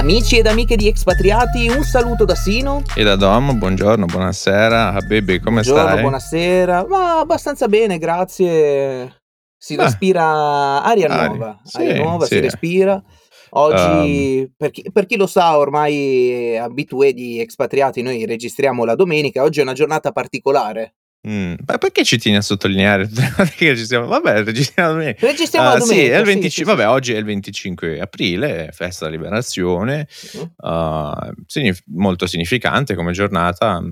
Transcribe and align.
Amici 0.00 0.38
ed 0.38 0.46
amiche 0.46 0.76
di 0.76 0.88
Expatriati, 0.88 1.68
un 1.68 1.82
saluto 1.82 2.24
da 2.24 2.34
Sino. 2.34 2.82
E 2.96 3.02
da 3.02 3.16
Dom, 3.16 3.58
buongiorno, 3.58 4.06
buonasera. 4.06 4.94
Habibi, 4.94 5.40
come 5.40 5.60
Buongiorno, 5.60 5.88
stai? 5.90 6.00
buonasera. 6.00 6.86
Ma 6.88 7.18
abbastanza 7.18 7.68
bene, 7.68 7.98
grazie. 7.98 9.20
Si 9.58 9.76
Beh, 9.76 9.82
respira 9.82 10.82
aria 10.82 11.06
aria, 11.06 11.28
nuova, 11.28 11.60
sì, 11.64 11.76
aria 11.76 12.02
nuova, 12.02 12.24
si 12.24 12.36
sì. 12.36 12.40
respira. 12.40 12.94
Um, 12.94 13.02
Oggi, 13.50 14.50
per 14.56 14.70
chi, 14.70 14.90
per 14.90 15.04
chi 15.04 15.16
lo 15.16 15.26
sa, 15.26 15.58
ormai 15.58 16.56
abitué 16.56 17.12
di 17.12 17.38
Expatriati, 17.38 18.00
noi 18.00 18.24
registriamo 18.24 18.86
la 18.86 18.94
domenica. 18.94 19.42
Oggi 19.42 19.60
è 19.60 19.62
una 19.62 19.74
giornata 19.74 20.12
particolare. 20.12 20.94
Mm, 21.28 21.54
ma 21.66 21.78
perché 21.78 22.04
ci 22.04 22.18
tieni 22.18 22.38
a 22.38 22.40
sottolineare? 22.42 23.08
che 23.56 23.76
ci 23.76 23.84
siamo? 23.86 24.06
Vabbè, 24.06 24.44
registriamo 24.44 24.92
domenica. 24.92 25.26
Registriamo 25.26 25.68
la 25.68 25.74
Ah, 25.74 25.80
sì, 25.80 25.86
domenica. 25.88 26.14
è 26.14 26.18
il 26.18 26.24
sì, 26.26 26.32
25, 26.32 26.50
sì, 26.50 26.56
sì. 26.56 26.64
vabbè, 26.64 26.88
oggi 26.88 27.12
è 27.12 27.16
il 27.18 27.24
25 27.24 28.00
aprile, 28.00 28.70
festa 28.72 29.04
della 29.06 29.16
liberazione, 29.16 30.06
Mhm. 30.34 30.52
ah, 30.58 31.30
signif- 31.46 31.82
molto 31.86 32.26
significante 32.26 32.94
come 32.94 33.12
giornata, 33.12 33.80
mm, 33.80 33.90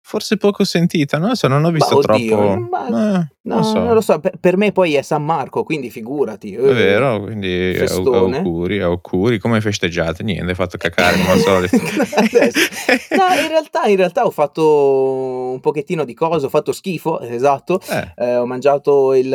forse 0.00 0.36
poco 0.36 0.64
sentita, 0.64 1.18
lo 1.30 1.34
so, 1.34 1.48
non 1.48 1.64
ho 1.64 1.68
Ma 1.68 1.72
visto 1.72 1.96
oddio, 1.98 2.36
troppo, 2.36 2.68
ma- 2.70 3.20
eh, 3.20 3.33
No, 3.46 3.56
non 3.56 3.64
so. 3.64 3.78
non 3.78 3.92
lo 3.92 4.00
so, 4.00 4.18
per, 4.20 4.32
per 4.40 4.56
me 4.56 4.72
poi 4.72 4.94
è 4.94 5.02
San 5.02 5.22
Marco, 5.22 5.64
quindi 5.64 5.90
figurati. 5.90 6.54
È 6.54 6.60
vero, 6.60 7.20
quindi 7.20 7.74
Festone. 7.76 8.38
auguri, 8.38 8.80
auguri. 8.80 9.38
Come 9.38 9.60
festeggiate? 9.60 10.22
Niente, 10.22 10.48
hai 10.48 10.54
fatto 10.54 10.78
cacare 10.78 11.16
come 11.20 11.30
al 11.32 11.38
solito. 11.40 11.76
No, 11.76 13.40
in 13.42 13.48
realtà, 13.48 13.84
in 13.86 13.96
realtà 13.96 14.24
ho 14.24 14.30
fatto 14.30 15.50
un 15.52 15.60
pochettino 15.60 16.04
di 16.04 16.14
cose, 16.14 16.46
ho 16.46 16.48
fatto 16.48 16.72
schifo, 16.72 17.20
esatto. 17.20 17.80
Eh, 17.90 18.12
Eh, 18.16 18.36
ho 18.36 18.46
mangiato 18.46 19.12
il, 19.14 19.26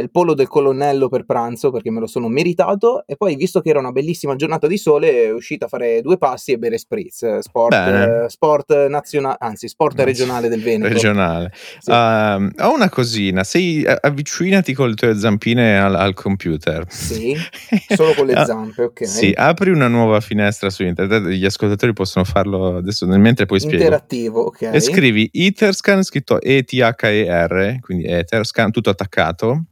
il 0.00 0.10
pollo 0.10 0.32
del 0.34 0.48
colonnello 0.48 1.08
per 1.08 1.24
pranzo 1.24 1.70
perché 1.70 1.90
me 1.90 2.00
lo 2.00 2.06
sono 2.06 2.28
meritato 2.28 3.04
e 3.06 3.16
poi 3.16 3.36
visto 3.36 3.60
che 3.60 3.68
era 3.70 3.78
una 3.80 3.92
bellissima 3.92 4.34
giornata 4.36 4.66
di 4.66 4.76
sole 4.78 5.24
è 5.24 5.32
uscito 5.32 5.66
a 5.66 5.68
fare 5.68 6.00
due 6.02 6.16
passi 6.18 6.52
e 6.52 6.58
bere 6.58 6.78
spritz, 6.78 7.22
eh, 7.22 7.42
sport, 7.42 7.74
eh, 7.74 8.24
sport 8.28 8.86
nazionale, 8.86 9.36
anzi 9.40 9.68
sport 9.68 10.00
regionale 10.00 10.48
del 10.48 10.62
Veneto. 10.62 10.92
regionale. 10.92 11.52
Sì. 11.78 11.90
Ehm, 11.90 12.52
ho 12.60 12.72
una 12.72 12.88
cosina, 12.88 13.44
sei, 13.44 13.57
a- 13.84 13.98
avvicinati 14.00 14.72
con 14.74 14.88
le 14.88 14.94
tue 14.94 15.14
zampine 15.18 15.78
al, 15.78 15.94
al 15.94 16.14
computer. 16.14 16.84
Sì, 16.88 17.36
solo 17.94 18.14
con 18.14 18.26
le 18.26 18.34
Ah, 18.34 18.44
zampe, 18.44 18.82
ok. 18.82 19.04
Sì, 19.06 19.32
apri 19.36 19.70
una 19.70 19.88
nuova 19.88 20.20
finestra 20.20 20.70
su 20.70 20.84
internet, 20.84 21.24
gli 21.28 21.44
ascoltatori 21.44 21.92
possono 21.92 22.24
farlo 22.24 22.76
adesso 22.76 23.06
nel 23.06 23.20
mentre 23.20 23.46
poi 23.46 23.60
spiego. 23.60 23.82
Interattivo, 23.82 24.40
ok. 24.46 24.62
E 24.62 24.80
scrivi 24.80 25.28
Etherscan 25.32 26.02
scritto 26.02 26.40
E-T-H-E-R, 26.40 27.80
quindi 27.80 28.04
Etherscan, 28.06 28.70
tutto 28.70 28.90
attaccato, 28.90 29.64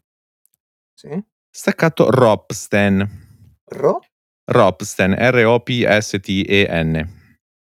Sì. 0.94 1.08
staccato 1.50 2.10
Ropsten. 2.10 3.24
Ro? 3.66 4.00
Ropsten, 4.48 5.14
R-O-P-S-T-E-N. 5.18 7.08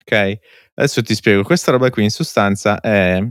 Ok? 0.02 0.38
Adesso 0.76 1.02
ti 1.04 1.14
spiego. 1.14 1.44
Questa 1.44 1.72
roba 1.72 1.90
qui 1.90 2.04
in 2.04 2.10
sostanza 2.10 2.80
è, 2.80 3.22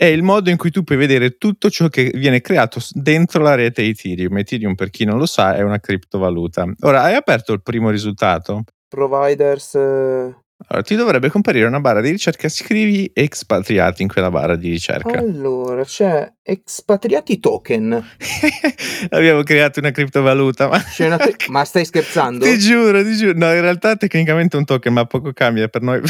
è 0.00 0.04
il 0.04 0.22
modo 0.22 0.48
in 0.48 0.56
cui 0.56 0.70
tu 0.70 0.84
puoi 0.84 0.96
vedere 0.96 1.38
tutto 1.38 1.68
ciò 1.70 1.88
che 1.88 2.12
viene 2.14 2.40
creato 2.40 2.78
dentro 2.92 3.42
la 3.42 3.56
rete 3.56 3.82
Ethereum. 3.82 4.38
Ethereum, 4.38 4.76
per 4.76 4.90
chi 4.90 5.04
non 5.04 5.18
lo 5.18 5.26
sa, 5.26 5.56
è 5.56 5.62
una 5.62 5.80
criptovaluta. 5.80 6.72
Ora, 6.82 7.02
hai 7.02 7.16
aperto 7.16 7.52
il 7.52 7.62
primo 7.62 7.90
risultato? 7.90 8.62
Providers... 8.86 9.74
eh, 9.74 10.36
Allora, 10.68 10.84
ti 10.84 10.94
dovrebbe 10.94 11.30
comparire 11.30 11.66
una 11.66 11.80
barra 11.80 12.00
di 12.00 12.10
ricerca. 12.10 12.48
Scrivi 12.48 13.10
expatriati 13.12 14.02
in 14.02 14.08
quella 14.08 14.30
barra 14.30 14.54
di 14.54 14.70
ricerca. 14.70 15.18
Allora, 15.18 15.82
c'è 15.82 16.32
Expatriati 16.50 17.40
Token. 17.40 17.92
Abbiamo 19.10 19.42
creato 19.42 19.80
una 19.80 19.90
criptovaluta. 19.90 20.66
Ma, 20.66 20.82
una 21.00 21.18
te- 21.18 21.36
ma 21.48 21.62
stai 21.66 21.84
scherzando? 21.84 22.46
ti 22.46 22.58
giuro, 22.58 23.04
ti 23.04 23.14
giuro. 23.16 23.34
No, 23.36 23.52
in 23.52 23.60
realtà 23.60 23.96
tecnicamente 23.96 24.56
è 24.56 24.58
un 24.58 24.64
token, 24.64 24.94
ma 24.94 25.04
poco 25.04 25.34
cambia 25.34 25.68
per 25.68 25.82
noi. 25.82 26.00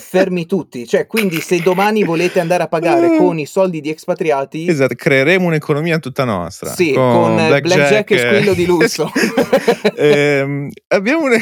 Fermi 0.00 0.44
tutti. 0.46 0.88
Cioè, 0.88 1.06
quindi 1.06 1.40
se 1.40 1.60
domani 1.60 2.02
volete 2.02 2.40
andare 2.40 2.64
a 2.64 2.66
pagare 2.66 3.16
con 3.16 3.38
i 3.38 3.46
soldi 3.46 3.80
di 3.80 3.88
expatriati, 3.88 4.66
Esatto, 4.66 4.96
creeremo 4.96 5.46
un'economia 5.46 6.00
tutta 6.00 6.24
nostra. 6.24 6.70
Sì, 6.70 6.90
con, 6.92 7.38
eh, 7.38 7.46
blackjack 7.46 8.10
e 8.10 8.18
squillo 8.18 8.54
di 8.54 8.66
lusso. 8.66 9.08
Ehm, 9.94 10.68
abbiamo 10.88 11.26
un... 11.26 11.40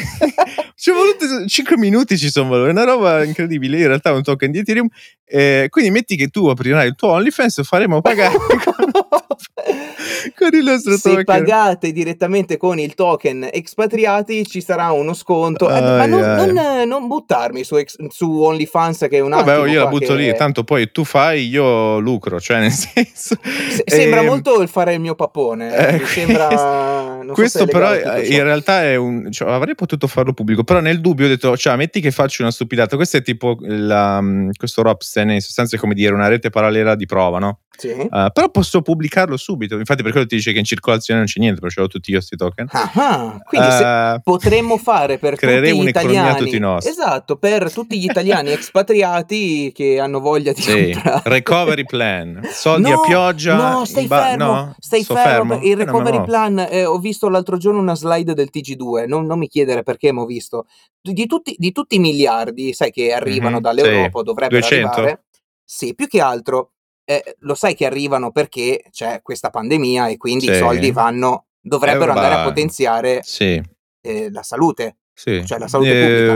ci 0.75 0.91
è 0.91 0.93
voluto 0.93 1.47
5 1.47 1.77
minuti 1.77 2.15
ci 2.15 2.29
sono 2.29 2.49
voluti, 2.49 2.69
è 2.69 2.71
una 2.73 2.83
roba 2.83 3.23
incredibile. 3.23 3.79
In 3.79 3.87
realtà 3.87 4.11
è 4.11 4.13
un 4.13 4.21
token 4.21 4.51
di 4.51 4.59
Ethereum. 4.59 4.87
Eh, 5.27 5.65
quindi 5.69 5.89
metti 5.89 6.15
che 6.15 6.27
tu 6.27 6.45
aprirai 6.45 6.87
il 6.87 6.93
tuo 6.93 7.09
OnlyFans 7.09 7.57
e 7.57 7.63
faremo 7.63 7.99
pagare 8.01 8.34
con, 10.37 10.49
il 10.53 10.63
nostro 10.63 10.97
se 10.97 11.09
token. 11.09 11.23
pagate 11.23 11.91
direttamente 11.91 12.57
con 12.57 12.79
il 12.79 12.93
token 12.93 13.49
expatriati 13.51 14.45
ci 14.45 14.61
sarà 14.61 14.91
uno 14.91 15.13
sconto. 15.13 15.69
Eh, 15.69 15.79
ma 15.79 16.05
non, 16.05 16.19
non, 16.21 16.57
eh, 16.57 16.85
non 16.85 17.07
buttarmi 17.07 17.63
su, 17.63 17.77
su 18.09 18.31
OnlyFans 18.41 18.99
che 19.09 19.17
è 19.17 19.19
un 19.19 19.29
Vabbè, 19.31 19.51
attimo 19.51 19.65
oh, 19.65 19.71
io 19.71 19.83
la 19.83 19.89
butto 19.89 20.15
che- 20.15 20.21
lì, 20.21 20.35
tanto 20.35 20.63
poi 20.63 20.91
tu 20.91 21.03
fai, 21.03 21.47
io 21.47 21.99
lucro, 21.99 22.39
cioè 22.39 22.59
nel 22.59 22.71
senso... 22.73 23.35
Se- 23.43 23.83
sembra 23.85 24.19
Ehm, 24.21 24.25
molto 24.27 24.61
il 24.61 24.67
fare 24.67 24.93
il 24.93 24.99
mio 24.99 25.15
papone. 25.15 25.75
Eh, 25.75 25.99
mi 25.99 26.05
sembra. 26.05 27.14
Non 27.17 27.27
so 27.27 27.33
questo 27.33 27.63
è 27.63 27.67
però 27.67 27.91
legale 27.91 28.25
in 28.27 28.43
realtà 28.43 28.83
è 28.83 28.95
un 28.95 29.31
cioè, 29.31 29.49
avrei 29.51 29.75
potuto 29.75 30.07
farlo 30.07 30.33
pubblico 30.33 30.63
però 30.63 30.79
nel 30.79 31.01
dubbio 31.01 31.25
ho 31.25 31.29
detto 31.29 31.55
cioè 31.57 31.75
metti 31.75 31.99
che 32.01 32.11
faccio 32.11 32.41
una 32.41 32.51
stupidata 32.51 32.95
questo 32.95 33.17
è 33.17 33.21
tipo 33.21 33.57
la, 33.61 34.21
mm, 34.21 34.49
questo 34.57 34.81
Ropsten 34.81 35.31
in 35.31 35.41
sostanza 35.41 35.75
è 35.75 35.79
come 35.79 35.93
dire 35.93 36.13
una 36.13 36.27
rete 36.27 36.49
parallela 36.49 36.95
di 36.95 37.05
prova 37.05 37.39
no? 37.39 37.59
Sì. 37.77 37.89
Eh, 37.89 38.07
però 38.33 38.49
posso 38.51 38.81
pubblicarlo 38.81 39.35
subito 39.35 39.75
infatti 39.77 40.01
per 40.01 40.11
quello 40.13 40.25
ti 40.25 40.35
dice 40.37 40.53
che 40.53 40.59
in 40.59 40.63
circolazione 40.63 41.19
non 41.19 41.27
c'è 41.27 41.41
niente 41.41 41.59
perché 41.59 41.81
l'ho 41.81 41.87
tutti 41.87 42.09
io 42.11 42.21
sti 42.21 42.37
token 42.37 42.67
Ah, 42.71 42.91
ah, 42.95 43.37
quindi 43.43 43.69
se- 43.71 44.13
Eh, 44.13 44.19
potremmo 44.23 44.77
fare 44.77 45.17
per 45.17 45.37
tutti 45.37 45.81
gli 45.81 45.87
italiani 45.87 46.37
tutti 46.37 46.57
nostri. 46.59 46.91
esatto 46.91 47.35
per 47.35 47.73
tutti 47.73 47.99
gli 47.99 48.05
italiani 48.05 48.51
expatriati 48.51 49.71
che 49.73 49.99
hanno 49.99 50.19
voglia 50.21 50.53
di 50.53 50.61
sì, 50.61 50.91
comprare 50.93 51.21
recovery 51.25 51.83
plan 51.85 52.39
soldi 52.51 52.89
No, 52.89 53.01
a 53.01 53.07
pioggia 53.07 53.55
no 53.55 53.85
stai 53.85 54.07
ba- 54.07 54.21
fermo 54.21 54.45
no? 54.45 54.75
stai 54.79 55.03
Sto 55.03 55.15
fermo, 55.15 55.59
il 55.61 55.75
recovery 55.75 56.23
plan 56.23 56.59
eh, 56.69 56.85
ho 56.85 56.97
visto 57.05 57.29
l'altro 57.29 57.57
giorno 57.57 57.79
una 57.79 57.95
slide 57.95 58.33
del 58.33 58.49
TG2 58.51 59.05
non, 59.07 59.25
non 59.25 59.37
mi 59.37 59.47
chiedere 59.47 59.83
perché 59.83 60.11
ma 60.11 60.21
ho 60.21 60.25
visto 60.25 60.65
di 61.01 61.25
tutti, 61.27 61.55
di 61.57 61.71
tutti 61.71 61.95
i 61.95 61.99
miliardi 61.99 62.73
sai 62.73 62.91
che 62.91 63.13
arrivano 63.13 63.57
Mhm, 63.57 63.61
dall'Europa 63.61 64.19
sì. 64.19 64.25
dovrebbero 64.25 64.59
200? 64.59 64.87
arrivare 64.87 65.23
sì 65.63 65.93
più 65.95 66.07
che 66.07 66.21
altro 66.21 66.71
eh, 67.07 67.35
lo 67.39 67.53
sai 67.55 67.75
che 67.75 67.85
arrivano 67.85 68.31
perché 68.31 68.83
c'è 68.91 69.21
questa 69.21 69.49
pandemia 69.51 70.07
e 70.07 70.17
quindi 70.17 70.45
i 70.45 70.53
Sì. 70.53 70.55
soldi 70.57 70.91
vanno 70.91 71.45
dovrebbero 71.61 72.11
Eh, 72.11 72.15
andare 72.15 72.35
a 72.35 72.43
potenziare 72.43 73.21
sì 73.23 73.61
eh, 74.01 74.31
la 74.31 74.41
salute 74.43 74.97
sì 75.13 75.45
Cioè, 75.45 75.59
la 75.59 75.67
salute 75.67 75.91
Eh, 75.91 75.99
pubblica. 75.99 76.33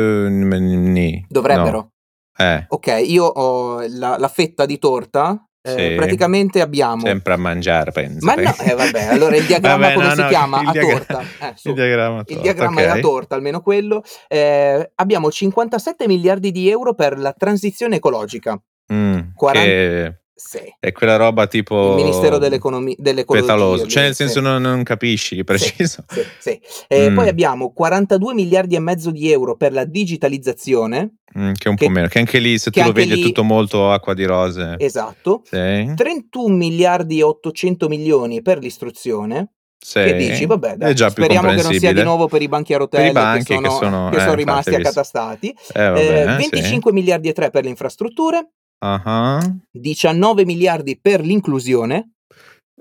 nì, 0.69 1.25
dovrebbero 1.27 1.77
no. 1.77 1.91
eh 2.37 2.65
ok 2.69 3.01
io 3.05 3.25
ho 3.25 3.81
la, 3.87 4.17
la 4.17 4.27
fetta 4.27 4.65
di 4.65 4.77
torta 4.79 5.43
eh, 5.61 5.69
Sì. 5.89 5.95
praticamente 5.95 6.61
abbiamo 6.61 7.01
Sempre 7.05 7.33
a 7.33 7.37
mangiare, 7.37 7.91
penso. 7.91 8.25
Ma 8.25 8.35
no, 8.35 8.53
eh, 8.63 8.73
vabbè, 8.73 9.03
allora 9.05 9.35
il 9.35 9.45
diagramma 9.45 9.77
Vabbè, 9.87 9.93
come 9.93 10.05
no, 10.07 10.13
si 10.15 10.21
no, 10.21 10.27
chiama? 10.27 10.57
A 10.59 10.71
diagra- 10.71 10.93
torta. 10.97 11.23
Eh, 11.47 11.53
il 11.63 11.73
diagramma, 11.73 12.15
a 12.17 12.19
Il 12.19 12.25
torta, 12.25 12.41
diagramma 12.41 12.81
è 12.81 12.89
ok. 12.89 12.97
a 12.97 12.99
torta, 12.99 13.35
almeno 13.35 13.61
quello. 13.61 14.03
Eh, 14.27 14.91
abbiamo 14.95 15.29
57 15.31 16.07
miliardi 16.07 16.51
di 16.51 16.69
euro 16.69 16.93
per 16.93 17.17
la 17.19 17.33
transizione 17.33 17.97
ecologica. 17.97 18.59
Mm, 18.91 19.19
40 19.35 19.69
che 19.69 20.18
Sì. 20.41 20.61
è 20.79 20.91
quella 20.93 21.17
roba 21.17 21.47
tipo... 21.47 21.89
Il 21.97 22.03
Ministero 22.03 22.37
dell'Economia, 22.37 22.95
dell'Ecologia. 22.97 23.45
Petaloso, 23.45 23.87
cioè 23.87 24.03
nel 24.03 24.15
sì. 24.15 24.23
senso 24.23 24.39
non, 24.39 24.61
non 24.61 24.83
capisci 24.83 25.35
di 25.35 25.43
preciso. 25.43 26.05
Sì, 26.07 26.21
sì. 26.39 26.61
Eh, 26.87 27.09
Mm. 27.09 27.15
Poi 27.15 27.27
abbiamo 27.27 27.73
42 27.73 28.33
miliardi 28.33 28.75
e 28.75 28.79
mezzo 28.79 29.11
di 29.11 29.29
euro 29.31 29.55
per 29.57 29.73
la 29.73 29.83
digitalizzazione. 29.83 31.15
Mm, 31.37 31.51
che 31.53 31.65
è 31.65 31.67
un 31.69 31.75
Che- 31.75 31.85
po' 31.85 31.91
meno, 31.91 32.07
che 32.07 32.19
anche 32.19 32.39
lì 32.39 32.57
se 32.57 32.71
tu 32.71 32.81
lo 32.81 32.91
vedi 32.91 33.13
lì- 33.15 33.21
è 33.21 33.23
tutto 33.23 33.43
molto 33.43 33.91
acqua 33.91 34.13
di 34.13 34.23
rose. 34.25 34.75
Esatto. 34.77 35.41
Sì, 35.43 35.91
31 35.95 36.55
miliardi 36.55 37.19
e 37.19 37.23
800 37.23 37.87
milioni 37.87 38.41
per 38.41 38.59
l'istruzione. 38.59 39.51
sì. 39.77 39.99
Che 40.03 40.13
dici? 40.15 40.45
Vabbè, 40.45 40.75
dai, 40.75 40.95
speriamo 40.97 41.53
che 41.53 41.61
non 41.63 41.73
sia 41.73 41.93
di 41.93 42.03
nuovo 42.03 42.27
per 42.27 42.41
i 42.41 42.47
banchi 42.49 42.73
a 42.73 42.77
rotelle 42.77 43.11
banchi 43.13 43.45
che 43.45 43.53
sono, 43.55 43.61
che 43.69 43.73
sono- 43.85 44.09
che 44.09 44.15
eh, 44.15 44.19
sono 44.19 44.31
infatti, 44.31 44.35
rimasti 44.35 44.75
accatastati. 44.75 45.47
Eh, 45.73 45.83
vabbè, 45.83 45.99
Eh, 45.99 46.19
eh, 46.21 46.25
25 46.25 46.91
miliardi 46.91 47.29
e 47.29 47.33
3 47.33 47.49
per 47.49 47.63
le 47.63 47.69
infrastrutture, 47.69 48.49
Ah, 48.81 49.41
19 49.71 50.45
miliardi 50.45 50.97
per 50.99 51.21
l'inclusione 51.21 52.11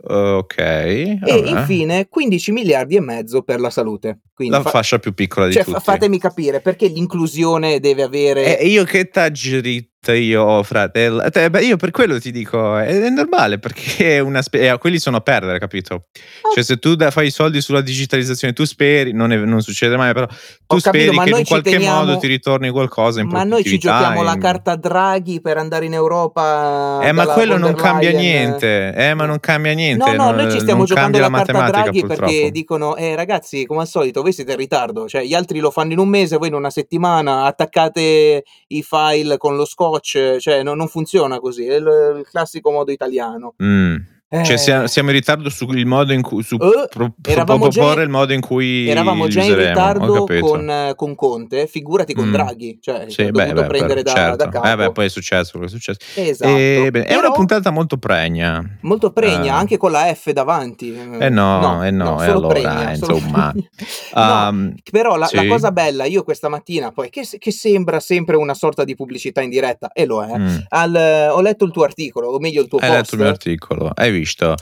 Ok. 0.00 0.56
e 0.58 1.18
vabbè. 1.20 1.48
infine 1.50 2.08
15 2.08 2.52
miliardi 2.52 2.96
e 2.96 3.00
mezzo 3.00 3.42
per 3.42 3.58
la 3.60 3.70
salute. 3.70 4.20
Quindi 4.38 4.54
La 4.54 4.62
fa- 4.62 4.70
fascia 4.70 5.00
più 5.00 5.14
piccola 5.14 5.46
di 5.48 5.52
cioè, 5.54 5.64
tutti. 5.64 5.74
fa- 5.78 5.82
fatemi 5.82 6.16
capire 6.20 6.60
perché 6.60 6.86
l'inclusione 6.86 7.80
deve 7.80 8.04
avere... 8.04 8.56
E 8.56 8.68
io 8.68 8.84
che 8.84 9.08
taggirita 9.08 9.86
io 10.14 10.62
fratello. 10.62 11.28
Te- 11.28 11.50
beh, 11.50 11.64
io 11.64 11.76
per 11.76 11.90
quello 11.90 12.20
ti 12.20 12.30
dico, 12.30 12.76
è, 12.76 12.86
è 12.86 13.08
normale 13.10 13.58
perché 13.58 14.16
è 14.16 14.18
una 14.20 14.40
spe- 14.42 14.70
eh, 14.70 14.78
quelli 14.78 14.98
sono 15.00 15.16
a 15.16 15.20
perdere, 15.20 15.58
capito? 15.58 15.94
Oh. 15.94 16.52
Cioè, 16.54 16.62
se 16.62 16.78
tu 16.78 16.94
da- 16.94 17.10
fai 17.10 17.26
i 17.26 17.30
soldi 17.30 17.60
sulla 17.60 17.80
digitalizzazione, 17.80 18.54
tu 18.54 18.64
speri, 18.64 19.12
non, 19.12 19.32
è- 19.32 19.36
non 19.36 19.60
succede 19.60 19.96
mai, 19.96 20.12
però 20.14 20.26
tu 20.26 20.34
Ho 20.76 20.78
capito, 20.78 21.12
speri 21.12 21.16
ma 21.16 21.24
che 21.24 21.38
in 21.40 21.44
qualche 21.44 21.70
teniamo- 21.72 21.96
modo 22.04 22.16
ti 22.18 22.26
ritorni 22.28 22.70
qualcosa 22.70 23.20
in 23.20 23.26
Ma 23.26 23.42
noi 23.42 23.64
ci 23.64 23.76
giochiamo 23.76 24.22
la 24.22 24.34
in- 24.34 24.40
carta 24.40 24.76
Draghi 24.76 25.40
per 25.40 25.56
andare 25.58 25.84
in 25.86 25.92
Europa. 25.94 27.00
Eh, 27.02 27.12
ma 27.12 27.26
quello 27.26 27.58
non 27.58 27.74
cambia 27.74 28.12
niente. 28.12 28.94
Eh, 28.94 29.14
ma 29.14 29.26
non 29.26 29.40
cambia 29.40 29.72
niente. 29.72 30.04
No, 30.04 30.14
no, 30.14 30.24
non, 30.30 30.36
noi 30.44 30.52
ci 30.52 30.60
stiamo 30.60 30.84
giocando 30.84 31.18
la 31.18 31.28
la 31.28 31.42
carta 31.42 31.66
Draghi 31.66 32.00
purtroppo. 32.00 32.30
perché 32.30 32.50
dicono, 32.52 32.96
eh 32.96 33.14
ragazzi, 33.16 33.66
come 33.66 33.80
al 33.80 33.88
solito, 33.88 34.22
voi 34.28 34.32
siete 34.32 34.52
in 34.52 34.58
ritardo, 34.58 35.08
cioè 35.08 35.24
gli 35.24 35.34
altri 35.34 35.58
lo 35.58 35.70
fanno 35.70 35.92
in 35.92 35.98
un 35.98 36.08
mese, 36.08 36.36
voi 36.36 36.48
in 36.48 36.54
una 36.54 36.70
settimana, 36.70 37.44
attaccate 37.44 38.44
i 38.68 38.82
file 38.82 39.36
con 39.38 39.56
lo 39.56 39.64
scotch, 39.64 40.36
cioè 40.38 40.62
no, 40.62 40.74
non 40.74 40.88
funziona 40.88 41.40
così, 41.40 41.66
è 41.66 41.76
il, 41.76 42.16
il 42.18 42.26
classico 42.28 42.70
modo 42.70 42.92
italiano. 42.92 43.54
Mm. 43.62 43.96
Eh, 44.30 44.44
Cioè 44.44 44.58
siamo, 44.58 44.86
siamo 44.88 45.08
in 45.08 45.14
ritardo 45.16 45.48
sul 45.48 45.86
modo 45.86 46.12
in 46.12 46.20
cui 46.20 46.42
su 46.42 46.56
Eh, 46.56 46.86
pro- 46.90 47.14
proporre 47.18 47.68
già- 47.70 48.02
il 48.02 48.10
modo 48.10 48.34
in 48.34 48.42
cui 48.42 48.86
Eravamo 48.86 49.26
già 49.26 49.42
in 49.42 49.56
ritardo 49.56 50.26
con, 50.40 50.68
eh, 50.68 50.92
con 50.94 51.14
Conte, 51.14 51.66
figurati 51.66 52.12
con 52.12 52.28
Mm. 52.28 52.32
Draghi, 52.32 52.78
cioè 52.78 53.06
Sì, 53.08 53.22
ha 53.22 53.30
beh, 53.30 53.52
beh, 53.54 53.64
prendere 53.64 54.02
però, 54.02 54.14
da, 54.14 54.20
certo. 54.20 54.36
da 54.36 54.48
capo. 54.50 54.66
Eh 54.68 54.76
beh, 54.76 54.92
poi 54.92 55.06
è 55.06 55.08
successo 55.08 55.52
quello 55.52 55.66
che 55.66 55.72
è 55.72 55.78
successo. 55.78 55.98
Esatto. 56.20 56.50
E, 56.56 56.88
bene, 56.90 57.06
è 57.06 57.14
una 57.16 57.30
puntata 57.30 57.70
molto 57.70 57.96
pregna. 57.96 58.62
Molto 58.82 59.12
pregna, 59.12 59.44
Eh. 59.54 59.58
anche 59.60 59.78
con 59.78 59.92
la 59.92 60.12
F 60.14 60.30
davanti. 60.32 60.94
Eh 60.94 61.30
no, 61.30 61.82
eh 61.82 61.90
no, 61.90 62.20
e 62.22 62.26
solo 62.26 62.36
allora, 62.38 62.48
pregna, 62.52 62.90
eh, 62.90 62.96
insomma. 62.96 63.54
No, 64.14 64.48
Um, 64.48 64.74
però 64.90 65.12
la, 65.16 65.28
la 65.32 65.40
sì. 65.42 65.46
cosa 65.46 65.70
bella, 65.70 66.04
io 66.04 66.22
questa 66.22 66.48
mattina, 66.48 66.90
poi, 66.92 67.08
che, 67.08 67.26
che 67.38 67.50
sembra 67.52 68.00
sempre 68.00 68.36
una 68.36 68.52
sorta 68.54 68.84
di 68.84 68.94
pubblicità 68.96 69.40
in 69.40 69.48
diretta, 69.50 69.90
e 69.92 70.04
lo 70.06 70.22
è, 70.22 70.36
mm. 70.36 70.56
al- 70.68 71.30
ho 71.32 71.40
letto 71.40 71.64
il 71.64 71.70
tuo 71.70 71.84
articolo, 71.84 72.28
o 72.28 72.38
meglio 72.38 72.60
il 72.60 72.68
tuo 72.68 72.78
Hai 72.78 72.88
post. 72.88 73.00
letto 73.00 73.14
il 73.14 73.20
mio 73.20 73.30
articolo, 73.30 73.90
hai 73.94 74.10
visto? 74.10 74.16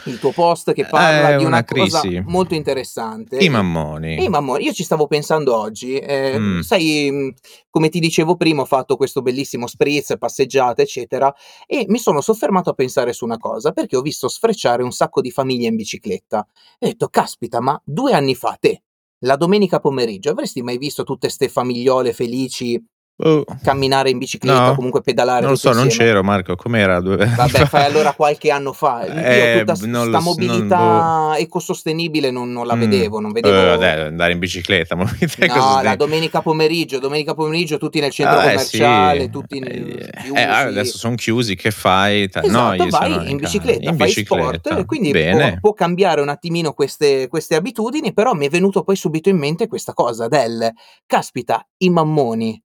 Il 0.05 0.19
tuo 0.19 0.33
post 0.33 0.73
che 0.73 0.87
parla 0.87 1.31
È 1.31 1.37
di 1.37 1.45
una, 1.45 1.57
una 1.59 1.65
cosa 1.65 2.01
crisi. 2.01 2.23
molto 2.27 2.55
interessante. 2.55 3.39
I 3.39 3.49
mammoni. 3.49 4.17
Ehi 4.19 4.29
mamma, 4.29 4.59
io 4.59 4.73
ci 4.73 4.85
stavo 4.85 5.07
pensando 5.07 5.57
oggi, 5.57 5.97
eh, 5.99 6.39
Mm. 6.39 6.61
sai, 6.61 7.11
mh, 7.11 7.33
come 7.71 7.89
ti 7.89 7.99
dicevo 7.99 8.37
prima, 8.37 8.63
ho 8.63 8.67
fatto 8.67 8.97
questo 8.97 9.23
bellissimo 9.23 9.67
spritz, 9.67 10.15
passeggiate, 10.19 10.83
eccetera, 10.83 11.33
e 11.67 11.85
mi 11.89 11.99
sono 11.99 12.21
soffermato 12.21 12.71
a 12.71 12.75
pensare 12.75 13.13
su 13.13 13.25
una 13.25 13.39
cosa, 13.39 13.73
perché 13.73 13.97
ho 13.97 14.03
visto 14.03 14.29
sfrecciare 14.29 14.83
un 14.83 14.93
sacco 14.93 15.21
di 15.21 15.31
famiglie 15.31 15.69
in 15.69 15.77
bicicletta. 15.77 16.47
E 16.79 16.87
ho 16.87 16.89
detto, 16.91 17.09
caspita, 17.09 17.61
ma 17.61 17.81
due 17.85 18.13
anni 18.13 18.35
fa 18.35 18.57
te, 18.61 18.83
la 19.21 19.37
domenica 19.37 19.79
pomeriggio, 19.79 20.31
avresti 20.31 20.63
mai 20.63 20.79
visto 20.79 21.03
tutte 21.05 21.29
ste 21.29 21.49
famigliole 21.49 22.13
felici 22.13 22.83
Oh, 23.19 23.45
camminare 23.63 24.11
in 24.11 24.19
bicicletta, 24.19 24.67
No, 24.67 24.75
comunque 24.75 25.01
pedalare 25.01 25.41
non 25.41 25.53
lo 25.53 25.57
so, 25.57 25.73
non 25.73 25.85
insieme? 25.85 26.11
c'ero 26.11 26.23
Marco, 26.23 26.55
com'era? 26.55 27.01
Due... 27.01 27.17
Vabbè, 27.17 27.65
fai 27.65 27.85
allora 27.87 28.13
qualche 28.13 28.51
anno 28.51 28.75
fa. 28.75 29.07
Io 29.07 29.13
Eh, 29.15 29.59
tutta 29.61 29.75
sta 29.75 29.87
non 29.87 30.11
lo 30.11 30.21
s- 30.21 30.25
non- 30.25 30.35
mobilità 30.47 31.35
ecosostenibile 31.39 32.31
non, 32.31 32.53
non 32.53 32.67
la 32.67 32.75
Mm. 32.77 32.81
vedevo, 32.81 33.19
non 33.21 33.31
Eh, 33.31 33.41
vedevo... 33.41 33.57
vabbè, 33.57 34.01
andare 34.01 34.33
in 34.33 34.39
bicicletta, 34.39 34.97
ma 34.97 35.11
No, 35.47 35.81
la 35.83 35.97
domenica 35.97 36.43
pomeriggio, 36.43 36.99
domenica 36.99 37.33
pomeriggio 37.33 37.79
tutti 37.79 38.01
nel 38.01 38.11
centro 38.11 38.37
Ah, 38.37 38.45
eh, 38.45 38.49
commerciale, 38.51 39.21
sì. 39.23 39.31
tutti 39.31 39.57
in- 39.57 39.65
Eh, 39.65 40.11
chiusi. 40.21 40.39
eh, 40.39 40.43
adesso 40.43 40.99
sono 40.99 41.15
chiusi, 41.15 41.55
che 41.57 41.71
fai? 41.71 42.29
Ta- 42.29 42.43
Esatto, 42.43 42.85
no, 42.85 42.91
vai 42.91 43.31
in 43.31 43.39
bicicletta, 43.39 43.89
in 43.89 43.97
fai 43.97 44.07
bicicletta. 44.09 44.59
sport 44.59 44.85
quindi 44.85 45.11
può, 45.13 45.55
può 45.61 45.73
cambiare 45.73 46.21
un 46.21 46.29
attimino 46.29 46.75
queste, 46.75 47.29
queste 47.29 47.55
abitudini, 47.55 48.13
però 48.13 48.35
mi 48.35 48.45
è 48.47 48.51
venuto 48.51 48.83
poi 48.83 48.95
subito 48.97 49.31
in 49.31 49.39
mente 49.39 49.69
questa 49.69 49.95
cosa 49.95 50.29
del, 50.29 50.71
caspita, 51.07 51.67
i 51.79 51.89
mammoni. 51.89 52.61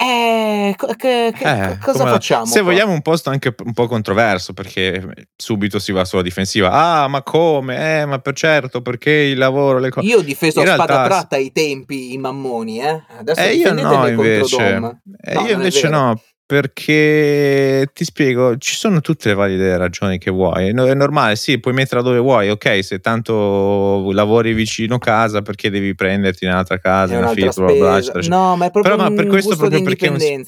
Eh, 0.00 0.76
che- 0.96 1.32
che- 1.36 1.70
Eh, 1.72 1.78
cosa 1.78 2.06
facciamo? 2.06 2.44
Se 2.46 2.60
qua? 2.60 2.70
vogliamo 2.70 2.92
un 2.92 3.02
posto 3.02 3.30
anche 3.30 3.52
un 3.64 3.72
po' 3.72 3.88
controverso, 3.88 4.52
perché 4.52 5.26
subito 5.36 5.80
si 5.80 5.90
va 5.90 6.04
sulla 6.04 6.22
difensiva. 6.22 6.70
Ah, 6.70 7.08
ma 7.08 7.22
come? 7.24 8.02
Eh, 8.02 8.06
ma 8.06 8.20
per 8.20 8.34
certo, 8.34 8.80
perché 8.80 9.10
il 9.10 9.36
lavoro, 9.38 9.80
le 9.80 9.90
cose. 9.90 10.06
Io 10.06 10.18
ho 10.18 10.22
difeso 10.22 10.60
a 10.60 10.62
In 10.62 10.68
spada 10.68 10.86
realtà- 10.94 11.08
tratta 11.08 11.36
ai 11.36 11.50
tempi 11.50 12.12
i 12.12 12.18
mammoni, 12.18 12.80
eh? 12.80 13.02
Adesso 13.18 13.40
Eh, 13.40 13.54
io 13.54 13.72
no, 13.72 14.06
invece. 14.06 14.74
Eh, 14.74 14.78
No, 14.78 15.00
io 15.46 15.52
invece 15.54 15.88
no, 15.88 16.20
perché 16.48 17.90
ti 17.92 18.04
spiego, 18.04 18.56
ci 18.56 18.74
sono 18.74 19.02
tutte 19.02 19.28
le 19.28 19.34
valide 19.34 19.76
ragioni 19.76 20.16
che 20.16 20.30
vuoi. 20.30 20.68
È 20.68 20.72
normale, 20.72 21.36
sì, 21.36 21.60
puoi 21.60 21.74
metterla 21.74 22.02
dove 22.02 22.20
vuoi, 22.20 22.48
ok, 22.48 22.82
se 22.82 23.00
tanto 23.00 24.10
lavori 24.12 24.54
vicino 24.54 24.96
casa 24.96 25.42
perché 25.42 25.68
devi 25.68 25.94
prenderti 25.94 26.46
in 26.46 26.50
un'altra 26.50 26.78
casa, 26.78 27.12
È 27.12 27.18
un'altra 27.18 27.48
affitto, 27.48 27.64
bla 27.66 27.74
bla 27.74 27.96
eccetera, 27.98 28.18
eccetera. 28.20 28.34
No, 28.34 28.56
ma 28.56 28.64
è 28.64 28.70
proprio 28.70 28.96
Però, 28.96 29.10
ma 29.10 29.14
per 29.14 29.26
questo 29.26 29.56
proprio 29.56 29.82
perché 29.82 30.08
non 30.08 30.18
si-. 30.18 30.42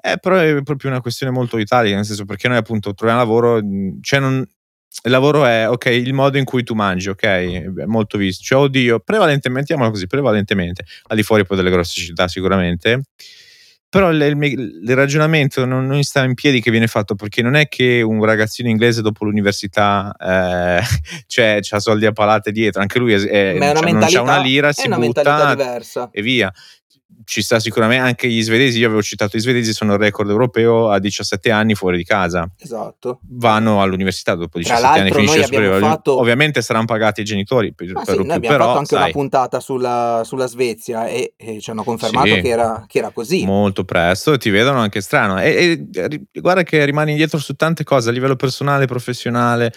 Eh, 0.00 0.16
però 0.18 0.38
è 0.38 0.62
proprio 0.62 0.90
una 0.90 1.02
questione 1.02 1.30
molto 1.30 1.58
italica, 1.58 1.96
nel 1.96 2.06
senso 2.06 2.24
perché 2.24 2.48
noi 2.48 2.56
appunto 2.56 2.94
troviamo 2.94 3.20
lavoro, 3.20 3.60
cioè 4.00 4.20
non, 4.20 4.36
il 4.38 5.10
lavoro 5.10 5.44
è 5.44 5.68
ok, 5.68 5.84
il 5.84 6.14
modo 6.14 6.38
in 6.38 6.44
cui 6.44 6.62
tu 6.62 6.72
mangi, 6.72 7.10
ok, 7.10 7.22
è 7.22 7.84
molto 7.84 8.16
visto. 8.16 8.42
Cioè, 8.42 8.58
oddio, 8.58 9.00
prevalentemente, 9.00 9.50
mettiamolo 9.50 9.90
così, 9.90 10.06
prevalentemente, 10.06 10.86
al 11.08 11.16
di 11.18 11.22
fuori 11.22 11.44
poi 11.44 11.58
delle 11.58 11.70
grosse 11.70 12.00
città 12.00 12.26
sicuramente. 12.26 13.02
Però 13.96 14.10
il, 14.10 14.20
il- 14.22 14.80
il 14.88 14.94
ragionamento 14.94 15.64
non, 15.64 15.86
non 15.86 16.02
sta 16.02 16.22
in 16.24 16.34
piedi 16.34 16.60
che 16.60 16.70
viene 16.70 16.86
fatto 16.86 17.14
perché 17.14 17.42
non 17.42 17.54
è 17.54 17.68
che 17.68 18.02
un 18.02 18.24
ragazzino 18.24 18.68
inglese 18.68 19.02
dopo 19.02 19.24
l'università 19.24 20.14
eh, 20.18 20.82
cioè, 21.26 21.60
ha 21.68 21.78
soldi 21.80 22.06
a 22.06 22.12
palate 22.12 22.52
dietro, 22.52 22.80
anche 22.82 22.98
lui 22.98 23.12
è, 23.12 23.18
è- 23.18 23.52
è 23.52 23.56
una 23.56 23.64
cioè, 23.66 23.74
non 23.74 23.84
mentalità, 23.84 24.22
una 24.22 24.38
lira, 24.40 24.68
è 24.68 24.72
si 24.72 24.86
una 24.86 24.98
mentalità 24.98 25.36
butta 25.36 25.54
diversa. 25.54 26.08
e 26.12 26.22
via. 26.22 26.52
Ci 27.24 27.42
sta 27.42 27.58
sicuramente 27.60 28.04
anche 28.04 28.28
gli 28.28 28.42
svedesi. 28.42 28.78
Io 28.78 28.86
avevo 28.86 29.02
citato 29.02 29.36
gli 29.36 29.40
svedesi, 29.40 29.72
sono 29.72 29.94
il 29.94 29.98
record 29.98 30.28
europeo 30.30 30.90
a 30.90 30.98
17 30.98 31.50
anni 31.50 31.74
fuori 31.74 31.96
di 31.96 32.04
casa. 32.04 32.48
Esatto. 32.58 33.20
Vanno 33.30 33.80
all'università 33.80 34.34
dopo 34.34 34.60
Tra 34.60 34.74
17 34.76 34.98
anni, 35.00 35.10
finisce 35.12 35.78
fatto- 35.80 36.18
Ovviamente 36.18 36.62
saranno 36.62 36.84
pagati 36.86 37.20
i 37.20 37.24
genitori, 37.24 37.72
per, 37.74 37.92
Ma 37.92 38.02
per 38.02 38.14
sì, 38.16 38.22
più, 38.22 38.30
abbiamo 38.32 38.56
però 38.56 38.66
fatto 38.66 38.78
anche 38.78 38.94
sai, 38.94 39.02
una 39.04 39.12
puntata 39.12 39.60
sulla, 39.60 40.22
sulla 40.24 40.46
Svezia 40.46 41.06
e, 41.06 41.34
e 41.36 41.60
ci 41.60 41.70
hanno 41.70 41.84
confermato 41.84 42.26
Sì. 42.28 42.40
che, 42.40 42.48
era, 42.48 42.84
che 42.86 42.98
era 42.98 43.10
così. 43.10 43.44
molto 43.44 43.84
presto 43.84 44.32
e 44.32 44.38
ti 44.38 44.50
vedono 44.50 44.78
anche 44.78 45.00
strano. 45.00 45.40
E, 45.40 45.86
e 45.92 46.22
guarda 46.40 46.62
che 46.62 46.84
rimani 46.84 47.12
indietro 47.12 47.38
su 47.38 47.54
tante 47.54 47.82
cose 47.84 48.08
a 48.08 48.12
livello 48.12 48.36
personale, 48.36 48.86
professionale. 48.86 49.72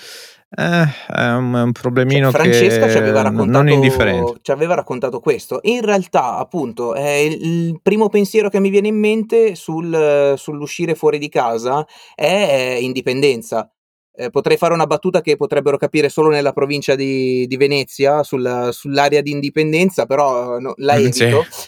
Eh, 0.51 0.84
è 1.13 1.28
un, 1.34 1.54
è 1.56 1.62
un 1.62 1.72
problemino 1.72 2.31
Cioè, 2.31 2.42
Francesca 2.42 2.86
che 2.86 2.92
ci 2.92 2.98
aveva, 2.98 3.22
raccontato, 3.22 3.51
non 3.51 3.69
indifferente. 3.69 4.40
ci 4.42 4.51
aveva 4.51 4.74
raccontato 4.74 5.19
questo. 5.19 5.60
In 5.63 5.81
realtà, 5.81 6.38
appunto, 6.38 6.96
eh, 6.96 7.25
il 7.25 7.80
primo 7.84 8.10
pensiero 8.10 8.50
che 8.50 8.60
mi 8.60 8.69
viene 8.69 8.88
in 8.88 8.98
mente 9.00 9.54
sul- 9.56 10.34
sull'uscire 10.36 10.96
fuori 10.96 11.19
di 11.19 11.30
casa 11.30 11.86
è 12.16 12.78
indipendenza. 12.81 13.72
Eh, 14.12 14.31
potrei 14.31 14.57
fare 14.57 14.74
una 14.74 14.88
battuta 14.88 15.22
che 15.22 15.38
potrebbero 15.38 15.78
capire 15.78 16.10
solo 16.10 16.30
nella 16.30 16.52
provincia 16.52 16.95
di, 16.95 17.45
di 17.48 17.56
Venezia, 17.56 18.24
sulla- 18.24 18.72
sull'area 18.72 19.22
di 19.22 19.31
indipendenza, 19.31 20.06
però 20.07 20.57
no, 20.60 20.74
la 20.78 20.95
evito. 20.98 21.45
sì. 21.50 21.68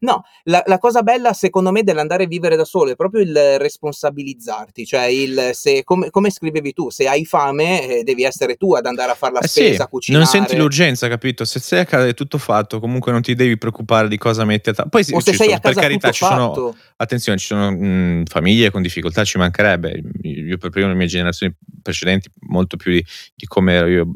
No, 0.00 0.24
la, 0.44 0.62
la 0.66 0.78
cosa 0.78 1.02
bella 1.02 1.32
secondo 1.32 1.70
me 1.70 1.82
dell'andare 1.82 2.24
a 2.24 2.26
vivere 2.26 2.56
da 2.56 2.64
solo 2.64 2.90
è 2.90 2.96
proprio 2.96 3.22
il 3.22 3.58
responsabilizzarti, 3.58 4.84
cioè 4.86 5.04
il 5.04 5.50
se, 5.52 5.84
come, 5.84 6.10
come 6.10 6.30
scrivevi 6.30 6.72
tu, 6.72 6.90
se 6.90 7.06
hai 7.08 7.24
fame 7.24 7.98
eh, 7.98 8.02
devi 8.02 8.24
essere 8.24 8.56
tu 8.56 8.74
ad 8.74 8.86
andare 8.86 9.12
a 9.12 9.14
fare 9.14 9.32
la 9.34 9.40
Eh 9.40 9.48
spesa, 9.48 9.74
sì, 9.74 9.80
a 9.82 9.86
cucinare. 9.86 10.24
non 10.24 10.32
senti 10.32 10.56
l'urgenza, 10.56 11.08
capito? 11.08 11.44
Se 11.44 11.58
sei 11.60 11.80
a 11.80 11.84
casa 11.84 12.06
è 12.06 12.14
tutto 12.14 12.38
fatto, 12.38 12.80
comunque 12.80 13.12
non 13.12 13.22
ti 13.22 13.34
devi 13.34 13.56
preoccupare 13.58 14.08
di 14.08 14.18
cosa 14.18 14.44
metti 14.44 14.70
a 14.70 14.72
tavola. 14.72 14.90
Poi 14.90 15.04
sì, 15.04 15.14
o 15.14 15.20
se 15.20 15.32
sei 15.34 15.36
sono- 15.46 15.56
a 15.56 15.60
casa 15.60 15.74
per 15.74 15.82
carità, 15.82 16.10
tutto 16.10 16.12
ci 16.12 16.24
sono, 16.24 16.48
fatto. 16.48 16.76
attenzione, 16.96 17.38
ci 17.38 17.46
sono 17.46 17.70
mh, 17.70 18.24
famiglie 18.26 18.70
con 18.70 18.82
difficoltà, 18.82 19.24
ci 19.24 19.38
mancherebbe. 19.38 20.02
Io 20.22 20.56
per 20.58 20.70
primo 20.70 20.88
le 20.88 20.94
mie 20.94 21.06
generazioni 21.06 21.54
precedenti, 21.82 22.28
molto 22.48 22.76
più 22.76 22.92
di, 22.92 23.04
di 23.34 23.46
come 23.46 23.72
ero 23.74 23.86
io. 23.88 24.06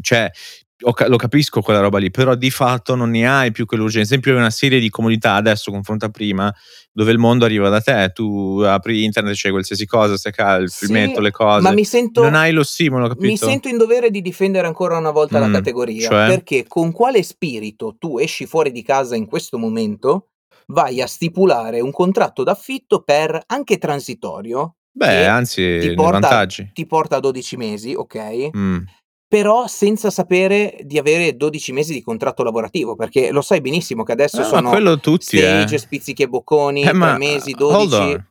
Cioè, 0.00 0.30
lo 0.78 1.16
capisco 1.16 1.60
quella 1.60 1.80
roba 1.80 1.98
lì, 1.98 2.10
però 2.10 2.34
di 2.34 2.50
fatto 2.50 2.94
non 2.94 3.10
ne 3.10 3.26
hai 3.28 3.52
più 3.52 3.64
quell'urgenza. 3.64 4.08
Esempio, 4.08 4.32
hai 4.32 4.38
una 4.38 4.50
serie 4.50 4.80
di 4.80 4.90
comodità 4.90 5.34
adesso 5.34 5.70
confronta 5.70 6.08
prima, 6.08 6.52
dove 6.92 7.12
il 7.12 7.18
mondo 7.18 7.44
arriva 7.44 7.68
da 7.68 7.80
te. 7.80 8.10
Tu 8.12 8.60
apri 8.66 9.04
internet, 9.04 9.34
c'è 9.34 9.50
qualsiasi 9.50 9.86
cosa, 9.86 10.16
stai 10.16 10.32
a 10.36 10.54
il 10.56 10.70
Sì, 10.70 10.86
filmetto, 10.86 11.20
le 11.20 11.30
cose. 11.30 11.62
Ma 11.62 11.70
mi 11.72 11.84
sento, 11.84 12.22
non 12.22 12.34
hai 12.34 12.52
lo 12.52 12.62
stimolo, 12.64 13.08
capito? 13.08 13.26
mi 13.26 13.36
sento 13.36 13.68
in 13.68 13.76
dovere 13.78 14.10
di 14.10 14.20
difendere 14.20 14.66
ancora 14.66 14.98
una 14.98 15.10
volta 15.10 15.38
la 15.38 15.48
Mm, 15.48 15.52
categoria, 15.52 16.08
cioè? 16.08 16.26
perché 16.26 16.64
con 16.66 16.90
quale 16.92 17.22
spirito 17.22 17.96
tu 17.98 18.18
esci 18.18 18.44
fuori 18.46 18.72
di 18.72 18.82
casa 18.82 19.14
in 19.16 19.26
questo 19.26 19.58
momento, 19.58 20.30
vai 20.66 21.00
a 21.00 21.06
stipulare 21.06 21.80
un 21.80 21.92
contratto 21.92 22.42
d'affitto 22.42 23.02
per 23.02 23.40
anche 23.46 23.78
transitorio, 23.78 24.76
Beh, 24.90 25.26
anzi, 25.26 25.78
ti 25.78 25.94
porta, 25.94 26.18
vantaggi. 26.20 26.70
ti 26.72 26.86
porta 26.86 27.16
a 27.16 27.20
12 27.20 27.56
mesi, 27.56 27.94
ok? 27.94 28.50
Mm. 28.56 28.78
Però 29.26 29.66
senza 29.66 30.10
sapere 30.10 30.76
di 30.82 30.98
avere 30.98 31.36
12 31.36 31.72
mesi 31.72 31.92
di 31.92 32.02
contratto 32.02 32.42
lavorativo, 32.44 32.94
perché 32.94 33.30
lo 33.30 33.40
sai 33.42 33.60
benissimo 33.60 34.02
che 34.04 34.12
adesso 34.12 34.36
Eh, 34.38 34.42
ma 34.42 34.46
sono 34.48 34.70
quello 34.70 35.00
tutti, 35.00 35.38
stage, 35.38 35.74
eh. 35.74 35.78
spizzichi 35.78 36.22
e 36.22 36.28
bocconi, 36.28 36.82
Eh, 36.84 36.92
ma 36.92 37.10
3 37.16 37.18
mesi, 37.18 37.54
hold 37.58 37.88
12. 37.88 37.94
on. 37.96 38.26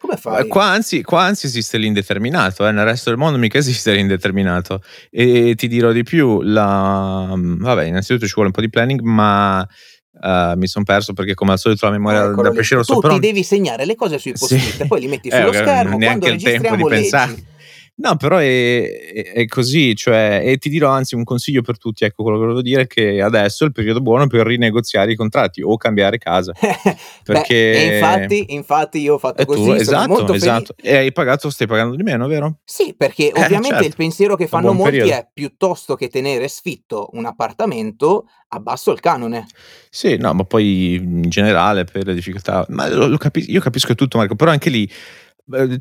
Come 0.00 0.14
Eh, 0.14 0.16
fai? 0.16 0.48
Qua 0.48 0.64
anzi, 0.64 1.02
qua 1.02 1.22
anzi 1.22 1.46
esiste 1.46 1.76
l'indeterminato, 1.76 2.66
eh, 2.66 2.72
nel 2.72 2.84
resto 2.84 3.10
del 3.10 3.18
mondo 3.18 3.36
mica 3.38 3.58
esiste 3.58 3.92
l'indeterminato. 3.92 4.80
E 5.10 5.54
ti 5.56 5.68
dirò 5.68 5.92
di 5.92 6.02
più, 6.02 6.40
la... 6.42 7.34
vabbè, 7.36 7.84
innanzitutto 7.84 8.26
ci 8.26 8.32
vuole 8.32 8.48
un 8.48 8.54
po' 8.54 8.60
di 8.60 8.70
planning, 8.70 9.00
ma 9.00 9.66
eh, 10.20 10.54
mi 10.56 10.66
sono 10.66 10.84
perso 10.84 11.12
perché 11.12 11.34
come 11.34 11.52
al 11.52 11.58
solito 11.58 11.84
la 11.86 11.92
memoria 11.92 12.24
Eccolo 12.24 12.42
da 12.42 12.50
pesce 12.50 12.74
rosso, 12.76 12.94
Tu 12.94 13.00
però... 13.00 13.14
ti 13.14 13.20
devi 13.20 13.42
segnare 13.44 13.84
le 13.84 13.94
cose 13.96 14.18
sui 14.18 14.32
Sì. 14.36 14.38
post-it, 14.56 14.86
poi 14.86 15.00
li 15.00 15.06
metti 15.08 15.28
Eh, 15.30 15.36
sullo 15.36 15.48
ok, 15.48 15.54
schermo, 15.56 15.98
quando 15.98 16.26
neanche 16.26 16.50
il 16.50 16.60
tempo 16.60 16.76
di 16.76 16.82
leggi. 16.88 17.00
pensare. 17.10 17.42
No, 18.00 18.16
però 18.16 18.36
è, 18.36 19.12
è, 19.12 19.32
è 19.32 19.46
così, 19.46 19.96
cioè, 19.96 20.40
e 20.44 20.56
ti 20.58 20.68
dirò 20.68 20.90
anzi 20.90 21.16
un 21.16 21.24
consiglio 21.24 21.62
per 21.62 21.78
tutti, 21.78 22.04
ecco 22.04 22.22
quello 22.22 22.38
che 22.38 22.44
volevo 22.44 22.62
dire, 22.62 22.86
che 22.86 23.20
adesso 23.20 23.64
è 23.64 23.66
il 23.66 23.72
periodo 23.72 24.00
buono 24.00 24.28
per 24.28 24.46
rinegoziare 24.46 25.12
i 25.12 25.16
contratti 25.16 25.62
o 25.62 25.76
cambiare 25.76 26.18
casa. 26.18 26.52
perché... 27.24 27.72
Beh, 27.72 27.94
infatti, 27.94 28.54
infatti 28.54 28.98
io 29.00 29.14
ho 29.14 29.18
fatto 29.18 29.44
così, 29.44 29.64
tu, 29.64 29.72
esatto, 29.72 30.32
esatto. 30.32 30.74
E 30.80 30.96
hai 30.96 31.12
pagato, 31.12 31.50
stai 31.50 31.66
pagando 31.66 31.96
di 31.96 32.04
meno, 32.04 32.28
vero? 32.28 32.58
Sì, 32.64 32.94
perché 32.96 33.32
eh, 33.32 33.42
ovviamente 33.42 33.68
certo. 33.68 33.86
il 33.86 33.96
pensiero 33.96 34.36
che 34.36 34.46
fanno 34.46 34.72
molti 34.72 34.98
periodo. 34.98 35.12
è 35.12 35.28
piuttosto 35.34 35.96
che 35.96 36.08
tenere 36.08 36.46
sfitto 36.46 37.08
un 37.14 37.26
appartamento, 37.26 38.26
abbasso 38.48 38.92
il 38.92 39.00
canone. 39.00 39.46
Sì, 39.90 40.16
no, 40.18 40.34
ma 40.34 40.44
poi 40.44 40.94
in 40.94 41.22
generale 41.22 41.82
per 41.82 42.06
le 42.06 42.14
difficoltà, 42.14 42.64
ma 42.68 42.88
lo, 42.88 43.08
lo 43.08 43.16
capi- 43.16 43.50
io 43.50 43.60
capisco 43.60 43.96
tutto 43.96 44.18
Marco, 44.18 44.36
però 44.36 44.52
anche 44.52 44.70
lì 44.70 44.88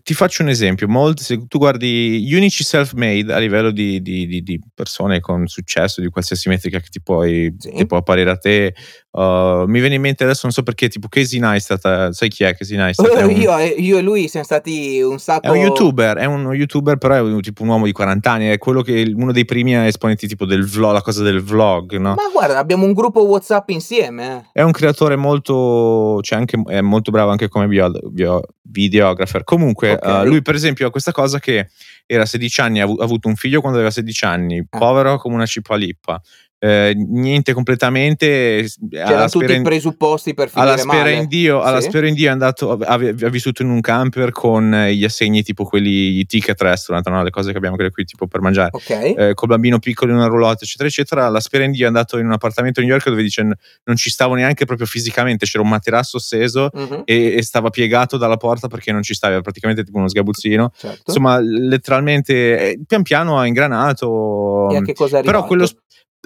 ti 0.02 0.14
faccio 0.14 0.44
un 0.44 0.50
esempio, 0.50 0.88
molti, 0.88 1.24
se 1.24 1.46
tu 1.48 1.58
guardi 1.58 2.24
gli 2.24 2.34
unici 2.34 2.64
self-made 2.64 3.34
a 3.34 3.38
livello 3.38 3.72
di, 3.72 4.02
di, 4.02 4.26
di, 4.26 4.42
di, 4.42 4.62
persone 4.74 5.20
con 5.20 5.48
successo 5.48 6.00
di 6.00 6.08
qualsiasi 6.08 6.48
metrica 6.48 6.80
che 6.80 6.88
ti, 6.90 7.02
puoi, 7.02 7.54
sì. 7.58 7.72
ti 7.72 7.86
può 7.86 7.98
apparire 7.98 8.30
a 8.30 8.38
te, 8.38 8.74
uh, 9.18 9.66
mi 9.68 9.80
viene 9.80 9.96
in 9.96 10.02
mente 10.02 10.24
adesso 10.24 10.42
non 10.44 10.52
so 10.52 10.64
perché, 10.64 10.88
tipo 10.88 11.08
Casey 11.08 11.40
Neistat, 11.40 12.10
sai 12.10 12.30
chi 12.30 12.44
è 12.44 12.56
Casey 12.56 12.78
Neistat? 12.78 13.08
Oh, 13.10 13.28
un, 13.28 13.32
io, 13.32 13.58
io, 13.58 13.98
e 13.98 14.02
lui 14.02 14.28
siamo 14.28 14.46
stati 14.46 15.02
un 15.02 15.20
sacco... 15.20 15.48
È 15.48 15.50
un 15.50 15.58
youtuber, 15.58 16.18
è 16.18 16.26
uno 16.26 16.54
youtuber 16.54 16.98
però 16.98 17.16
è 17.16 17.20
un, 17.22 17.42
tipo 17.42 17.64
un 17.64 17.70
uomo 17.70 17.86
di 17.86 17.92
40 17.92 18.32
anni, 18.32 18.48
è 18.48 18.58
quello 18.58 18.82
che 18.82 19.12
uno 19.16 19.32
dei 19.32 19.46
primi 19.46 19.76
esponenti 19.76 20.28
tipo 20.28 20.46
del 20.46 20.66
vlog, 20.66 20.94
la 20.94 21.02
cosa 21.02 21.24
del 21.24 21.42
vlog, 21.42 21.96
no? 21.98 22.14
Ma 22.16 22.30
guarda, 22.32 22.60
abbiamo 22.60 22.86
un 22.86 22.94
gruppo 22.94 23.26
Whatsapp 23.26 23.70
insieme. 23.70 24.46
Eh. 24.54 24.60
È 24.60 24.62
un 24.62 24.72
creatore 24.72 25.16
molto, 25.16 26.20
cioè 26.22 26.38
anche, 26.38 26.62
è 26.68 26.82
molto 26.82 27.12
bravo 27.12 27.32
anche 27.32 27.48
come 27.48 27.68
bio, 27.68 27.92
bio, 28.10 28.42
videographer. 28.62 29.44
Comunque, 29.44 29.94
okay. 29.94 30.26
uh, 30.26 30.28
lui 30.28 30.42
per 30.42 30.56
esempio 30.56 30.88
ha 30.88 30.92
questa 30.92 31.12
cosa 31.12 31.40
che 31.40 31.70
era 32.06 32.26
16 32.26 32.62
anni, 32.62 32.80
ha, 32.82 32.86
avuto 32.86 33.28
un 33.28 33.36
figlio 33.36 33.60
quando 33.60 33.78
aveva 33.78 33.92
16 33.92 34.26
anni, 34.26 34.60
ah. 34.70 34.78
povero 34.78 35.18
come 35.18 35.36
una 35.36 35.46
cipalippa. 35.46 36.22
Eh, 36.60 36.96
niente 36.96 37.54
completamente 37.54 38.66
c'erano 38.90 39.30
tutti 39.30 39.54
i 39.54 39.62
presupposti 39.62 40.34
per 40.34 40.50
finire 40.50 40.72
alla 40.72 40.80
spera 40.80 41.04
male. 41.04 41.14
in 41.14 41.28
Dio 41.28 41.62
sì. 41.62 41.68
alla 41.68 41.82
spera 41.82 42.08
in 42.08 42.16
Dio 42.16 42.30
è 42.30 42.32
andato 42.32 42.72
ha, 42.72 42.94
ha, 42.94 43.30
vissuto 43.30 43.62
in 43.62 43.70
un 43.70 43.80
camper 43.80 44.32
con 44.32 44.72
gli 44.90 45.04
assegni 45.04 45.44
tipo 45.44 45.66
quelli 45.66 46.18
i 46.18 46.26
ticket 46.26 46.60
restaurant 46.60 47.08
no? 47.10 47.22
le 47.22 47.30
cose 47.30 47.52
che 47.52 47.58
abbiamo 47.60 47.76
qui 47.76 48.06
tipo 48.06 48.26
per 48.26 48.42
mangiare 48.42 48.70
okay. 48.72 49.14
eh, 49.14 49.34
col 49.36 49.50
bambino 49.50 49.78
piccolo 49.78 50.10
in 50.14 50.18
una 50.18 50.26
roulotte 50.26 50.64
eccetera 50.64 50.90
eccetera 50.90 51.26
alla 51.28 51.40
spera 51.42 51.64
in 51.64 51.74
Dio 51.74 51.84
è 51.84 51.88
andato 51.88 52.18
in 52.18 52.26
un 52.26 52.32
appartamento 52.32 52.80
a 52.80 52.84
New 52.84 52.92
York 52.92 53.08
dove 53.08 53.22
dice 53.22 53.44
non 53.44 53.96
ci 53.96 54.10
stavo 54.10 54.34
neanche 54.34 54.66
proprio 54.66 54.88
fisicamente 54.88 55.46
c'era 55.46 55.62
un 55.62 55.70
materasso 55.70 56.18
steso 56.18 56.72
uh-huh. 56.74 57.04
e, 57.06 57.36
e, 57.36 57.44
stava 57.44 57.70
piegato 57.70 58.18
dalla 58.18 58.38
porta 58.38 58.68
perché 58.68 58.92
non 58.92 59.04
ci 59.04 59.14
stava 59.14 59.42
praticamente 59.42 59.84
tipo 59.84 60.00
uno 60.00 60.10
sgabuzzino 60.10 60.72
certo. 60.76 61.04
insomma 61.06 61.40
letteralmente 61.40 62.72
eh, 62.72 62.80
pian 62.84 63.04
piano 63.04 63.38
ha 63.38 63.46
ingranato 63.46 64.72
e 64.72 64.78
a 64.78 64.82
che 64.82 64.94
cosa 64.94 65.20
è 65.20 65.24
però 65.24 65.46
quello 65.46 65.68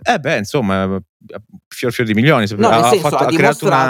eh 0.04 0.20
beh, 0.20 0.38
insomma, 0.38 1.02
fior 1.68 1.92
fior 1.92 2.08
di 2.08 2.14
milioni. 2.14 2.48
No, 2.58 2.70
ha, 2.70 2.90
senso, 2.90 3.10
fatto, 3.10 3.24
ha, 3.24 3.28
ha, 3.28 3.32
creato 3.32 3.66
una, 3.66 3.90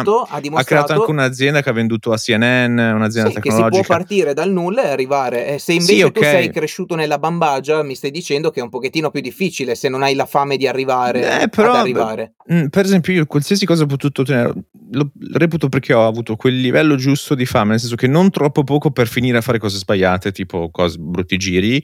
ha, 0.60 0.64
creato 0.64 0.94
anche 0.94 1.10
un'azienda 1.10 1.62
che 1.62 1.70
ha 1.70 1.74
venduto 1.74 2.12
a 2.12 2.18
CNN, 2.18 2.78
un'azienda 2.78 3.30
sì, 3.30 3.36
tecnologica. 3.36 3.70
Che 3.70 3.76
si 3.76 3.86
può 3.86 3.96
partire 3.96 4.34
dal 4.34 4.52
nulla 4.52 4.84
e 4.84 4.90
arrivare. 4.90 5.48
E 5.48 5.60
se 5.60 5.72
invece 5.74 5.94
sì, 5.94 6.02
okay. 6.02 6.14
tu 6.14 6.28
sei 6.28 6.52
cresciuto 6.52 6.96
nella 6.96 7.18
bambagia, 7.18 7.82
mi 7.84 7.96
stai 7.96 8.12
dicendo 8.12 8.52
che 8.52 8.60
è 8.60 8.64
un 8.64 8.70
pochettino 8.70 9.10
più 9.10 9.22
difficile 9.22 9.76
se 9.76 9.88
non 9.88 10.04
hai 10.04 10.16
la 10.16 10.26
fame 10.26 10.58
di 10.58 10.68
arrivare 10.68 11.44
eh, 11.44 11.50
però, 11.50 11.74
arrivare. 11.74 12.34
Mm, 12.52 12.66
per 12.68 12.84
esempio, 12.84 13.14
io 13.14 13.26
qualsiasi 13.26 13.66
cosa 13.66 13.84
ho 13.84 13.88
potuto 13.88 14.22
ottenere, 14.22 14.54
lo 14.92 15.12
reputo 15.34 15.70
perché 15.70 15.94
ho 15.94 16.06
avuto 16.06 16.36
quel 16.36 16.60
livello 16.60 16.96
giusto 16.96 17.36
di 17.36 17.46
fame, 17.46 17.72
nel 17.72 17.80
senso 17.80 17.96
che 17.96 18.08
non 18.08 18.30
troppo 18.30 18.64
poco 18.64 18.92
per 18.92 19.08
finire 19.08 19.38
a 19.38 19.42
fare 19.42 19.60
cose 19.60 19.78
sbagliate, 19.78 20.34
tipo 20.34 20.70
cose, 20.70 20.98
brutti 21.00 21.38
giri, 21.38 21.82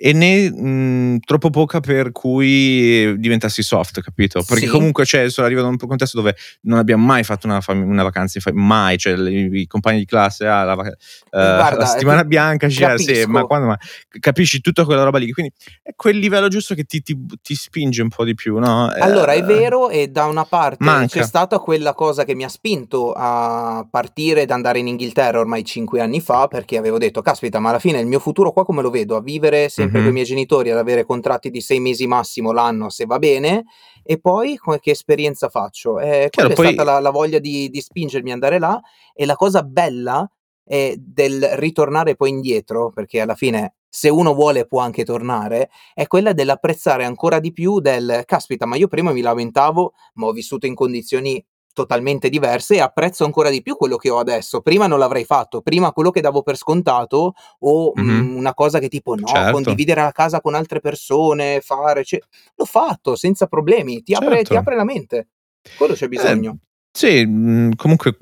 e 0.00 0.12
né 0.12 0.48
mh, 0.48 1.18
troppo 1.24 1.50
poca 1.50 1.80
per 1.80 2.12
cui 2.12 3.18
diventassi 3.18 3.64
soft, 3.64 4.00
capito? 4.00 4.44
Perché 4.46 4.66
sì. 4.66 4.70
comunque 4.70 5.04
cioè, 5.04 5.28
sono 5.28 5.44
arrivato 5.44 5.66
in 5.66 5.76
un 5.80 5.88
contesto 5.88 6.18
dove 6.18 6.36
non 6.62 6.78
abbiamo 6.78 7.04
mai 7.04 7.24
fatto 7.24 7.48
una, 7.48 7.60
fam- 7.60 7.82
una 7.82 8.04
vacanza, 8.04 8.38
mai, 8.52 8.96
cioè 8.96 9.16
le, 9.16 9.30
i 9.30 9.66
compagni 9.66 9.98
di 9.98 10.04
classe, 10.04 10.46
ah, 10.46 10.62
la, 10.62 10.74
uh, 10.74 10.94
Guarda, 11.30 11.78
la 11.78 11.84
settimana 11.86 12.24
bianca, 12.24 12.68
cioè, 12.68 12.96
sì, 12.96 13.24
ma 13.26 13.42
quando 13.42 13.66
ma, 13.66 13.78
capisci 14.20 14.60
tutta 14.60 14.84
quella 14.84 15.02
roba 15.02 15.18
lì, 15.18 15.32
quindi 15.32 15.52
è 15.82 15.90
quel 15.96 16.18
livello 16.18 16.46
giusto 16.46 16.76
che 16.76 16.84
ti, 16.84 17.02
ti, 17.02 17.18
ti 17.42 17.56
spinge 17.56 18.00
un 18.00 18.08
po' 18.08 18.24
di 18.24 18.34
più, 18.34 18.56
no? 18.58 18.88
Allora 19.00 19.32
è 19.32 19.42
vero 19.42 19.88
e 19.88 20.06
da 20.06 20.26
una 20.26 20.44
parte 20.44 20.84
manca. 20.84 21.18
c'è 21.18 21.26
stata 21.26 21.58
quella 21.58 21.92
cosa 21.94 22.24
che 22.24 22.36
mi 22.36 22.44
ha 22.44 22.48
spinto 22.48 23.12
a 23.16 23.84
partire 23.90 24.42
ed 24.42 24.52
andare 24.52 24.78
in 24.78 24.86
Inghilterra 24.86 25.40
ormai 25.40 25.64
cinque 25.64 26.00
anni 26.00 26.20
fa 26.20 26.46
perché 26.46 26.76
avevo 26.76 26.98
detto, 26.98 27.20
caspita, 27.20 27.58
ma 27.58 27.70
alla 27.70 27.80
fine 27.80 27.98
il 27.98 28.06
mio 28.06 28.20
futuro 28.20 28.52
qua 28.52 28.64
come 28.64 28.80
lo 28.80 28.90
vedo? 28.90 29.16
A 29.16 29.20
vivere 29.20 29.68
sempre 29.68 29.86
sempre 29.88 30.00
mm-hmm. 30.00 30.02
con 30.02 30.08
i 30.08 30.12
miei 30.12 30.24
genitori 30.24 30.70
ad 30.70 30.78
avere 30.78 31.04
contratti 31.04 31.50
di 31.50 31.60
sei 31.60 31.80
mesi 31.80 32.06
massimo 32.06 32.52
l'anno 32.52 32.90
se 32.90 33.06
va 33.06 33.18
bene 33.18 33.64
e 34.02 34.18
poi 34.18 34.58
che 34.80 34.90
esperienza 34.90 35.48
faccio? 35.48 35.98
Eh, 35.98 36.28
Chiaro, 36.30 36.54
quella 36.54 36.70
è 36.70 36.72
stata 36.72 36.90
la, 36.90 37.00
la 37.00 37.10
voglia 37.10 37.38
di, 37.38 37.68
di, 37.68 37.80
spingermi 37.80 38.30
ad 38.30 38.34
andare 38.34 38.58
là 38.58 38.80
e 39.12 39.26
la 39.26 39.34
cosa 39.34 39.62
bella 39.62 40.30
è 40.64 40.94
del 40.96 41.42
ritornare 41.56 42.16
poi 42.16 42.30
indietro 42.30 42.90
perché 42.90 43.20
alla 43.20 43.34
fine 43.34 43.74
se 43.88 44.08
uno 44.08 44.34
vuole 44.34 44.66
può 44.66 44.80
anche 44.80 45.04
tornare, 45.04 45.70
è 45.94 46.06
quella 46.06 46.32
dell'apprezzare 46.32 47.04
ancora 47.04 47.38
di 47.40 47.52
più 47.52 47.80
del 47.80 48.22
caspita, 48.26 48.66
ma 48.66 48.76
io 48.76 48.86
prima 48.86 49.12
mi 49.12 49.22
lamentavo, 49.22 49.94
ma 50.14 50.26
ho 50.26 50.32
vissuto 50.32 50.66
in 50.66 50.74
condizioni 50.74 51.44
totalmente 51.78 52.28
diverse 52.28 52.74
e 52.74 52.80
apprezzo 52.80 53.24
ancora 53.24 53.50
di 53.50 53.62
più 53.62 53.76
quello 53.76 53.96
che 53.96 54.10
ho 54.10 54.18
adesso. 54.18 54.60
Prima 54.62 54.88
non 54.88 54.98
l'avrei 54.98 55.24
fatto, 55.24 55.60
prima 55.60 55.92
quello 55.92 56.10
che 56.10 56.20
davo 56.20 56.42
per 56.42 56.56
scontato 56.56 57.34
o 57.60 57.92
mm-hmm. 57.96 58.18
mh, 58.18 58.36
una 58.36 58.52
cosa 58.52 58.80
che 58.80 58.88
tipo 58.88 59.14
no, 59.14 59.26
certo. 59.26 59.52
condividere 59.52 60.02
la 60.02 60.10
casa 60.10 60.40
con 60.40 60.54
altre 60.54 60.80
persone, 60.80 61.60
fare, 61.60 62.02
cioè, 62.04 62.18
l'ho 62.56 62.64
fatto 62.64 63.14
senza 63.14 63.46
problemi, 63.46 64.02
ti, 64.02 64.12
certo. 64.12 64.26
apre, 64.26 64.38
ti 64.38 64.44
certo. 64.46 64.60
apre 64.60 64.76
la 64.76 64.84
mente. 64.84 65.28
Quello 65.76 65.94
c'è 65.94 66.08
bisogno. 66.08 66.58
Eh, 66.60 66.66
sì, 66.90 67.24
mh, 67.24 67.76
comunque 67.76 68.18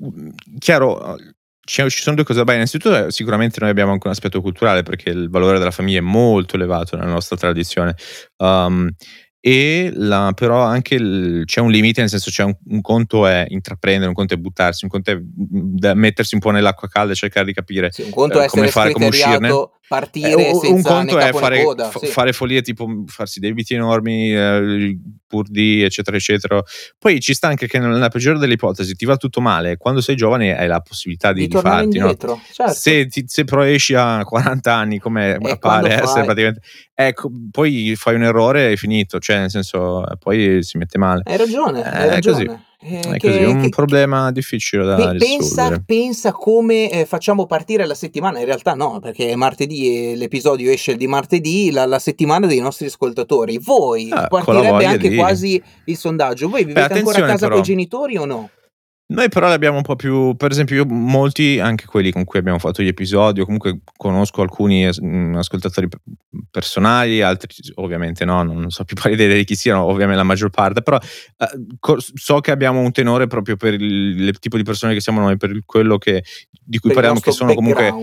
chiaro, 0.59 1.17
ci 1.65 1.89
sono 1.89 2.15
due 2.15 2.25
cose 2.25 2.37
da 2.37 2.45
bene. 2.45 2.57
Innanzitutto, 2.57 3.09
sicuramente 3.09 3.57
noi 3.59 3.71
abbiamo 3.71 3.91
anche 3.91 4.05
un 4.05 4.13
aspetto 4.13 4.39
culturale 4.39 4.83
perché 4.83 5.09
il 5.09 5.29
valore 5.29 5.57
della 5.57 5.71
famiglia 5.71 5.97
è 5.97 6.01
molto 6.01 6.55
elevato 6.55 6.95
nella 6.95 7.09
nostra 7.09 7.35
tradizione. 7.35 7.95
Um, 8.37 8.89
e 9.47 9.91
la, 9.93 10.33
però 10.35 10.61
anche 10.61 10.95
il, 10.95 11.43
c'è 11.45 11.61
un 11.61 11.71
limite, 11.71 12.01
nel 12.01 12.09
senso 12.09 12.29
c'è 12.29 12.43
un, 12.43 12.53
un, 12.65 12.81
conto 12.81 13.25
è 13.25 13.45
intraprendere, 13.47 14.09
un 14.09 14.13
conto 14.13 14.33
è 14.33 14.37
buttarsi, 14.37 14.83
un 14.83 14.91
conto 14.91 15.11
è 15.11 15.93
mettersi 15.93 16.35
un 16.35 16.41
po' 16.41 16.49
nell'acqua 16.49 16.89
calda 16.89 17.13
e 17.13 17.15
cercare 17.15 17.45
di 17.45 17.53
capire 17.53 17.89
sì, 17.89 18.01
un 18.01 18.09
conto 18.09 18.41
eh, 18.41 18.47
come 18.47 18.67
fare, 18.67 18.91
come 18.91 19.07
uscirne 19.07 19.47
partire 19.87 20.49
eh, 20.49 20.51
un 20.51 20.81
conto 20.81 21.17
è 21.17 21.31
fare, 21.31 21.63
coda, 21.63 21.89
f- 21.89 21.99
sì. 21.99 22.07
fare, 22.07 22.33
follie 22.33 22.61
tipo 22.61 23.03
farsi 23.07 23.39
debiti 23.39 23.73
enormi 23.73 24.35
eh, 24.35 24.99
pur 25.25 25.47
di 25.47 25.81
eccetera 25.81 26.17
eccetera 26.17 26.61
poi 26.97 27.19
ci 27.19 27.33
sta 27.33 27.47
anche 27.47 27.67
che 27.67 27.79
nella 27.79 28.09
peggiore 28.09 28.37
delle 28.37 28.53
ipotesi 28.53 28.95
ti 28.95 29.05
va 29.05 29.15
tutto 29.15 29.39
male 29.39 29.77
quando 29.77 30.01
sei 30.01 30.15
giovane 30.15 30.57
hai 30.57 30.67
la 30.67 30.81
possibilità 30.81 31.31
di, 31.31 31.41
di, 31.41 31.47
di 31.47 31.59
farti 31.61 31.97
indietro, 31.97 32.31
no? 32.31 32.41
certo. 32.51 32.73
se, 32.73 33.07
ti, 33.07 33.23
se 33.27 33.43
però 33.45 33.63
esci 33.63 33.93
a 33.93 34.23
40 34.23 34.73
anni 34.73 34.99
come 34.99 35.37
e 35.37 35.57
pare 35.57 35.93
essere 36.01 36.25
praticamente 36.25 36.61
ecco 36.93 37.31
poi 37.51 37.93
fai 37.95 38.15
un 38.15 38.23
errore 38.23 38.69
e 38.69 38.73
è 38.73 38.75
finito 38.75 39.19
cioè 39.19 39.37
nel 39.37 39.49
senso 39.49 40.03
poi 40.19 40.61
si 40.63 40.77
mette 40.77 40.97
male 40.97 41.21
hai 41.25 41.37
ragione, 41.37 41.83
hai 41.83 42.09
ragione. 42.09 42.45
Così. 42.45 42.66
Eh, 42.79 42.99
è 42.99 43.17
che, 43.17 43.31
così, 43.31 43.43
un 43.43 43.61
che, 43.61 43.69
problema 43.69 44.31
difficile 44.31 44.85
da 44.85 44.95
pe- 44.95 45.17
pensa, 45.17 45.81
pensa, 45.83 46.31
come 46.31 46.91
eh, 46.91 47.05
facciamo 47.05 47.47
partire 47.47 47.87
la 47.87 47.95
settimana, 47.95 48.37
in 48.37 48.45
realtà 48.45 48.75
no, 48.75 48.99
perché 48.99 49.35
martedì 49.35 50.15
l'episodio 50.15 50.71
esce 50.71 50.95
di 50.95 51.07
martedì, 51.07 51.71
la, 51.71 51.85
la 51.85 51.97
settimana 51.97 52.45
dei 52.45 52.59
nostri 52.59 52.85
ascoltatori. 52.85 53.57
Voi 53.57 54.09
ah, 54.11 54.27
partirebbe 54.27 54.85
anche 54.85 55.09
di... 55.09 55.15
quasi 55.17 55.61
il 55.85 55.97
sondaggio. 55.97 56.49
Voi 56.49 56.65
vivete 56.65 56.93
Beh, 56.93 56.99
ancora 56.99 57.23
a 57.23 57.27
casa 57.27 57.49
con 57.49 57.59
i 57.59 57.63
genitori 57.63 58.15
o 58.15 58.25
no? 58.25 58.49
Noi 59.09 59.29
però 59.29 59.47
le 59.47 59.53
abbiamo 59.53 59.77
un 59.77 59.83
po' 59.83 59.95
più, 59.95 60.35
per 60.35 60.51
esempio 60.51 60.75
io 60.75 60.85
molti, 60.85 61.59
anche 61.61 61.85
quelli 61.85 62.11
con 62.11 62.25
cui 62.25 62.39
abbiamo 62.39 62.59
fatto 62.59 62.83
gli 62.83 62.87
episodi, 62.87 63.39
o 63.39 63.45
comunque 63.45 63.79
conosco 63.95 64.41
alcuni 64.41 64.85
mm, 64.85 65.35
ascoltatori 65.35 65.87
personali, 66.51 67.21
altri 67.21 67.47
ovviamente 67.75 68.25
no, 68.25 68.43
non 68.43 68.69
so 68.69 68.83
più 68.83 68.97
idea 69.09 69.33
di 69.33 69.45
chi 69.45 69.55
siano, 69.55 69.83
ovviamente 69.83 70.17
la 70.17 70.23
maggior 70.23 70.49
parte, 70.49 70.81
però 70.81 70.97
eh, 70.97 71.99
so 72.15 72.39
che 72.41 72.51
abbiamo 72.51 72.81
un 72.81 72.91
tenore 72.91 73.27
proprio 73.27 73.55
per 73.55 73.75
il, 73.75 74.19
il, 74.19 74.39
tipo 74.39 74.57
di 74.57 74.63
persone 74.63 74.93
che 74.93 74.99
siamo 74.99 75.21
noi, 75.21 75.37
per 75.37 75.57
quello 75.65 75.97
che, 75.97 76.25
di 76.67 76.79
cui 76.79 76.91
parliamo, 76.91 77.19
che 77.19 77.31
sono 77.31 77.53
comunque 77.53 77.93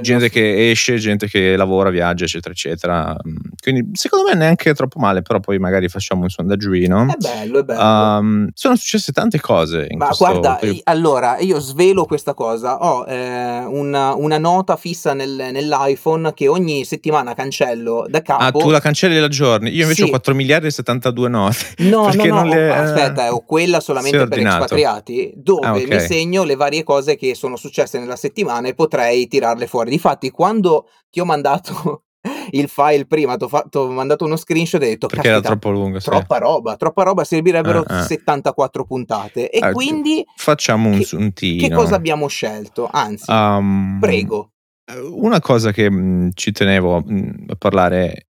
gente 0.00 0.24
nostro... 0.24 0.28
che 0.28 0.70
esce, 0.70 0.96
gente 0.96 1.28
che 1.28 1.56
lavora, 1.56 1.90
viaggia, 1.90 2.24
eccetera, 2.24 2.52
eccetera. 2.52 3.16
Mm, 3.26 3.36
quindi 3.60 3.90
secondo 3.92 4.28
me 4.28 4.34
neanche 4.34 4.74
troppo 4.74 4.98
male, 4.98 5.22
però 5.22 5.40
poi 5.40 5.58
magari 5.58 5.88
facciamo 5.88 6.22
un 6.22 6.28
sondaggino. 6.28 7.12
È 7.12 7.16
bello, 7.16 7.58
è 7.60 7.62
bello. 7.62 8.18
Um, 8.18 8.48
sono 8.54 8.76
successe 8.76 9.12
tante 9.12 9.40
cose 9.40 9.86
Ma 9.96 10.06
questo 10.06 10.24
guarda, 10.24 10.58
allora 10.84 11.38
io 11.38 11.60
svelo 11.60 12.04
questa 12.04 12.34
cosa. 12.34 12.78
Ho 12.78 13.04
eh, 13.06 13.64
una, 13.64 14.14
una, 14.14 14.38
nota 14.38 14.76
fissa 14.76 15.14
nel, 15.14 15.48
nell'iPhone 15.52 16.32
che 16.32 16.48
ogni 16.48 16.84
settimana 16.84 17.34
cancello 17.34 18.06
da 18.08 18.22
capo. 18.22 18.42
Ah, 18.42 18.50
tu 18.50 18.70
la 18.70 18.80
cancelli 18.80 19.16
e 19.16 19.20
la 19.20 19.28
aggiorni. 19.28 19.70
Io 19.70 19.82
invece 19.82 20.02
sì. 20.02 20.08
ho 20.08 20.10
4 20.10 20.34
miliardi 20.34 20.66
e 20.66 20.70
72 20.70 21.28
note. 21.28 21.56
No, 21.78 22.10
no, 22.12 22.24
no. 22.24 22.44
Le... 22.44 22.74
Aspetta, 22.74 23.26
eh, 23.26 23.28
ho 23.28 23.44
quella 23.44 23.80
solamente 23.80 24.26
per 24.26 24.38
espatriati 24.38 25.32
dove 25.36 25.66
ah, 25.66 25.72
okay. 25.72 25.86
mi 25.86 26.00
segno 26.00 26.44
le 26.44 26.56
varie 26.56 26.82
cose 26.82 27.16
che 27.16 27.34
sono 27.34 27.56
successe 27.56 27.97
nella 27.98 28.16
settimana 28.16 28.68
e 28.68 28.74
potrei 28.74 29.26
tirarle 29.28 29.66
fuori. 29.66 29.90
Difatti, 29.90 30.30
quando 30.30 30.88
ti 31.10 31.20
ho 31.20 31.24
mandato 31.24 32.04
il 32.52 32.68
file 32.68 33.06
prima, 33.06 33.36
t'ho 33.36 33.48
fatto 33.48 33.88
mandato 33.88 34.24
uno 34.24 34.36
screenshot 34.36 34.80
e 34.82 34.86
ho 34.86 34.88
detto: 34.88 35.06
Perché 35.06 35.28
era 35.28 35.40
"Caspita, 35.40 35.58
troppo 35.58 35.76
lungo, 35.78 35.98
sì. 36.00 36.08
troppa 36.08 36.38
roba, 36.38 36.76
troppa 36.76 37.02
roba, 37.04 37.24
servirebbero 37.24 37.84
Eh, 37.86 37.98
eh. 37.98 38.02
74 38.02 38.84
puntate". 38.84 39.50
E 39.50 39.66
Eh, 39.68 39.72
quindi 39.72 40.24
facciamo 40.36 40.88
un 40.90 40.98
che 40.98 41.56
che 41.56 41.70
cosa 41.70 41.94
abbiamo 41.96 42.26
scelto? 42.28 42.88
Anzi, 42.90 43.30
Um, 43.30 43.98
prego. 44.00 44.52
eh, 44.84 44.98
Una 45.00 45.40
cosa 45.40 45.72
che 45.72 45.90
mh, 45.90 46.30
ci 46.34 46.52
tenevo 46.52 47.02
mh, 47.04 47.44
a 47.48 47.54
parlare 47.56 48.27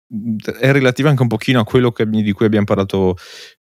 è 0.59 0.71
relativa 0.71 1.09
anche 1.09 1.21
un 1.21 1.27
pochino 1.29 1.61
a 1.61 1.63
quello 1.63 1.91
che- 1.91 2.05
di 2.09 2.31
cui 2.33 2.45
abbiamo 2.45 2.65
parlato 2.65 3.15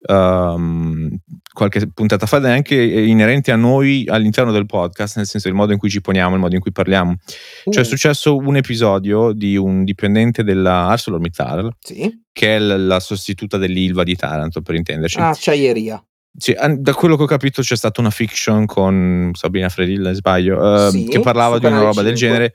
um, 0.07 1.09
qualche 1.53 1.89
puntata 1.91 2.25
fa 2.25 2.37
ed 2.37 2.45
è 2.45 2.51
anche 2.51 2.75
inerente 2.81 3.51
a 3.51 3.55
noi 3.55 4.05
all'interno 4.07 4.51
del 4.51 4.65
podcast, 4.65 5.17
nel 5.17 5.25
senso 5.25 5.47
il 5.47 5.53
modo 5.53 5.73
in 5.73 5.79
cui 5.79 5.89
ci 5.89 6.01
poniamo, 6.01 6.35
il 6.35 6.39
modo 6.41 6.55
in 6.55 6.61
cui 6.61 6.71
parliamo. 6.71 7.15
Cioè 7.69 7.83
è 7.83 7.85
Uh, 7.85 7.89
successo 7.89 8.35
un 8.37 8.55
episodio 8.55 9.31
di 9.33 9.57
un 9.57 9.83
dipendente 9.83 10.43
della 10.43 10.87
ArcelorMittal 10.87 11.75
sì. 11.79 12.23
che 12.31 12.55
è 12.55 12.59
la 12.59 12.99
sostituta 12.99 13.57
dell'Ilva 13.57 14.03
di 14.03 14.15
Taranto 14.15 14.61
per 14.61 14.75
intenderci. 14.75 15.19
Ah, 15.19 15.29
acciaieria. 15.29 16.01
Sì, 16.39 16.55
da 16.77 16.93
quello 16.93 17.17
che 17.17 17.23
ho 17.23 17.27
capito 17.27 17.63
c'è 17.63 17.75
stata 17.75 17.99
una 17.99 18.11
fiction 18.11 18.65
con 18.67 19.31
Sabrina 19.33 19.69
Fredilla, 19.69 20.13
sbaglio, 20.13 20.61
ehm, 20.85 20.89
Sì, 20.91 21.05
che 21.07 21.19
parlava 21.19 21.57
di 21.57 21.65
una 21.65 21.79
roba 21.79 22.03
del 22.03 22.15
5. 22.15 22.15
genere. 22.15 22.53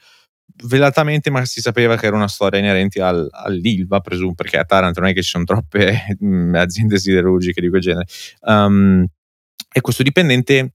Velatamente, 0.65 1.31
ma 1.31 1.45
si 1.45 1.61
sapeva 1.61 1.97
che 1.97 2.07
era 2.07 2.17
una 2.17 2.29
storia 2.29 2.61
inerente 2.61 3.01
al- 3.01 3.29
all'Ilva, 3.31 4.01
presumo, 4.01 4.35
perché 4.35 4.59
a 4.59 4.65
Taranto 4.65 5.01
non 5.01 5.09
è 5.09 5.13
che 5.13 5.23
ci 5.23 5.31
sono 5.31 5.45
troppe 5.45 6.17
mm, 6.23 6.55
aziende 6.55 6.99
siderurgiche 6.99 7.61
di 7.61 7.69
quel 7.69 7.81
genere. 7.81 8.07
Um, 8.43 9.05
e 9.73 9.81
questo 9.81 10.03
dipendente, 10.03 10.75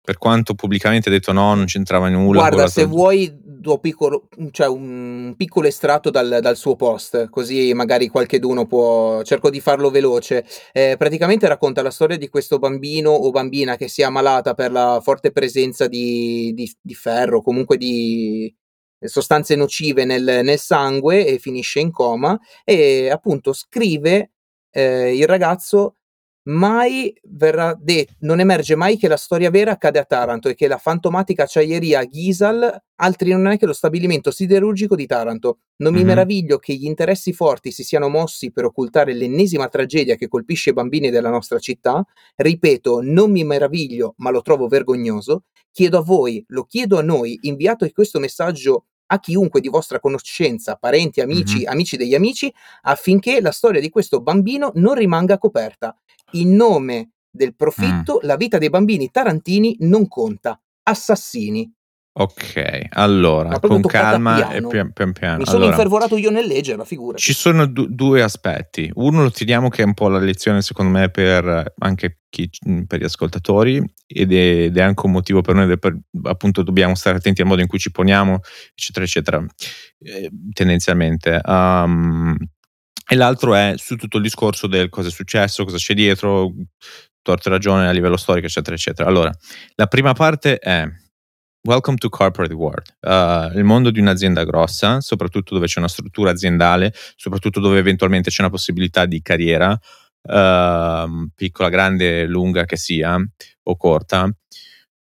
per 0.00 0.18
quanto 0.18 0.54
pubblicamente 0.54 1.08
ha 1.08 1.12
detto 1.12 1.32
no, 1.32 1.54
non 1.54 1.64
c'entrava 1.64 2.08
nulla. 2.08 2.48
Guarda, 2.48 2.68
se 2.68 2.84
vuoi 2.84 3.36
do 3.42 3.78
piccolo, 3.78 4.28
cioè 4.52 4.68
un 4.68 5.34
piccolo 5.36 5.66
estratto 5.66 6.10
dal, 6.10 6.38
dal 6.40 6.56
suo 6.56 6.76
post, 6.76 7.28
così 7.28 7.74
magari 7.74 8.06
qualcheduno 8.06 8.66
può. 8.66 9.22
Cerco 9.22 9.50
di 9.50 9.60
farlo 9.60 9.90
veloce. 9.90 10.46
Eh, 10.72 10.94
praticamente 10.96 11.48
racconta 11.48 11.82
la 11.82 11.90
storia 11.90 12.16
di 12.16 12.28
questo 12.28 12.58
bambino 12.58 13.10
o 13.10 13.30
bambina 13.30 13.76
che 13.76 13.88
si 13.88 14.02
è 14.02 14.04
ammalata 14.04 14.54
per 14.54 14.70
la 14.70 15.00
forte 15.02 15.32
presenza 15.32 15.88
di, 15.88 16.52
di- 16.54 16.72
di 16.80 16.94
ferro, 16.94 17.42
comunque 17.42 17.76
di 17.76 18.54
sostanze 19.00 19.54
nocive 19.56 20.04
nel, 20.04 20.40
nel 20.42 20.58
sangue 20.58 21.26
e 21.26 21.38
finisce 21.38 21.80
in 21.80 21.90
coma. 21.90 22.38
E 22.64 23.10
appunto 23.10 23.52
scrive 23.52 24.32
eh, 24.70 25.16
il 25.16 25.26
ragazzo 25.26 25.95
mai 26.46 27.12
verrà 27.24 27.76
detto, 27.78 28.14
non 28.20 28.40
emerge 28.40 28.74
mai 28.76 28.96
che 28.96 29.08
la 29.08 29.16
storia 29.16 29.50
vera 29.50 29.72
accade 29.72 29.98
a 29.98 30.04
Taranto 30.04 30.48
e 30.48 30.54
che 30.54 30.68
la 30.68 30.78
fantomatica 30.78 31.44
acciaieria 31.44 32.04
Ghisal 32.04 32.82
altri 32.96 33.30
non 33.32 33.46
è 33.48 33.58
che 33.58 33.66
lo 33.66 33.72
stabilimento 33.72 34.30
siderurgico 34.30 34.94
di 34.96 35.06
Taranto. 35.06 35.58
Non 35.78 35.92
mi 35.92 36.00
Mhm. 36.00 36.06
meraviglio 36.06 36.58
che 36.58 36.74
gli 36.74 36.84
interessi 36.86 37.32
forti 37.32 37.70
si 37.70 37.82
siano 37.84 38.08
mossi 38.08 38.52
per 38.52 38.64
occultare 38.64 39.12
l'ennesima 39.14 39.68
tragedia 39.68 40.14
che 40.16 40.28
colpisce 40.28 40.70
i 40.70 40.72
bambini 40.72 41.10
della 41.10 41.30
nostra 41.30 41.58
città. 41.58 42.04
Ripeto, 42.36 43.00
non 43.02 43.30
mi 43.30 43.44
meraviglio, 43.44 44.14
ma 44.18 44.30
lo 44.30 44.42
trovo 44.42 44.68
vergognoso. 44.68 45.44
Chiedo 45.72 45.98
a 45.98 46.02
voi, 46.02 46.42
lo 46.48 46.64
chiedo 46.64 46.98
a 46.98 47.02
noi, 47.02 47.38
inviate 47.42 47.92
questo 47.92 48.18
messaggio 48.18 48.86
a 49.06 49.20
chiunque 49.20 49.60
di 49.60 49.68
vostra 49.68 50.00
conoscenza, 50.00 50.76
parenti, 50.76 51.20
amici, 51.20 51.60
Mhm. 51.60 51.68
amici 51.68 51.96
degli 51.96 52.14
amici, 52.14 52.52
affinché 52.82 53.40
la 53.40 53.52
storia 53.52 53.80
di 53.80 53.88
questo 53.90 54.20
bambino 54.20 54.72
non 54.74 54.94
rimanga 54.94 55.38
coperta. 55.38 55.96
In 56.32 56.54
nome 56.56 57.10
del 57.30 57.54
profitto, 57.54 58.18
la 58.22 58.36
vita 58.36 58.58
dei 58.58 58.70
bambini 58.70 59.10
tarantini 59.10 59.76
non 59.80 60.08
conta. 60.08 60.60
Assassini. 60.84 61.70
Ok, 62.18 62.86
allora, 62.92 63.60
con 63.60 63.82
calma 63.82 64.50
e 64.50 64.66
pian, 64.66 64.90
pian 64.94 65.12
piano. 65.12 65.36
Mi 65.36 65.44
sono 65.44 65.58
Allora, 65.58 65.72
infervorato 65.72 66.16
io 66.16 66.30
nel 66.30 66.46
leggerla, 66.46 66.82
figurati. 66.82 67.22
Ci 67.22 67.34
sono 67.34 67.66
du- 67.66 67.88
due 67.90 68.22
aspetti. 68.22 68.90
Uno 68.94 69.22
lo 69.24 69.30
teniamo 69.30 69.68
che 69.68 69.82
è 69.82 69.84
un 69.84 69.92
po' 69.92 70.08
la 70.08 70.18
lezione, 70.18 70.62
secondo 70.62 70.98
me, 70.98 71.10
per 71.10 71.74
anche 71.76 72.20
chi- 72.30 72.48
per 72.86 73.00
gli 73.00 73.04
ascoltatori, 73.04 73.84
ed 74.06 74.32
è, 74.32 74.62
ed 74.62 74.78
è 74.78 74.80
anche 74.80 75.04
un 75.04 75.12
motivo 75.12 75.42
per 75.42 75.56
noi, 75.56 75.78
per- 75.78 75.98
appunto, 76.22 76.62
dobbiamo 76.62 76.94
stare 76.94 77.18
attenti 77.18 77.42
al 77.42 77.48
modo 77.48 77.60
in 77.60 77.68
cui 77.68 77.78
ci 77.78 77.90
poniamo, 77.90 78.40
eccetera, 78.74 79.04
eccetera, 79.04 79.44
eh, 79.98 80.30
tendenzialmente. 80.54 81.38
Um, 81.44 82.34
e 83.08 83.14
l'altro 83.14 83.54
è 83.54 83.74
su 83.76 83.94
tutto 83.96 84.16
il 84.16 84.22
discorso 84.22 84.66
del 84.66 84.88
cosa 84.88 85.08
è 85.08 85.12
successo, 85.12 85.64
cosa 85.64 85.76
c'è 85.76 85.92
dietro, 85.92 86.50
torto 87.20 87.48
e 87.48 87.52
ragione 87.52 87.86
a 87.86 87.92
livello 87.92 88.16
storico, 88.16 88.46
eccetera, 88.46 88.74
eccetera. 88.74 89.06
Allora, 89.06 89.30
la 89.74 89.86
prima 89.86 90.14
parte 90.14 90.56
è 90.56 90.88
Welcome 91.66 91.96
to 91.96 92.08
corporate 92.08 92.54
world. 92.54 92.94
Uh, 93.00 93.50
il 93.58 93.64
mondo 93.64 93.90
di 93.90 93.98
un'azienda 93.98 94.44
grossa, 94.44 95.00
soprattutto 95.00 95.52
dove 95.52 95.66
c'è 95.66 95.80
una 95.80 95.88
struttura 95.88 96.30
aziendale, 96.30 96.92
soprattutto 97.16 97.58
dove 97.58 97.78
eventualmente 97.78 98.30
c'è 98.30 98.42
una 98.42 98.50
possibilità 98.50 99.04
di 99.04 99.20
carriera, 99.20 99.72
uh, 99.72 101.28
piccola, 101.34 101.68
grande, 101.68 102.24
lunga 102.26 102.64
che 102.66 102.76
sia, 102.76 103.18
o 103.64 103.76
corta, 103.76 104.32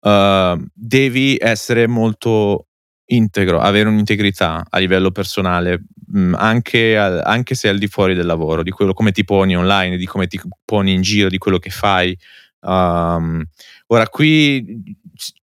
uh, 0.01 0.65
devi 0.71 1.37
essere 1.39 1.87
molto 1.87 2.67
integro, 3.05 3.59
avere 3.59 3.89
un'integrità 3.89 4.63
a 4.69 4.77
livello 4.77 5.09
personale, 5.09 5.85
mh, 6.05 6.35
anche, 6.37 6.95
al- 6.99 7.23
anche 7.25 7.55
se 7.55 7.67
al 7.67 7.79
di 7.79 7.87
fuori 7.87 8.13
del 8.13 8.27
lavoro, 8.27 8.61
di 8.61 8.69
quello 8.69 8.93
come 8.93 9.11
ti 9.11 9.23
poni 9.23 9.57
online, 9.57 9.97
di 9.97 10.05
come 10.05 10.27
ti 10.27 10.39
poni 10.63 10.93
in 10.93 11.01
giro, 11.01 11.29
di 11.29 11.39
quello 11.39 11.57
che 11.57 11.71
fai. 11.71 12.15
Um, 12.59 13.43
ora, 13.87 14.07
qui 14.07 15.01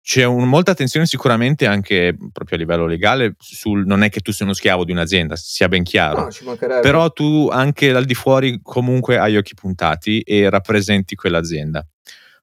c'è 0.08 0.22
un- 0.22 0.48
molta 0.48 0.70
attenzione 0.70 1.04
sicuramente 1.04 1.66
anche 1.66 2.16
proprio 2.32 2.56
a 2.56 2.60
livello 2.60 2.86
legale 2.86 3.34
sul 3.40 3.84
non 3.86 4.04
è 4.04 4.08
che 4.08 4.20
tu 4.20 4.30
sei 4.30 4.46
uno 4.46 4.54
schiavo 4.54 4.84
di 4.84 4.92
un'azienda, 4.92 5.34
sia 5.34 5.66
ben 5.66 5.82
chiaro. 5.82 6.20
No, 6.22 6.30
ci 6.30 6.44
mancherebbe. 6.44 6.80
Però 6.80 7.10
tu 7.10 7.48
anche 7.50 7.90
al 7.92 8.04
di 8.04 8.14
fuori 8.14 8.60
comunque 8.62 9.18
hai 9.18 9.36
occhi 9.36 9.54
puntati 9.54 10.20
e 10.20 10.48
rappresenti 10.48 11.16
quell'azienda. 11.16 11.84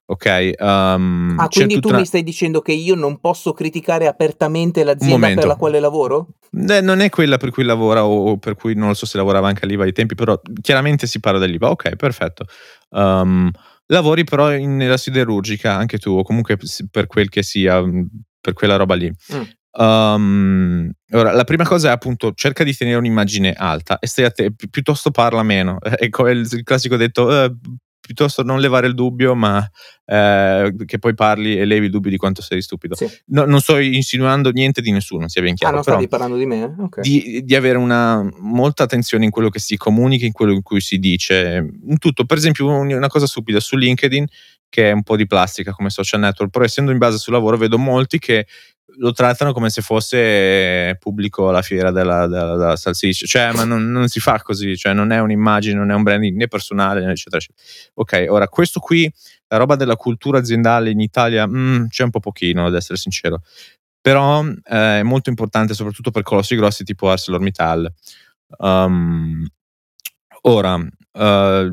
Ok? 0.06 0.50
Um, 0.58 1.36
Ah, 1.38 1.48
quindi 1.48 1.80
tu 1.80 1.88
una- 1.88 2.00
mi 2.00 2.04
stai 2.04 2.22
dicendo 2.22 2.60
che 2.60 2.72
io 2.72 2.94
non 2.94 3.18
posso 3.18 3.54
criticare 3.54 4.06
apertamente 4.08 4.84
l'azienda 4.84 5.32
per 5.32 5.46
la 5.46 5.56
quale 5.56 5.80
lavoro? 5.80 6.34
Eh, 6.68 6.82
non 6.82 7.00
è 7.00 7.08
quella 7.08 7.38
per 7.38 7.50
cui 7.50 7.64
lavora 7.64 8.04
o 8.04 8.36
per 8.36 8.56
cui 8.56 8.74
non 8.74 8.94
so 8.94 9.06
se 9.06 9.16
lavorava 9.16 9.48
anche 9.48 9.64
all'IVA 9.64 9.84
ai 9.84 9.92
tempi, 9.92 10.14
però 10.14 10.38
chiaramente 10.60 11.06
si 11.06 11.18
parla 11.18 11.38
dell'IVA. 11.38 11.70
Ok, 11.70 11.96
perfetto. 11.96 12.44
Um, 12.90 13.50
lavori 13.86 14.24
però 14.24 14.52
in- 14.54 14.76
nella 14.76 14.96
siderurgica 14.96 15.74
anche 15.74 15.98
tu, 15.98 16.10
o 16.10 16.22
comunque 16.22 16.56
per 16.90 17.06
quel 17.06 17.28
che 17.28 17.42
sia, 17.42 17.80
mh, 17.80 18.08
per 18.40 18.52
quella 18.52 18.76
roba 18.76 18.94
lì. 18.94 19.12
Mm. 19.34 19.42
Um, 19.76 20.90
ora, 21.12 21.32
la 21.32 21.42
prima 21.42 21.64
cosa 21.64 21.88
è 21.88 21.92
appunto 21.92 22.32
cerca 22.34 22.62
di 22.62 22.74
tenere 22.76 22.96
un'immagine 22.98 23.52
alta 23.52 23.98
e 23.98 24.06
stai 24.06 24.24
a 24.24 24.30
te, 24.30 24.52
pi- 24.54 24.68
piuttosto 24.68 25.10
parla 25.10 25.42
meno. 25.42 25.78
Ecco, 25.98 26.26
è 26.26 26.30
il, 26.30 26.46
il 26.50 26.62
classico 26.62 26.96
detto, 26.96 27.30
eh, 27.44 27.52
piuttosto 28.00 28.42
non 28.42 28.60
levare 28.60 28.86
il 28.86 28.94
dubbio, 28.94 29.34
ma 29.34 29.66
eh, 30.06 30.74
che 30.84 30.98
poi 30.98 31.14
parli 31.14 31.58
e 31.58 31.64
levi 31.64 31.86
il 31.86 31.90
dubbio 31.90 32.10
di 32.10 32.16
quanto 32.16 32.42
sei 32.42 32.60
stupido. 32.62 32.94
Sì. 32.94 33.08
No, 33.26 33.44
non 33.44 33.60
sto 33.60 33.78
insinuando 33.78 34.50
niente 34.50 34.80
di 34.80 34.90
nessuno, 34.90 35.28
sia 35.28 35.40
ben 35.42 35.52
Ah, 35.52 35.54
chiaro. 35.56 35.74
non 35.76 35.84
però 35.84 35.96
stavi 35.96 36.08
parlando 36.10 36.36
di 36.36 36.46
me? 36.46 36.74
Ok. 36.78 37.00
di, 37.00 37.42
di 37.44 37.54
avere 37.54 37.78
una 37.78 38.26
molta 38.40 38.82
attenzione 38.84 39.24
in 39.24 39.30
quello 39.30 39.48
che 39.48 39.58
si 39.58 39.76
comunica, 39.76 40.26
in 40.26 40.32
quello 40.32 40.52
in 40.52 40.62
cui 40.62 40.80
si 40.80 40.98
dice, 40.98 41.66
in 41.86 41.98
tutto. 41.98 42.24
Per 42.24 42.36
esempio, 42.36 42.68
un- 42.68 42.92
una 42.92 43.08
cosa 43.08 43.26
stupida 43.26 43.60
su 43.60 43.76
LinkedIn, 43.76 44.26
che 44.68 44.90
è 44.90 44.92
un 44.92 45.02
po' 45.04 45.16
di 45.16 45.26
plastica 45.26 45.72
come 45.72 45.88
social 45.90 46.20
network, 46.20 46.50
però 46.50 46.64
essendo 46.64 46.90
in 46.90 46.98
base 46.98 47.16
sul 47.18 47.32
lavoro, 47.32 47.56
vedo 47.56 47.78
molti 47.78 48.18
che 48.18 48.46
lo 48.98 49.10
trattano 49.12 49.52
come 49.52 49.70
se 49.70 49.82
fosse 49.82 50.96
pubblico 51.00 51.48
alla 51.48 51.62
fiera 51.62 51.90
della, 51.90 52.26
della, 52.28 52.56
della 52.56 52.76
salsiccia, 52.76 53.26
cioè, 53.26 53.52
ma 53.52 53.64
non, 53.64 53.90
non 53.90 54.06
si 54.08 54.20
fa 54.20 54.40
così, 54.42 54.76
cioè, 54.76 54.92
non 54.92 55.10
è 55.10 55.18
un'immagine, 55.20 55.76
non 55.76 55.90
è 55.90 55.94
un 55.94 56.02
branding 56.04 56.36
né 56.36 56.46
personale, 56.48 57.00
eccetera, 57.10 57.38
eccetera. 57.38 57.58
Ok, 57.94 58.26
ora 58.28 58.46
questo 58.48 58.78
qui, 58.80 59.10
la 59.48 59.56
roba 59.56 59.76
della 59.76 59.96
cultura 59.96 60.38
aziendale 60.38 60.90
in 60.90 61.00
Italia, 61.00 61.46
mm, 61.46 61.86
c'è 61.88 62.04
un 62.04 62.10
po' 62.10 62.20
pochino, 62.20 62.66
ad 62.66 62.74
essere 62.74 62.98
sincero 62.98 63.42
però 64.04 64.44
eh, 64.44 64.98
è 64.98 65.02
molto 65.02 65.30
importante 65.30 65.72
soprattutto 65.72 66.10
per 66.10 66.22
colossi 66.24 66.56
grossi 66.56 66.84
tipo 66.84 67.08
ArcelorMittal. 67.08 67.90
Um, 68.58 69.46
ora, 70.42 70.78
eh, 71.12 71.72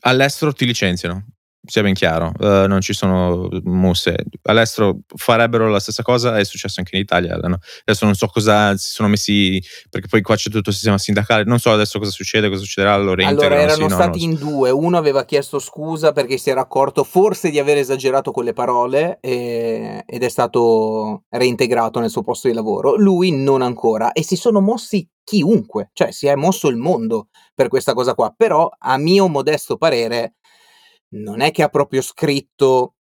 all'estero 0.00 0.52
ti 0.54 0.64
licenziano, 0.64 1.26
sia 1.66 1.82
ben 1.82 1.94
chiaro, 1.94 2.32
eh, 2.38 2.66
non 2.66 2.80
ci 2.80 2.92
sono 2.92 3.48
musse. 3.64 4.16
All'estero 4.44 4.98
farebbero 5.14 5.68
la 5.68 5.80
stessa 5.80 6.02
cosa, 6.02 6.38
è 6.38 6.44
successo 6.44 6.80
anche 6.80 6.96
in 6.96 7.02
Italia. 7.02 7.36
no? 7.36 7.58
Adesso 7.84 8.04
non 8.04 8.14
so 8.14 8.26
cosa 8.28 8.76
si 8.76 8.90
sono 8.90 9.08
messi, 9.08 9.62
perché 9.90 10.08
poi 10.08 10.22
qua 10.22 10.36
c'è 10.36 10.50
tutto 10.50 10.70
il 10.70 10.74
sistema 10.74 10.98
sindacale, 10.98 11.44
non 11.44 11.58
so 11.58 11.72
adesso 11.72 11.98
cosa 11.98 12.10
succede, 12.10 12.48
cosa 12.48 12.62
succederà, 12.62 12.96
lo 12.96 13.12
Allora, 13.12 13.60
erano 13.60 13.72
sì, 13.72 13.82
no, 13.82 13.88
stati 13.88 14.20
so. 14.20 14.24
in 14.24 14.34
due. 14.36 14.70
Uno 14.70 14.96
aveva 14.96 15.24
chiesto 15.24 15.58
scusa 15.58 16.12
perché 16.12 16.38
si 16.38 16.50
era 16.50 16.60
accorto 16.60 17.04
forse 17.04 17.50
di 17.50 17.58
aver 17.58 17.76
esagerato 17.78 18.30
con 18.30 18.44
le 18.44 18.52
parole 18.52 19.18
e- 19.20 20.02
ed 20.06 20.22
è 20.22 20.28
stato 20.28 21.24
reintegrato 21.28 22.00
nel 22.00 22.10
suo 22.10 22.22
posto 22.22 22.48
di 22.48 22.54
lavoro. 22.54 22.96
Lui 22.96 23.30
non 23.30 23.62
ancora. 23.62 24.12
E 24.12 24.22
si 24.22 24.36
sono 24.36 24.60
mossi 24.60 25.08
chiunque, 25.24 25.90
cioè 25.92 26.12
si 26.12 26.26
è 26.28 26.34
mosso 26.36 26.68
il 26.68 26.76
mondo 26.76 27.28
per 27.54 27.68
questa 27.68 27.94
cosa 27.94 28.14
qua. 28.14 28.32
Però, 28.36 28.68
a 28.78 28.96
mio 28.96 29.28
modesto 29.28 29.76
parere, 29.76 30.34
non 31.10 31.40
è 31.40 31.50
che 31.50 31.62
ha 31.62 31.68
proprio 31.68 32.02
scritto 32.02 32.94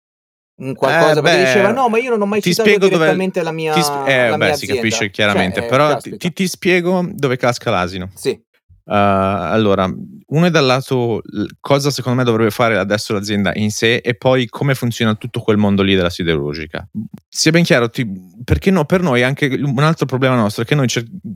Un 0.56 0.76
qualcosa 0.76 1.20
Eh, 1.20 1.24
perché 1.24 1.40
diceva: 1.40 1.70
beh, 1.70 1.74
"No, 1.74 1.90
ma 1.90 1.98
io 1.98 2.12
non 2.12 2.22
ho 2.22 2.26
mai 2.28 2.40
ti 2.40 2.52
citato 2.52 2.70
spiego 2.70 2.88
dove 2.88 2.98
direttamente 3.00 3.42
la 3.42 3.52
mia 3.52 3.74
ti 3.74 3.82
sp 3.82 4.06
eh, 4.08 4.30
la 4.30 4.38
beh, 4.38 4.46
mia 4.46 4.56
si 4.56 4.64
azienda". 4.66 4.76
capisce 4.76 4.98
Cioè, 5.06 5.10
chiaramente, 5.12 5.60
eh, 5.66 5.66
però 5.66 5.98
ti 5.98 6.32
ti 6.34 6.48
spiego 6.48 7.04
dove 7.12 7.38
casca 7.38 7.72
l'asino. 7.72 8.12
Sì. 8.14 8.40
Uhm, 8.86 8.94
allora, 8.96 9.86
uno 10.28 10.46
è 10.46 10.50
dal 10.50 10.66
lato 10.66 11.22
cosa 11.62 11.90
secondo 11.90 12.18
me 12.18 12.26
dovrebbe 12.26 12.52
fare 12.52 12.78
adesso 12.78 13.14
l'azienda 13.14 13.52
in 13.56 13.72
sé 13.72 13.96
e 13.98 14.14
poi 14.16 14.48
come 14.50 14.76
funziona 14.76 15.16
tutto 15.16 15.40
quel 15.40 15.56
mondo 15.58 15.82
lì 15.84 15.96
della 15.96 16.10
siderurgica. 16.10 16.86
Sia 17.30 17.52
ben 17.52 17.64
chiaro, 17.64 17.90
ti 17.90 18.06
perché 18.44 18.72
no 18.72 18.84
per 18.84 19.02
noi 19.02 19.24
anche 19.24 19.46
un 19.64 19.80
altro 19.84 20.06
problema 20.06 20.36
nostro 20.36 20.64
è 20.64 20.66
che 20.66 20.76
noi 20.76 20.88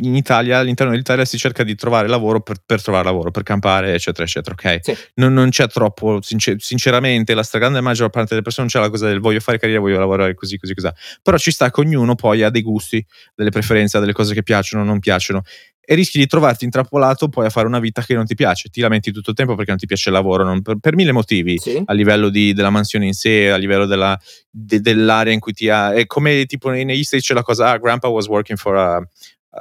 in 0.02 0.16
Italia, 0.16 0.58
all'interno 0.60 0.92
dell'Italia 0.92 1.24
si 1.24 1.38
cerca 1.38 1.64
di 1.64 1.76
trovare 1.76 2.08
lavoro 2.10 2.42
per 2.42 2.58
per 2.66 2.82
trovare 2.84 3.06
lavoro, 3.06 3.32
per 3.32 3.44
campare, 3.44 3.94
eccetera, 3.94 4.24
eccetera, 4.26 4.54
okay? 4.54 4.80
Sì. 4.82 4.94
Non 5.16 5.32
non 5.34 5.50
c'è 5.50 5.68
troppo 5.68 6.20
since 6.22 6.56
sinceramente 6.60 7.34
la 7.34 7.44
stragrande 7.44 7.80
maggior 7.80 8.10
parte 8.10 8.30
delle 8.32 8.42
persone 8.42 8.68
non 8.70 8.76
c'è 8.82 8.86
la 8.86 8.92
cosa 8.92 9.08
del 9.08 9.20
voglio 9.22 9.40
fare 9.40 9.58
carriera, 9.58 9.80
voglio 9.80 10.00
lavorare 10.00 10.34
così, 10.36 10.58
così, 10.58 10.74
cosà. 10.74 10.94
Però 11.22 11.38
ci 11.38 11.52
sta 11.52 11.72
che 11.72 11.80
ognuno 11.80 12.16
poi 12.16 12.44
ha 12.44 12.50
dei 12.50 12.62
gusti, 12.62 13.04
delle 13.36 13.52
preferenze, 13.52 13.96
ha 13.98 14.00
delle 14.02 14.12
cose 14.14 14.34
che 14.34 14.44
piacciono, 14.44 14.84
non 14.84 15.00
piacciono 15.00 15.44
e 15.90 15.96
rischi 15.96 16.18
di 16.18 16.28
trovarti 16.28 16.66
intrappolato 16.66 17.30
poi 17.30 17.46
a 17.46 17.50
fare 17.50 17.66
una 17.66 17.80
vita 17.80 18.02
che 18.02 18.14
non 18.14 18.26
ti 18.26 18.36
piace. 18.36 18.68
Ti 18.68 18.82
lamenti 18.82 19.12
tutto 19.14 19.30
il 19.30 19.36
tempo 19.38 19.56
perché 19.56 19.70
non 19.70 19.80
ti 19.80 19.86
piace 19.86 20.10
il 20.10 20.16
lavoro, 20.16 20.44
non 20.44 20.62
per 20.62 20.76
per 20.82 20.96
1000 20.96 21.14
motivi, 21.14 21.58
Sì. 21.58 21.82
a 21.86 21.94
livello 21.94 22.28
di 22.28 22.52
della 22.54 22.70
mansione 22.70 23.06
in 23.06 23.14
sé, 23.14 23.50
a 23.50 23.56
livello 23.56 23.86
della 23.86 24.20
de 24.52 24.82
dell'area 24.82 25.32
in 25.32 25.40
cui 25.40 25.54
ti 25.54 25.70
ha 25.70 25.94
è 25.94 26.06
come 26.06 26.46
tipo 26.46 26.70
nei 26.70 26.84
negli 26.84 27.04
States 27.04 27.26
c'è 27.26 27.34
la 27.34 27.42
cosa: 27.44 27.72
"Ah, 27.72 27.78
grandpa 27.78 28.10
was 28.10 28.28
working 28.28 28.58
for 28.58 28.76
a 28.76 29.08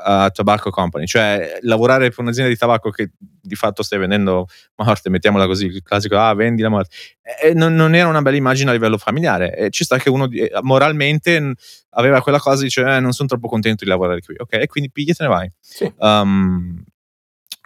a 0.02 0.30
tobacco 0.30 0.70
company", 0.70 1.06
cioè 1.06 1.58
lavorare 1.62 2.10
per 2.10 2.20
un'azienda 2.20 2.50
di 2.50 2.56
tabacco 2.58 2.90
che 2.90 3.10
di 3.18 3.54
fatto 3.54 3.82
stai 3.82 3.98
vendendo 3.98 4.46
morte, 4.76 5.10
mettiamola 5.10 5.46
così, 5.46 5.66
il 5.66 5.82
classico: 5.82 6.18
"Ah, 6.18 6.34
vendi 6.34 6.62
la 6.62 6.68
morte". 6.70 6.94
E 7.42 7.54
non 7.54 7.74
non 7.74 7.94
era 7.94 8.08
una 8.08 8.22
bella 8.22 8.36
immagine 8.36 8.70
a 8.70 8.72
livello 8.74 8.98
familiare 8.98 9.54
e 9.56 9.70
ci 9.70 9.84
sta 9.84 9.98
che 9.98 10.10
uno 10.10 10.28
ehm, 10.30 10.48
moralmente, 10.62 11.54
aveva 11.90 12.20
quella 12.22 12.38
cosa, 12.40 12.62
dice: 12.62 12.82
"Eh, 12.82 13.00
non 13.00 13.12
son 13.12 13.26
troppo 13.26 13.48
contento 13.48 13.84
di 13.84 13.90
lavorare 13.90 14.20
qui". 14.20 14.36
E 14.48 14.66
quindi 14.66 14.90
piglia 14.90 15.12
e 15.12 15.14
te 15.14 15.22
ne 15.24 15.28
vai. 15.28 15.50
Sì. 15.60 15.92
Uhm, 15.98 16.82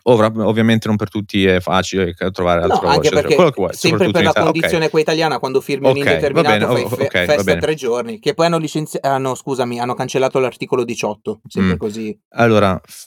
ora 0.04 0.26
ovviamente 0.34 0.88
non 0.88 0.96
per 0.96 1.08
tutti 1.08 1.44
è 1.46 1.60
facile 1.60 2.14
trovare 2.32 2.62
altro 2.62 2.88
No, 2.88 2.94
eccetera. 2.94 3.20
perché 3.20 3.34
Quello 3.34 3.50
che 3.50 3.60
vuoi, 3.60 3.74
sempre 3.74 4.10
per 4.10 4.22
la 4.22 4.30
okay. 4.30 4.42
condizione 4.44 4.88
qua 4.90 5.00
italiana 5.00 5.38
quando 5.38 5.60
firmi 5.60 5.86
un 5.86 5.90
Okay, 5.92 6.04
va 6.04 6.10
indeterminato 6.10 6.58
bene, 6.66 6.72
fai 6.72 6.82
o 6.84 6.88
fe 6.88 7.04
okay, 7.04 7.26
va 7.26 7.32
festa 7.34 7.42
bene. 7.44 7.60
3 7.60 7.74
giorni, 7.74 8.18
che 8.18 8.34
poi 8.34 8.46
hanno 8.46 8.58
licenzi 8.58 8.98
hanno 9.00 9.34
scusami, 9.34 9.80
hanno 9.80 9.94
cancellato 9.94 10.38
l'articolo 10.38 10.84
18, 10.84 11.40
sempre 11.48 11.74
Mh. 11.74 11.78
così. 11.78 12.18
Allora, 12.34 12.80
f 12.84 13.06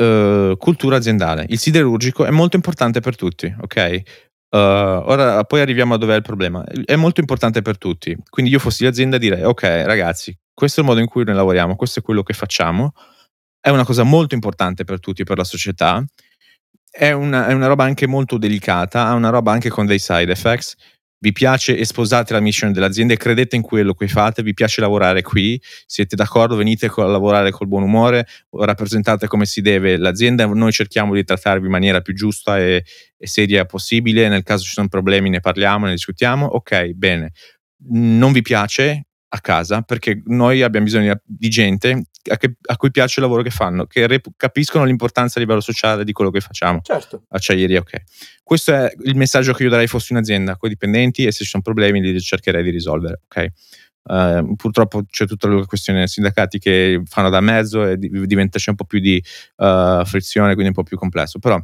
uhm, 0.00 0.56
cultura 0.56 0.96
aziendale. 0.96 1.46
Il 1.48 1.58
siderurgico 1.58 2.24
è 2.24 2.30
molto 2.30 2.56
importante 2.56 3.00
per 3.00 3.16
tutti, 3.16 3.54
okay? 3.60 4.02
Uhm, 4.50 4.60
ora 5.06 5.42
poi 5.44 5.60
arriviamo 5.60 5.94
a 5.94 5.98
dov'è 5.98 6.14
il 6.16 6.22
problema. 6.22 6.64
È 6.64 6.94
molto 6.96 7.20
importante 7.20 7.62
per 7.62 7.78
tutti. 7.78 8.16
Quindi 8.28 8.50
io 8.52 8.58
fossi 8.58 8.84
l'azienda 8.84 9.18
direi: 9.18 9.42
"Okay 9.42 9.84
ragazzi, 9.84 10.36
questo 10.52 10.80
è 10.80 10.82
il 10.82 10.88
modo 10.88 11.00
in 11.00 11.08
cui 11.08 11.24
noi 11.24 11.34
lavoriamo, 11.34 11.74
questo 11.76 11.98
è 12.00 12.02
quello 12.02 12.22
che 12.22 12.34
facciamo. 12.34 12.92
È 13.60 13.70
una 13.70 13.84
cosa 13.84 14.02
molto 14.04 14.34
importante 14.34 14.84
per 14.84 15.00
tutti, 15.00 15.24
per 15.24 15.38
la 15.38 15.44
società. 15.44 16.04
È 16.96 17.10
una 17.10 17.48
è 17.48 17.52
una 17.52 17.66
roba 17.66 17.82
anche 17.82 18.06
molto 18.06 18.38
delicata, 18.38 19.06
ha 19.06 19.14
una 19.14 19.30
roba 19.30 19.50
anche 19.50 19.68
con 19.68 19.84
dei 19.84 19.98
side 19.98 20.30
effects. 20.30 20.76
Vi 21.18 21.32
piace 21.32 21.76
e 21.76 21.84
sposate 21.84 22.32
la 22.34 22.38
mission 22.38 22.70
dell'azienda 22.70 23.14
e 23.14 23.16
credete 23.16 23.56
in 23.56 23.62
quello 23.62 23.94
che 23.94 24.06
fate, 24.06 24.44
vi 24.44 24.54
piace 24.54 24.80
lavorare 24.80 25.22
qui, 25.22 25.60
siete 25.86 26.14
d'accordo, 26.14 26.54
venite 26.54 26.86
a 26.86 27.04
lavorare 27.06 27.50
col 27.50 27.66
buon 27.66 27.82
umore, 27.82 28.26
rappresentate 28.50 29.26
come 29.26 29.44
si 29.44 29.60
deve 29.60 29.96
l'azienda, 29.96 30.46
noi 30.46 30.70
cerchiamo 30.70 31.14
di 31.14 31.24
trattarvi 31.24 31.64
in 31.64 31.72
maniera 31.72 32.00
più 32.00 32.14
giusta 32.14 32.58
e 32.60 32.84
e 33.16 33.26
seria 33.26 33.64
possibile, 33.64 34.28
nel 34.28 34.42
caso 34.44 34.64
ci 34.64 34.72
son 34.72 34.86
problemi 34.88 35.30
ne 35.30 35.40
parliamo, 35.40 35.86
ne 35.86 35.92
discutiamo. 35.92 36.54
Okay, 36.56 36.92
bene. 36.94 37.32
Non 37.88 38.30
vi 38.32 38.42
piace? 38.42 39.06
A 39.34 39.40
casa, 39.40 39.82
perché 39.82 40.22
noi 40.26 40.62
abbiam 40.62 40.84
bisogno 40.84 41.20
di 41.24 41.48
gente 41.48 42.02
a 42.30 42.36
che 42.36 42.54
a 42.66 42.76
cui 42.76 42.92
piace 42.92 43.18
il 43.18 43.26
lavoro 43.26 43.42
che 43.42 43.50
fanno, 43.50 43.84
che 43.84 44.06
rep 44.06 44.28
capiscono 44.36 44.84
l'importanza 44.84 45.38
a 45.38 45.42
livello 45.42 45.60
sociale 45.60 46.04
di 46.04 46.12
quello 46.12 46.30
che 46.30 46.38
facciamo. 46.40 46.78
Certo. 46.84 47.24
Acciaieria, 47.30 47.80
okay. 47.80 48.00
Questo 48.44 48.72
è 48.72 48.92
il 49.06 49.16
messaggio 49.16 49.52
che 49.52 49.64
io 49.64 49.70
darei 49.70 49.88
fossi 49.88 50.12
un'azienda 50.12 50.56
coi 50.56 50.68
dipendenti 50.68 51.24
e 51.26 51.32
se 51.32 51.42
ci 51.42 51.50
son 51.50 51.62
problemi 51.62 52.00
li 52.00 52.20
cercherei 52.20 52.62
di 52.62 52.70
risolvere, 52.70 53.22
okay? 53.24 53.50
Uhm, 54.04 54.54
purtroppo 54.54 55.02
c'è 55.10 55.26
tutta 55.26 55.48
la 55.48 55.64
questione 55.64 56.06
sindacati 56.06 56.58
che 56.60 57.02
fanno 57.06 57.28
da 57.30 57.40
mezzo 57.40 57.84
e 57.88 57.96
di 57.96 58.08
diventa 58.26 58.58
c'è 58.60 58.70
un 58.70 58.76
po' 58.76 58.84
più 58.84 59.00
di, 59.00 59.20
uhm, 59.56 60.04
frizione, 60.04 60.52
quindi 60.52 60.68
un 60.68 60.74
po' 60.74 60.84
più 60.84 60.96
complesso. 60.96 61.40
Però 61.40 61.58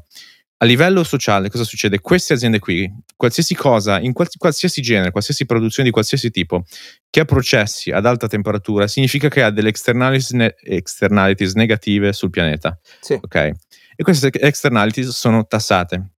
a 0.63 0.67
livello 0.67 1.05
sociale 1.05 1.49
cosa 1.49 1.65
succede? 1.65 2.01
Queste 2.01 2.35
aziende 2.35 2.59
qui, 2.59 2.91
qualsiasi 3.17 3.55
cosa, 3.55 3.99
in 3.99 4.13
quals 4.13 4.37
qualsiasi 4.37 4.83
genere, 4.83 5.11
qualsiasi 5.11 5.47
produzione 5.47 5.89
di 5.89 5.93
qualsiasi 5.95 6.31
tipo, 6.31 6.65
che 7.09 7.21
ha 7.21 7.25
processi 7.25 7.91
ad 7.91 8.05
alta 8.05 8.27
temperatura, 8.29 8.87
significa 8.87 9.29
che 9.29 9.43
ha 9.43 9.51
delle 9.51 9.71
externalities 9.71 10.31
ne 10.33 10.55
externalities 10.63 11.55
negative 11.55 12.13
sul 12.13 12.29
pianeta, 12.29 12.79
Sì. 13.01 13.19
okay? 13.21 13.53
E 13.97 14.03
queste 14.03 14.31
externalities 14.33 15.09
sono 15.11 15.47
tassate. 15.47 16.11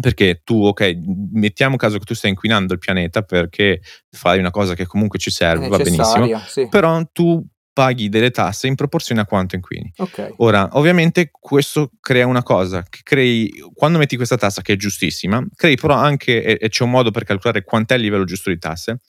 Perché 0.00 0.40
tu, 0.42 0.66
m 0.76 1.28
mettiamo 1.38 1.76
caso 1.76 1.98
che 1.98 2.04
tu 2.04 2.14
stai 2.14 2.30
inquinando 2.30 2.72
il 2.72 2.80
pianeta 2.80 3.22
perché 3.22 3.80
fai 4.10 4.40
una 4.40 4.50
cosa 4.50 4.74
che 4.74 4.86
comunque 4.86 5.20
ci 5.20 5.28
È 5.28 5.32
serve, 5.32 5.68
va 5.68 5.76
benissimo, 5.76 6.26
sì. 6.48 6.66
però 6.68 7.00
tu 7.12 7.46
paghi 7.74 8.08
delle 8.08 8.30
tasse 8.30 8.68
in 8.68 8.76
proporzione 8.76 9.20
a 9.20 9.26
quanto 9.26 9.56
inquini. 9.56 9.92
Okay. 9.96 10.32
Ora, 10.38 10.68
ovviamente 10.72 11.28
questo 11.30 11.90
crea 12.00 12.26
una 12.26 12.42
cosa, 12.42 12.84
che 12.88 13.00
crei 13.02 13.52
quando 13.74 13.98
metti 13.98 14.16
questa 14.16 14.36
tassa 14.36 14.62
che 14.62 14.74
è 14.74 14.76
giustissima, 14.76 15.44
crei 15.54 15.76
però 15.76 15.94
anche 15.94 16.42
e 16.42 16.56
e 16.60 16.68
c'è 16.70 16.84
un 16.84 16.90
modo 16.90 17.10
per 17.10 17.24
calcolare 17.24 17.64
quant'è 17.64 17.96
il 17.96 18.02
livello 18.02 18.24
giusto 18.24 18.48
di 18.48 18.58
tasse, 18.58 19.00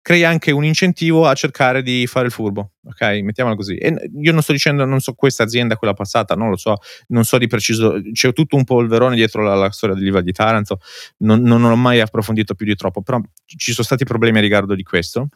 crei 0.00 0.24
anche 0.24 0.50
un 0.50 0.64
incentivo 0.64 1.26
a 1.26 1.34
cercare 1.34 1.82
di 1.82 2.06
fare 2.06 2.26
il 2.26 2.32
furbo, 2.32 2.72
okay, 2.84 3.20
mettiamola 3.22 3.54
così. 3.54 3.76
E 3.76 3.94
io 4.20 4.32
non 4.32 4.40
sto 4.40 4.52
dicendo 4.52 4.84
non 4.86 5.00
so 5.00 5.12
questa 5.12 5.42
azienda, 5.42 5.76
quella 5.76 5.94
passata, 5.94 6.34
non 6.34 6.48
lo 6.48 6.56
so, 6.56 6.76
non 7.08 7.24
so 7.24 7.36
di 7.38 7.48
preciso, 7.48 8.00
c'è 8.12 8.32
tutto 8.32 8.56
un 8.56 8.64
polverone 8.64 9.14
dietro 9.14 9.42
la 9.42 9.54
la 9.54 9.70
storia 9.70 9.94
dell'Ilva 9.94 10.22
di 10.22 10.32
Taranto, 10.32 10.80
non 11.18 11.42
non 11.42 11.62
ho 11.64 11.76
mai 11.76 12.00
approfondito 12.00 12.54
più 12.54 12.64
di 12.66 12.76
troppo, 12.76 13.02
però 13.02 13.20
ci 13.44 13.72
son 13.72 13.84
stati 13.84 14.04
problemi 14.04 14.38
a 14.38 14.40
riguardo 14.40 14.74
di 14.74 14.82
questo. 14.84 15.28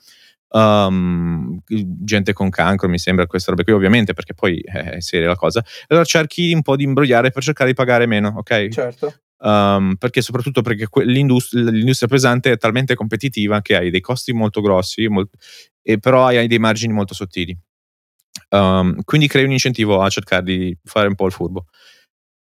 Uhm, 0.52 1.60
gente 1.66 2.32
con 2.32 2.50
cancro, 2.50 2.88
mi 2.88 2.98
sembra, 2.98 3.26
queste 3.26 3.50
robe 3.52 3.62
qui, 3.64 3.72
ovviamente, 3.72 4.14
perché 4.14 4.34
poi 4.34 4.58
è 4.60 5.00
seria 5.00 5.28
la 5.28 5.36
cosa. 5.36 5.62
Allora 5.88 6.04
cerchi 6.04 6.52
un 6.52 6.62
po' 6.62 6.74
di 6.76 6.84
imbrogliare 6.84 7.30
per 7.30 7.42
cercare 7.42 7.70
di 7.70 7.76
pagare 7.76 8.06
meno, 8.06 8.34
okay? 8.36 8.68
Certo. 8.70 9.14
Uhm, 9.42 9.94
perché 9.98 10.20
soprattutto 10.22 10.60
perché 10.62 10.88
que 10.88 11.04
l'indus 11.04 11.52
l'industria 11.54 12.08
pesante 12.08 12.52
è 12.52 12.58
talmente 12.58 12.94
competitiva 12.94 13.62
che 13.62 13.74
hai 13.76 13.90
dei 13.90 14.00
costi 14.00 14.32
molto 14.32 14.60
grossi, 14.60 15.06
mol 15.08 15.28
e 15.82 15.98
però 15.98 16.26
hai 16.26 16.46
dei 16.48 16.58
margini 16.58 16.92
molto 16.92 17.14
sottili. 17.14 17.56
Uhm, 18.50 19.02
quindi 19.04 19.28
crei 19.28 19.44
un 19.44 19.52
incentivo 19.52 20.02
a 20.02 20.08
cercare 20.10 20.42
di 20.44 20.76
fare 20.84 21.08
un 21.08 21.14
po' 21.14 21.26
il 21.26 21.32
furbo. 21.32 21.66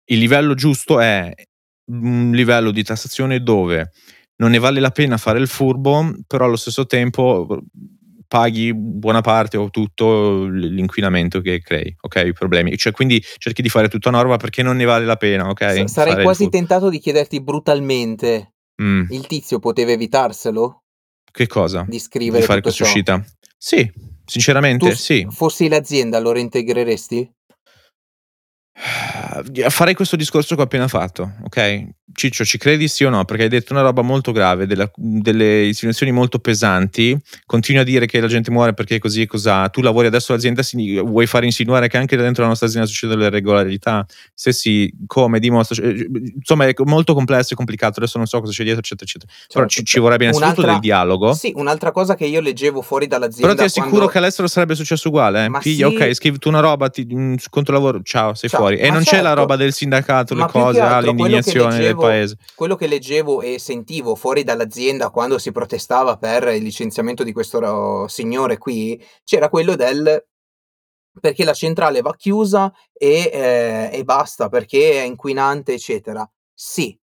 Il 0.10 0.20
livello 0.20 0.54
giusto 0.56 1.00
è 1.00 1.34
un 1.92 2.32
livello 2.34 2.72
di 2.72 2.84
tassazione 2.84 3.42
dove 3.42 3.92
non 4.38 4.52
ne 4.52 4.60
vale 4.60 4.80
la 4.80 4.92
pena 4.92 5.18
fare 5.18 5.40
il 5.40 5.48
furbo, 5.48 6.12
però 6.28 6.46
allo 6.46 6.56
stesso 6.56 6.86
tempo 6.86 7.48
paghi 8.28 8.74
buona 8.74 9.22
parte 9.22 9.58
o 9.58 9.70
tutto 9.70 10.46
l'inquinamento 10.46 11.40
che 11.40 11.60
crei, 11.62 11.96
okay, 12.02 12.30
i 12.30 12.34
problemi. 12.34 12.76
Cioè 12.78 12.92
quindi 12.92 13.24
cerchi 13.38 13.62
di 13.62 13.70
fare 13.70 13.90
tutto 13.90 14.08
a 14.10 14.12
norma 14.12 14.38
perché 14.38 14.64
non 14.64 14.76
ne 14.76 14.86
vale 14.86 15.06
la 15.06 15.18
pena, 15.18 15.48
okay, 15.50 15.88
S 15.88 15.92
sarei 15.92 16.14
fare 16.14 16.24
quasi 16.24 16.50
tentato 16.50 16.90
di 16.90 17.00
chiederti 17.00 17.42
brutalmente: 17.44 18.54
Mh. 18.82 19.06
il 19.10 19.28
tizio 19.28 19.60
poteva 19.60 19.92
evitarselo? 19.92 20.80
Che 21.32 21.48
cosa? 21.48 21.82
Di 21.84 21.92
Di 21.92 22.00
scrivere 22.00 22.44
fare 22.44 22.62
tutto 22.62 22.76
questa 22.76 22.84
ciò? 22.86 22.90
uscita? 22.90 23.26
Sì, 23.58 23.86
Tu 23.86 24.02
sinceramente 24.26 24.96
s 24.96 25.02
sì. 25.02 25.28
fossi 25.30 25.68
l'azienda 25.68 26.20
lo 26.20 26.32
reintegreresti? 26.32 27.32
Farei 29.70 29.94
questo 29.94 30.16
discorso 30.16 30.56
che 30.56 30.62
ho 30.62 30.66
appena 30.66 30.88
fatto, 30.88 31.36
okay? 31.44 31.88
Ciccio, 32.12 32.44
ci 32.44 32.58
credi 32.58 32.90
sì 32.90 33.06
o 33.06 33.10
no? 33.10 33.24
Perché 33.24 33.44
hai 33.44 33.50
detto 33.50 33.72
una 33.72 33.82
roba 33.82 34.02
molto 34.02 34.34
grave, 34.34 34.68
della 34.68 34.92
delle 34.96 35.68
insinuazioni 35.68 36.12
molto 36.12 36.38
pesanti, 36.38 37.18
continui 37.46 37.80
a 37.82 37.86
dire 37.86 38.06
che 38.08 38.20
la 38.20 38.28
gente 38.28 38.52
muore 38.52 38.74
perché 38.74 39.00
così 39.00 39.22
e 39.22 39.26
cosà, 39.26 39.70
tu 39.70 39.82
lavori 39.82 40.08
adesso 40.08 40.34
all'azienda, 40.34 40.62
vuoi 41.02 41.26
fare 41.28 41.46
insinuare 41.46 41.88
che 41.88 41.98
anche 41.98 42.18
dentro 42.18 42.44
la 42.44 42.50
nostra 42.50 42.68
azienda 42.68 42.88
succedono 42.88 43.20
delle 43.20 43.30
irregolarità? 43.30 44.06
Se 44.34 44.52
sì, 44.52 44.94
come? 45.08 45.40
Dimostra 45.40 45.76
cioè, 45.76 45.96
insomma 46.36 46.68
è 46.68 46.74
molto 46.84 47.14
complesso 47.14 47.54
e 47.54 47.56
complicato, 47.56 48.00
adesso 48.00 48.18
non 48.18 48.28
so 48.28 48.42
cosa 48.42 48.52
c'è 48.52 48.64
dietro, 48.64 48.82
eccetera, 48.82 49.10
eccetera. 49.10 49.32
Però 49.52 49.66
ci 49.66 49.76
Certo. 49.78 49.90
ci 49.90 50.00
vorrebbe 50.00 50.26
innanzitutto 50.26 50.62
del 50.68 50.80
dialogo. 50.80 51.34
sì, 51.34 51.54
un'altra 51.56 51.92
cosa 51.92 52.16
che 52.16 52.26
io 52.26 52.42
leggevo 52.42 52.82
fuori 52.82 53.08
Però 53.08 53.22
dall'azienda 53.22 53.56
ti 53.56 53.64
assicuro 53.64 53.90
quando 53.92 54.08
che 54.08 54.18
all'estero 54.18 54.48
sarebbe 54.50 54.76
successo 54.76 55.08
uguale, 55.08 55.46
eh. 55.46 55.52
Piglia, 55.60 55.88
sì. 55.88 55.96
okay, 55.96 56.14
scrivi 56.14 56.38
tu 56.38 56.50
una 56.50 56.60
roba, 56.60 56.90
ti 56.90 57.06
mhmm, 57.10 57.36
contro 57.50 57.74
lavoro, 57.74 58.02
ciao, 58.04 58.34
sei 58.34 58.50
Ciao, 58.50 58.60
fuori. 58.60 58.78
E 58.78 58.92
non 58.92 59.04
c'è 59.04 59.18
la 59.18 59.30
certo. 59.30 59.40
roba 59.40 59.56
del 59.56 59.72
sindacato, 59.72 60.34
le 60.34 60.42
Ma 60.42 60.48
cose, 60.48 60.82
ah, 60.82 60.98
altro 60.98 61.14
quello 61.96 62.08
che 62.08 62.20
l'indignazione 62.20 62.36
del 62.36 62.36
leggevo 62.36 62.36
paese. 62.36 62.38
quello 62.56 62.76
che 62.76 62.88
leggevo 62.88 63.42
e 63.42 63.60
sentivo 63.60 64.16
fuori 64.16 64.44
dall'azienda 64.44 65.10
quando 65.10 65.38
si 65.38 65.52
protestava 65.52 66.18
per 66.18 66.48
il 66.50 66.64
licenziamento 66.64 67.24
di 67.24 67.34
questo 67.34 68.08
signore 68.08 68.58
qui, 68.58 69.02
c'era 69.24 69.50
quello 69.50 69.76
del 69.76 70.26
perché 71.20 71.44
la 71.44 71.54
centrale 71.54 72.02
va 72.02 72.16
chiusa 72.16 72.74
e 72.92 73.30
ehm, 73.32 73.90
e 73.94 74.04
basta, 74.04 74.50
perché 74.50 74.94
è 74.94 75.04
inquinante, 75.04 75.74
eccetera. 75.74 76.30
Sì. 76.54 76.98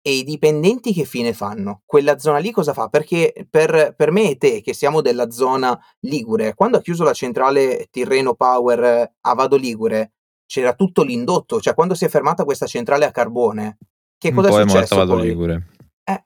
E 0.00 0.12
i 0.12 0.24
dipendenti 0.24 0.92
che 0.92 1.04
fine 1.04 1.32
fanno? 1.32 1.82
Quella 1.84 2.18
zona 2.18 2.38
lì 2.38 2.50
cosa 2.50 2.72
fa? 2.72 2.88
Perché 2.88 3.46
per 3.50 3.94
per 3.96 4.10
me 4.10 4.30
e 4.30 4.36
te, 4.36 4.60
che 4.60 4.72
siamo 4.72 5.00
della 5.02 5.30
zona 5.30 5.78
ligure, 6.00 6.54
quando 6.54 6.78
ha 6.78 6.80
chiuso 6.80 7.04
la 7.04 7.12
centrale 7.12 7.88
Tirreno 7.90 8.34
Power 8.34 9.12
a 9.20 9.34
Vado 9.34 9.56
Ligure, 9.56 10.12
c'era 10.46 10.74
tutto 10.74 11.02
l'indotto, 11.02 11.60
cioè 11.60 11.74
quando 11.74 11.94
si 11.94 12.04
è 12.06 12.08
fermata 12.08 12.44
questa 12.44 12.66
centrale 12.66 13.04
a 13.04 13.10
carbone, 13.10 13.78
che 14.18 14.32
cosa 14.32 14.48
è 14.48 14.50
po' 14.50 14.58
è 14.60 14.64
morta 14.64 14.86
successo 14.86 14.96
poi? 15.06 15.28
Ligure. 15.28 15.66
Eh. 16.04 16.22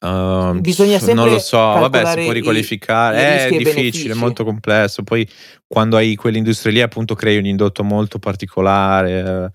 Uhm, 0.00 0.60
Bisogna 0.60 0.98
non 1.12 1.28
lo 1.28 1.38
sempre 1.38 1.40
so, 1.40 1.58
vabbè 1.58 2.06
si 2.06 2.18
può 2.20 2.32
riqualificare. 2.32 3.16
i 3.16 3.20
È 3.20 3.44
e 3.46 3.54
i 3.54 3.58
difficile, 3.58 4.12
è 4.14 4.16
molto 4.16 4.44
complesso. 4.44 5.02
Poi 5.02 5.28
quando 5.66 5.96
hai 5.96 6.14
quell'industria 6.14 6.72
lì, 6.72 6.80
appunto, 6.82 7.14
crei 7.14 7.38
un 7.38 7.46
indotto 7.46 7.82
molto 7.84 8.18
particolare, 8.18 9.50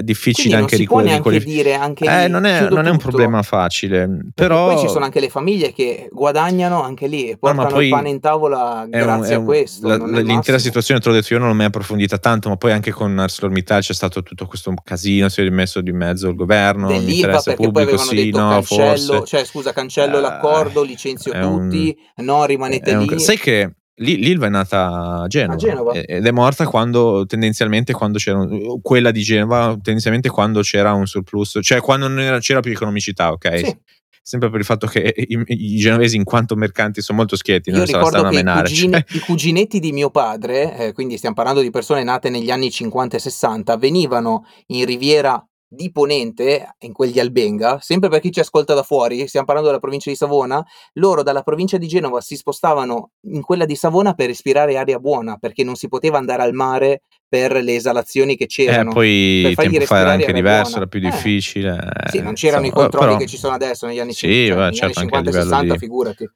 difficile 0.00 0.32
Quindi 0.48 0.52
non 0.54 0.60
anche 0.62 0.76
si 0.76 0.84
può 0.84 1.00
neanche 1.00 1.38
dire 1.40 1.74
anche 1.74 2.04
eh, 2.06 2.24
lì: 2.26 2.30
non 2.32 2.44
è 2.46 2.58
"Chiudo 2.58 2.74
non 2.76 2.86
è 2.86 2.90
un 2.90 2.96
tutto". 2.98 3.08
problema 3.08 3.42
facile, 3.42 4.06
Perché 4.34 4.52
poi 4.54 4.72
ci 4.78 4.78
sono 4.80 4.92
però 4.92 5.04
anche 5.04 5.20
le 5.20 5.28
famiglie 5.28 5.72
che 5.72 6.08
guadagnano 6.10 6.82
anche 6.82 7.06
lì 7.06 7.26
e 7.28 7.30
No, 7.32 7.38
portano 7.38 7.80
il 7.80 7.88
pane 7.90 8.08
in 8.10 8.20
tavola 8.20 8.82
un 8.84 8.90
grazie 8.90 9.32
è 9.32 9.34
a 9.34 9.38
un 9.38 9.44
questo, 9.44 9.88
la 9.88 9.96
non 9.98 10.06
l'intera 10.10 10.34
massimo. 10.36 10.58
situazione 10.58 11.00
te 11.00 11.08
l'ho 11.08 11.14
detto 11.14 11.32
io, 11.32 11.38
non 11.38 11.48
l'ho 11.48 11.54
mai 11.54 11.66
approfondita 11.66 12.18
tanto, 12.18 12.48
ma 12.48 12.56
poi 12.56 12.72
anche 12.72 12.90
con 12.90 13.18
ArcelorMittal 13.18 13.80
c'è 13.82 13.92
stato 13.94 14.22
tutto 14.22 14.46
questo 14.46 14.72
casino, 14.82 15.28
si 15.28 15.40
è 15.40 15.44
rimesso 15.44 15.80
di 15.80 15.92
mezzo 15.92 16.28
il 16.28 16.34
governo, 16.36 16.88
l'interesse 16.90 17.54
pubblico 17.54 17.96
sì, 17.98 18.24
detto: 18.26 18.38
no, 18.40 18.48
"Cancello 18.48 19.12
forse. 19.16 19.24
cioè 19.26 19.44
scusa, 19.44 19.72
cancello 19.72 20.18
Eh, 20.18 20.20
l'accordo, 20.20 20.82
licenzio 20.82 21.32
è 21.32 21.42
un 21.44 21.68
tutti, 21.68 21.98
no 22.16 22.44
rimanete 22.44 22.92
un 22.94 23.06
lì". 23.06 23.18
sai 23.20 23.38
che 23.38 23.74
l'Ilva 24.02 24.46
è 24.46 24.50
nata 24.50 24.86
a 24.86 25.22
A 25.22 25.26
Genova, 25.28 25.56
Genova. 25.56 25.92
e 25.92 26.04
ed 26.06 26.26
è 26.26 26.30
morta 26.30 26.66
quando 26.66 27.24
tendenzialmente 27.26 27.92
quando 27.92 28.18
c'era 28.18 28.46
quella 28.82 29.10
di 29.10 29.22
Genova, 29.22 29.76
tendenzialmente 29.80 30.28
quando 30.28 30.60
c'era 30.60 30.92
un 30.92 31.06
surplus, 31.06 31.58
cioè 31.62 31.80
quando 31.80 32.08
non 32.08 32.20
era 32.20 32.38
c'era 32.38 32.60
più 32.60 32.72
economicità, 32.72 33.34
s 33.40 33.58
Sì. 33.60 33.76
sempre 34.24 34.50
per 34.50 34.60
il 34.60 34.64
fatto 34.64 34.86
che 34.86 35.12
i 35.16 35.42
i 35.46 35.76
genovesi 35.76 36.16
in 36.16 36.24
quanto 36.24 36.54
mercanti 36.54 37.00
son 37.02 37.16
molto 37.16 37.34
schietti, 37.36 37.70
Io 37.70 37.76
non 37.78 37.86
se 37.86 37.92
la 37.96 38.04
stanno 38.04 38.26
a 38.26 38.30
che 38.30 38.34
i 38.34 38.36
menare, 38.36 38.68
cugini 38.68 38.92
cioè 38.92 39.04
i 39.08 39.18
cuginetti 39.18 39.80
di 39.80 39.92
mio 39.92 40.10
padre, 40.10 40.76
ehm, 40.76 40.92
quindi 40.92 41.16
stiam 41.16 41.34
parlando 41.34 41.60
di 41.60 41.70
persone 41.70 42.04
nate 42.04 42.30
negli 42.30 42.50
anni 42.50 42.70
'50 42.70 43.16
e 43.16 43.20
'60, 43.20 43.76
venivano 43.76 44.44
in 44.68 44.84
Riviera 44.84 45.44
di 45.74 45.90
Ponente, 45.90 46.74
in 46.80 46.92
quel 46.92 47.10
di 47.12 47.18
Albenga, 47.20 47.78
sempre 47.80 48.10
per 48.10 48.20
chi 48.20 48.30
ci 48.30 48.40
ascolta 48.40 48.74
da 48.74 48.82
fuori, 48.82 49.26
stiam 49.26 49.44
parlando 49.44 49.70
della 49.70 49.80
provincia 49.80 50.10
di 50.10 50.16
Savona, 50.16 50.62
loro 50.94 51.22
dalla 51.22 51.42
provincia 51.42 51.78
di 51.78 51.88
Genova 51.88 52.20
si 52.20 52.36
spostavano 52.36 53.12
in 53.28 53.40
quella 53.40 53.64
di 53.64 53.74
Savona 53.74 54.12
per 54.12 54.26
respirare 54.26 54.76
aria 54.76 54.98
buona, 54.98 55.36
perché 55.38 55.64
non 55.64 55.74
si 55.76 55.88
poteva 55.88 56.18
andare 56.18 56.42
al 56.42 56.52
mare 56.52 57.02
per 57.26 57.52
le 57.62 57.74
esalazioni 57.74 58.36
che 58.36 58.44
Eh, 58.44 58.48
c'erano, 58.48 58.92
poi 58.92 59.40
per 59.40 59.50
il 59.50 59.56
tempo 59.56 59.84
fa 59.86 59.98
era 59.98 60.10
anche 60.10 60.32
diverso, 60.34 60.62
buona. 60.62 60.76
era 60.76 60.86
più 60.86 61.00
Eh. 61.00 61.04
difficile, 61.10 61.78
Sì, 62.04 62.18
eh, 62.18 62.22
non 62.22 62.34
c'erano 62.34 62.62
i 62.66 62.66
insomma, 62.66 62.88
controlli 62.88 63.06
però 63.06 63.18
che 63.18 63.26
ci 63.26 63.36
sono 63.38 63.54
adesso 63.54 63.86
negli 63.86 63.98
anni 64.00 64.12
Sì, 64.12 64.46
cioè 64.46 64.56
vabbè, 64.56 64.70
negli 64.70 64.80
anni 64.80 64.92
certo, 64.92 64.98
anche 65.00 65.16
a 65.16 65.22
50 65.22 65.30
e 65.30 65.32
livello 65.32 65.44
60 65.44 65.72
di 65.72 65.78
figurati. 65.78 66.30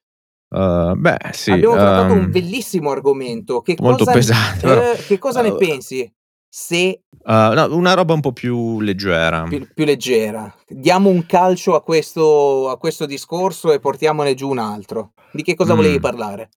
uhm, 0.48 1.00
beh, 1.00 1.16
sì, 1.32 1.50
Abbiamo 1.52 1.76
trattato 1.76 2.12
un 2.12 2.18
uhm 2.20 2.30
bellissimo 2.30 2.90
argomento. 2.90 3.60
Che 3.60 3.76
molto 3.78 4.04
cosa 4.04 4.12
pesante, 4.18 4.66
ehm, 4.98 5.04
che 5.04 5.18
cosa 5.18 5.42
ne 5.42 5.48
uhm 5.50 5.56
pensi 5.58 6.12
se 6.48 7.02
uhm, 7.24 7.52
no, 7.54 7.74
una 7.76 7.94
roba 7.94 8.14
un 8.14 8.20
po' 8.20 8.32
più 8.32 8.80
leggera. 8.80 9.44
più 9.44 9.66
più 9.72 9.84
leggera. 9.84 10.52
Diamo 10.68 11.08
un 11.10 11.26
calcio 11.26 11.74
a 11.74 11.82
questo 11.82 12.68
a 12.68 12.76
questo 12.78 13.06
discorso 13.06 13.72
e 13.72 13.78
portiamone 13.80 14.34
giù 14.34 14.48
un 14.50 14.58
altro. 14.58 15.12
Di 15.30 15.42
che 15.42 15.54
cosa 15.54 15.74
volevi 15.74 15.96
Mh. 15.98 16.00
parlare? 16.00 16.48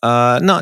Uhm, 0.00 0.38
no, 0.42 0.60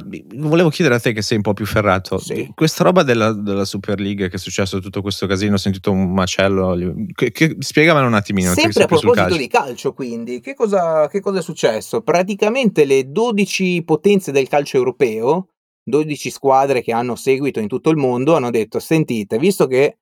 volevo 0.48 0.70
chiedere 0.70 0.96
a 0.96 1.00
te 1.00 1.12
che 1.12 1.20
sei 1.20 1.36
un 1.36 1.42
po' 1.42 1.52
più 1.52 1.66
ferrato, 1.66 2.16
Sì. 2.18 2.50
questa 2.54 2.84
roba 2.84 3.02
della 3.02 3.32
della 3.32 3.66
Super 3.66 4.00
League 4.00 4.28
che 4.30 4.36
è 4.36 4.38
successo 4.38 4.78
tutto 4.80 5.02
questo 5.02 5.26
casino, 5.26 5.54
ho 5.54 5.58
sentito 5.58 5.92
un 5.92 6.10
macello 6.14 6.74
che 7.14 7.32
che 7.32 7.54
spiegamelo 7.58 8.06
un 8.06 8.14
attimino, 8.14 8.54
Sempre 8.54 8.84
a 8.84 8.86
proposito 8.86 9.12
calcio. 9.26 9.36
di 9.38 9.48
calcio 9.48 9.92
quindi, 9.92 10.40
che 10.40 10.54
cosa 10.54 11.06
che 11.08 11.20
cosa 11.20 11.40
è 11.40 11.42
successo? 11.42 12.00
Praticamente 12.00 12.86
le 12.86 13.10
12 13.10 13.82
potenze 13.84 14.32
del 14.32 14.48
calcio 14.48 14.78
europeo, 14.78 15.48
12 15.88 16.30
squadre 16.30 16.82
che 16.82 16.92
hanno 16.92 17.14
seguito 17.14 17.60
in 17.60 17.68
tutto 17.68 17.90
il 17.90 17.96
mondo, 17.96 18.34
hanno 18.34 18.50
detto: 18.50 18.80
"Sentite, 18.80 19.38
visto 19.38 19.66
che, 19.68 19.98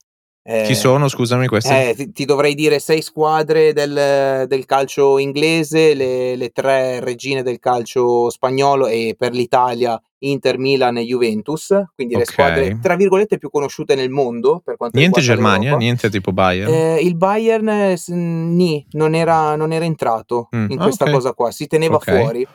Chi 0.64 0.72
ehm" 0.72 0.74
sono 0.74 1.08
scusami 1.08 1.46
queste? 1.46 1.90
Eh, 1.90 1.94
ti 1.94 2.12
ti 2.12 2.24
dovrei 2.24 2.54
dire 2.54 2.78
6 2.78 3.02
squadre 3.02 3.72
del 3.74 4.46
del 4.48 4.64
calcio 4.66 5.18
inglese, 5.18 5.92
le 5.94 6.36
le 6.36 6.50
3 6.50 7.00
regine 7.00 7.42
del 7.42 7.58
calcio 7.58 8.30
spagnolo 8.30 8.86
e 8.86 9.14
per 9.18 9.32
l'Italia 9.32 10.00
Inter, 10.20 10.58
Milan 10.58 10.96
e 10.98 11.02
Juventus, 11.04 11.74
quindi 11.94 12.16
le 12.16 12.24
squadre 12.24 12.62
Okay. 12.62 12.78
tra 12.80 12.96
virgolette 12.96 13.36
"più 13.38 13.50
conosciute 13.50 13.94
nel 13.94 14.10
mondo" 14.10 14.60
per 14.64 14.76
quanto 14.78 14.98
Niente 14.98 15.20
riguarda 15.20 15.34
Germania? 15.34 15.58
l'Europa. 15.70 15.76
Niente 15.84 16.08
tipo 16.10 16.32
Bayern? 16.32 16.72
Ehm, 16.72 16.98
il 17.06 17.16
Bayern 17.16 17.96
s 17.96 18.08
nì, 18.08 18.86
non 18.92 19.14
era 19.14 19.54
non 19.56 19.72
era 19.72 19.84
entrato 19.84 20.48
Mh, 20.52 20.66
in 20.70 20.78
ah 20.78 20.82
questa 20.82 21.04
okay. 21.04 21.14
cosa 21.14 21.32
qua, 21.34 21.50
si 21.50 21.66
teneva 21.66 21.96
Okay. 21.96 22.18
fuori. 22.18 22.46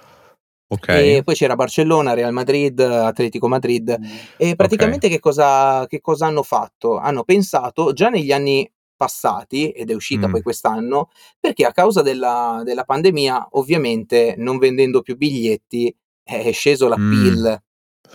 Okay. 0.71 1.17
E 1.17 1.23
poi 1.23 1.34
c'era 1.34 1.55
Barcellona, 1.55 2.13
Real 2.13 2.32
Madrid, 2.32 2.79
Atletico 2.79 3.47
Madrid 3.47 3.89
e 3.89 3.97
Okay. 4.38 4.55
praticamente 4.55 5.10
che 5.10 5.19
cosa 5.19 5.86
che 5.88 5.99
cosa 5.99 6.27
hanno 6.27 6.43
fatto? 6.43 6.97
Hanno 6.97 7.23
pensato 7.23 7.91
già 7.91 8.10
negli 8.10 8.32
anni 8.32 8.69
passati, 8.95 9.69
ed 9.71 9.89
è 9.89 9.93
uscita 9.95 10.27
Mh. 10.27 10.32
poi 10.32 10.41
quest'anno, 10.43 11.10
perché 11.39 11.65
a 11.65 11.71
causa 11.71 12.03
della 12.03 12.62
della 12.63 12.84
pandemia, 12.84 13.47
ovviamente 13.51 14.36
non 14.38 14.60
vendendo 14.60 15.01
più 15.01 15.17
biglietti 15.17 15.93
è 16.23 16.51
sceso 16.51 16.86
Mh. 16.86 16.89
l'appeal. 16.89 17.62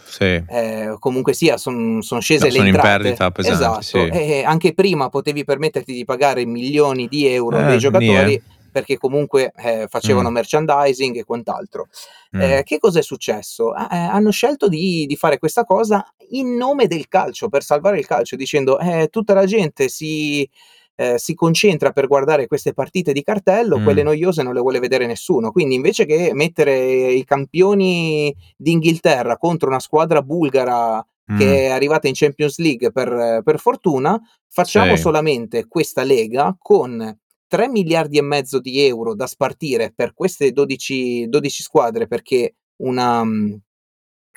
Sì. 0.07 0.45
Ehm, 0.49 0.99
comunque 1.01 1.33
sia 1.33 1.57
son 1.57 2.03
son 2.03 2.19
No, 2.19 2.23
scese 2.23 2.45
le 2.47 2.51
sono 2.53 2.63
in 2.69 2.75
entrate. 2.75 3.03
perdita 3.03 3.31
pesanti, 3.33 3.57
Esatto. 3.57 3.81
sì. 3.83 3.97
E 3.99 4.31
e 4.41 4.45
anche 4.45 4.75
prima 4.75 5.09
potevi 5.09 5.43
permetterti 5.45 5.93
di 5.93 6.05
pagare 6.05 6.45
milioni 6.47 7.09
di 7.09 7.27
euro 7.27 7.57
dei 7.63 7.73
Eh, 7.73 7.75
eh. 7.75 7.79
giocatori 7.79 8.43
perché 8.75 8.99
comunque, 8.99 9.53
ehm, 9.57 9.87
facevano 9.87 10.31
Mh. 10.31 10.33
merchandising 10.33 11.17
e 11.17 11.25
quant'altro. 11.25 11.87
Mh. 12.33 12.57
Ehm, 12.57 12.65
che 12.65 12.79
cosa 12.79 12.99
è 12.99 13.03
successo? 13.03 13.71
Ah, 13.73 13.89
ehm, 13.93 14.11
hanno 14.11 14.31
scelto 14.33 14.69
di 14.69 15.07
di 15.07 15.17
fare 15.17 15.39
questa 15.39 15.65
cosa 15.65 16.05
in 16.31 16.57
nome 16.57 16.89
del 16.89 17.07
calcio, 17.09 17.49
per 17.49 17.63
salvare 17.63 17.99
il 18.01 18.07
calcio, 18.07 18.35
dicendo: 18.37 18.79
"Eh, 18.81 19.07
tutta 19.11 19.35
la 19.35 19.47
gente 19.47 19.89
si 19.89 20.49
ehm, 20.97 21.17
si 21.17 21.35
concentra 21.35 21.91
per 21.93 22.07
guardare 22.09 22.47
queste 22.49 22.73
partite 22.75 23.13
di 23.13 23.23
cartello, 23.23 23.81
quelle 23.81 24.03
Mh. 24.03 24.05
noiose 24.05 24.43
non 24.43 24.55
le 24.55 24.61
vuole 24.61 24.81
vedere 24.81 25.07
nessuno. 25.07 25.53
Quindi 25.53 25.75
invece 25.77 26.07
che 26.07 26.31
mettere 26.35 27.13
i 27.13 27.25
campioni 27.25 28.35
d'Inghilterra 28.57 29.37
contro 29.39 29.69
una 29.69 29.81
squadra 29.81 30.23
bulgara 30.23 31.05
Mh. 31.29 31.35
che 31.37 31.67
è 31.67 31.71
arrivata 31.71 32.07
in 32.09 32.15
Champions 32.15 32.59
League 32.59 32.93
per 32.93 33.41
per 33.45 33.59
fortuna, 33.61 34.21
facciamo 34.49 34.97
Sì. 34.97 35.03
solamente 35.03 35.67
questa 35.67 36.05
lega 36.05 36.55
con 36.59 37.19
3 37.47 37.69
miliardi 37.69 38.19
e 38.19 38.23
mezzo 38.23 38.59
di 38.61 38.81
euro 38.81 39.15
da 39.15 39.27
spartire 39.27 39.93
per 39.95 40.15
queste 40.15 40.53
12 40.53 41.29
12 41.29 41.63
squadre, 41.63 42.07
perché 42.07 42.57
una 42.83 43.23
mhmm, 43.25 43.59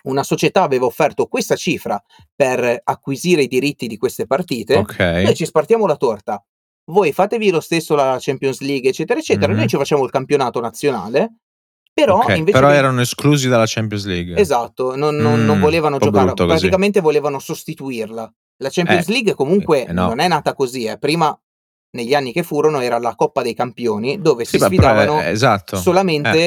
una 0.03 0.23
società 0.23 0.61
aveva 0.63 0.85
offerto 0.85 1.25
questa 1.27 1.55
cifra 1.55 2.01
per 2.33 2.79
acquisire 2.83 3.41
i 3.41 3.47
diritti 3.47 3.87
di 3.87 3.97
queste 3.97 4.25
partite. 4.25 4.75
Noi 4.75 4.83
Okay. 4.83 5.35
ci 5.35 5.45
spartiamo 5.45 5.85
la 5.85 5.97
torta. 5.97 6.41
Voi 6.89 7.11
fatevi 7.11 7.49
lo 7.49 7.59
stesso 7.59 7.93
la 7.95 8.15
Champions 8.19 8.61
League, 8.61 8.89
eccetera, 8.89 9.19
eccetera. 9.19 9.47
Noi 9.51 9.61
Mh-mh. 9.61 9.67
ci 9.67 9.75
facciamo 9.75 10.05
il 10.05 10.11
campionato 10.11 10.61
nazionale, 10.61 11.39
però 11.91 12.19
Okay, 12.19 12.37
invece 12.37 12.57
però 12.57 12.69
che 12.69 12.75
erano 12.77 13.01
esclusi 13.01 13.49
dalla 13.49 13.65
Champions 13.67 14.05
League. 14.05 14.37
Esatto, 14.39 14.95
non 14.95 15.15
non 15.17 15.43
non 15.43 15.57
Mh, 15.57 15.59
un 15.59 15.59
volevano 15.59 15.97
giocarla, 15.97 16.23
brutto 16.27 16.45
così. 16.45 16.57
praticamente 16.59 17.01
volevano 17.01 17.39
sostituirla. 17.39 18.33
La 18.59 18.67
Eh, 18.69 18.71
Champions 18.71 19.07
League 19.07 19.33
comunque 19.33 19.85
eh 19.87 19.91
no. 19.91 20.07
non 20.07 20.19
è 20.19 20.27
nata 20.29 20.53
così, 20.53 20.85
eh. 20.85 20.97
Prima, 20.97 21.37
negli 21.91 22.13
anni 22.13 22.31
che 22.31 22.43
furono, 22.43 22.79
era 22.79 22.99
la 22.99 23.15
Coppa 23.15 23.41
dei 23.41 23.53
Campioni, 23.53 24.19
dove 24.21 24.45
Sì, 24.45 24.57
si 24.57 24.65
sfidavano 24.65 25.19
è 25.19 25.29
esatto. 25.29 25.77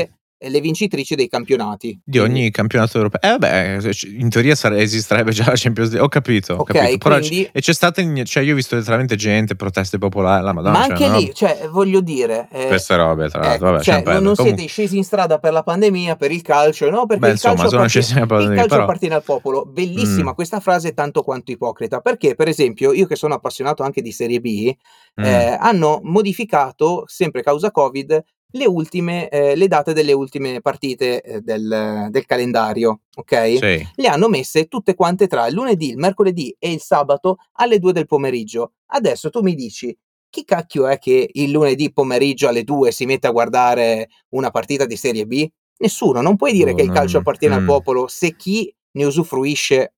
Eh. 0.03 0.11
Le 0.42 0.61
vincitrici 0.61 1.14
dei 1.14 1.29
campionati. 1.29 2.00
Di 2.03 2.18
Quindi 2.18 2.40
ogni 2.40 2.50
campionato 2.50 2.96
europe 2.96 3.18
eh 3.20 3.29
vabbè, 3.29 3.79
in 4.16 4.29
teoria 4.31 4.55
sare 4.55 4.79
esisterebbe 4.79 5.33
già 5.33 5.44
la 5.46 5.53
Champions 5.55 5.90
League 5.90 6.07
ho 6.07 6.09
capito, 6.09 6.55
ho 6.55 6.61
Okay, 6.61 6.83
capito. 6.83 7.09
Però 7.09 7.20
c 7.20 7.26
quindi 7.29 7.48
e 7.53 7.61
c'è 7.61 7.74
stata 7.74 8.00
in 8.00 8.22
cioè 8.24 8.42
io 8.42 8.53
ho 8.53 8.57
visto 8.57 8.74
letteralmente 8.76 9.16
gente, 9.16 9.55
proteste 9.57 9.98
popolari, 9.98 10.42
la 10.42 10.53
madonna, 10.53 10.79
Ma 10.79 10.83
cioè 10.85 10.90
anche 10.92 11.05
una 11.05 11.16
lì, 11.18 11.22
roba 11.26 11.35
cioè 11.35 11.68
voglio 11.68 12.00
dire, 12.00 12.48
ehm 12.50 12.68
Queste 12.68 12.96
robe 12.96 13.29
tra 13.29 13.40
l'altro, 13.40 13.55
ecco, 13.55 13.72
vabbè, 13.72 13.83
cioè 13.85 14.03
non 14.14 14.22
non 14.22 14.35
siete 14.37 14.66
scesi 14.66 14.96
in 14.96 15.05
strada 15.05 15.38
per 15.38 15.53
la 15.53 15.62
pandemia, 15.62 16.16
per 16.16 16.31
il 16.31 16.42
calcio, 16.42 16.88
no, 16.88 17.07
perché 17.07 17.26
Beh, 17.26 17.33
il 17.33 17.40
calcio 17.40 17.50
insomma, 17.50 17.68
sono 17.68 17.83
appartie 17.83 18.00
scesi 18.03 18.14
per 18.14 18.20
la 18.20 18.24
il 18.24 18.29
pandemia, 18.31 18.57
calcio 18.61 18.68
però 18.74 18.83
appartiene 18.85 19.14
al 19.16 19.22
popolo. 19.22 19.64
Bellissima 19.66 20.31
Mh. 20.31 20.35
questa 20.35 20.61
frase, 20.61 20.94
tanto 20.94 21.22
quanto 21.22 21.50
ipocrita, 21.53 22.00
perché 22.00 22.35
per 22.35 22.48
esempio 22.48 22.92
io 22.92 23.07
che 23.07 23.16
sono 23.16 23.35
appassionato 23.35 23.83
anche 23.83 24.00
di 24.00 24.12
Serie 24.12 24.40
B, 24.40 24.72
Mh. 25.16 25.24
ehm, 25.24 25.57
hanno 25.61 26.00
modificato, 26.03 27.05
sempre 27.07 27.42
causa 27.42 27.70
Covid, 27.70 28.22
le 28.53 28.67
ultime 28.67 29.29
ehm, 29.29 29.57
le 29.57 29.69
date 29.69 29.93
delle 29.93 30.13
ultime 30.13 30.61
partite, 30.61 31.21
ehm, 31.23 31.39
del 31.41 32.09
del 32.11 32.27
calendario, 32.27 33.03
okay, 33.17 33.63
Sì. 33.63 33.91
le 33.97 34.09
hanno 34.09 34.29
messe 34.29 34.67
tutte 34.67 34.95
quante 34.95 35.27
tra 35.27 35.47
il 35.47 35.55
lunedì, 35.55 35.91
il 35.91 35.99
mercoledì 35.99 36.55
e 36.59 36.73
il 36.73 36.81
sabato 36.81 37.37
alle 37.55 37.79
2 37.79 37.93
del 37.93 38.07
pomeriggio. 38.07 38.73
Adesso 38.87 39.31
tu 39.31 39.41
mi 39.43 39.55
dici: 39.55 39.97
chi 40.31 40.45
cacchio 40.45 40.87
è 40.87 40.99
che 40.99 41.29
il 41.33 41.51
lunedì 41.51 41.93
pomeriggio 41.93 42.49
alle 42.49 42.65
2 42.65 42.93
si 42.93 43.07
mette 43.07 43.27
a 43.29 43.31
guardare 43.33 44.09
una 44.31 44.51
partita 44.51 44.87
di 44.87 44.97
Serie 44.97 45.27
B? 45.27 45.49
Nessuno. 45.79 46.21
Non 46.21 46.37
puoi 46.37 46.53
dire 46.53 46.73
Boh, 46.73 46.75
che 46.75 46.83
il 46.83 46.91
calcio 46.91 47.19
appartiene 47.19 47.55
al 47.55 47.63
mh. 47.63 47.65
popolo 47.65 48.07
se 48.09 48.35
chi 48.37 48.73
ne 48.93 49.05
usufruisce 49.05 49.93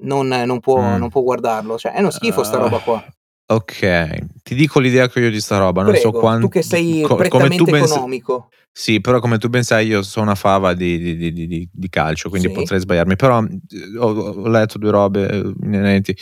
non 0.00 0.28
non 0.28 0.60
può 0.60 0.98
Mh. 0.98 0.98
non 0.98 1.08
può 1.08 1.22
guardarlo. 1.22 1.78
Cioè 1.78 1.92
è 1.92 2.00
uno 2.00 2.10
schifo 2.10 2.42
sta 2.42 2.58
Uhm, 2.58 2.58
roba 2.58 2.80
qua. 2.80 3.02
Ok, 3.50 4.40
ti 4.42 4.56
dico 4.56 4.80
l'idea 4.80 5.08
che 5.08 5.20
ho 5.20 5.22
io 5.22 5.30
di 5.30 5.40
sta 5.40 5.56
roba, 5.58 5.82
non 5.84 5.94
so 5.94 6.10
Prego, 6.10 6.20
quan 6.20 6.40
tu 6.40 6.48
che 6.48 6.62
sei 6.62 7.00
co 7.00 7.14
come 7.28 7.54
tu 7.54 7.64
prettamente 7.64 7.86
s 7.86 7.92
economico. 7.92 8.48
sì, 8.72 9.00
però 9.00 9.20
come 9.20 9.38
tu 9.38 9.48
ben 9.48 9.62
sai 9.62 9.86
io 9.86 10.02
so' 10.02 10.20
una 10.20 10.34
fava 10.34 10.74
di 10.74 10.98
di 10.98 11.32
di 11.32 11.68
di 11.72 11.88
calcio, 11.88 12.28
quindi 12.28 12.48
Sì. 12.48 12.54
potrei 12.54 12.80
sbagliarmi, 12.80 13.14
però, 13.14 13.40
mhmm, 13.42 13.58
ho 14.00 14.06
ho 14.08 14.48
letto 14.48 14.78
2 14.78 14.90
robe, 14.90 15.26
uhm, 15.26 15.54
inerenti. 15.62 16.16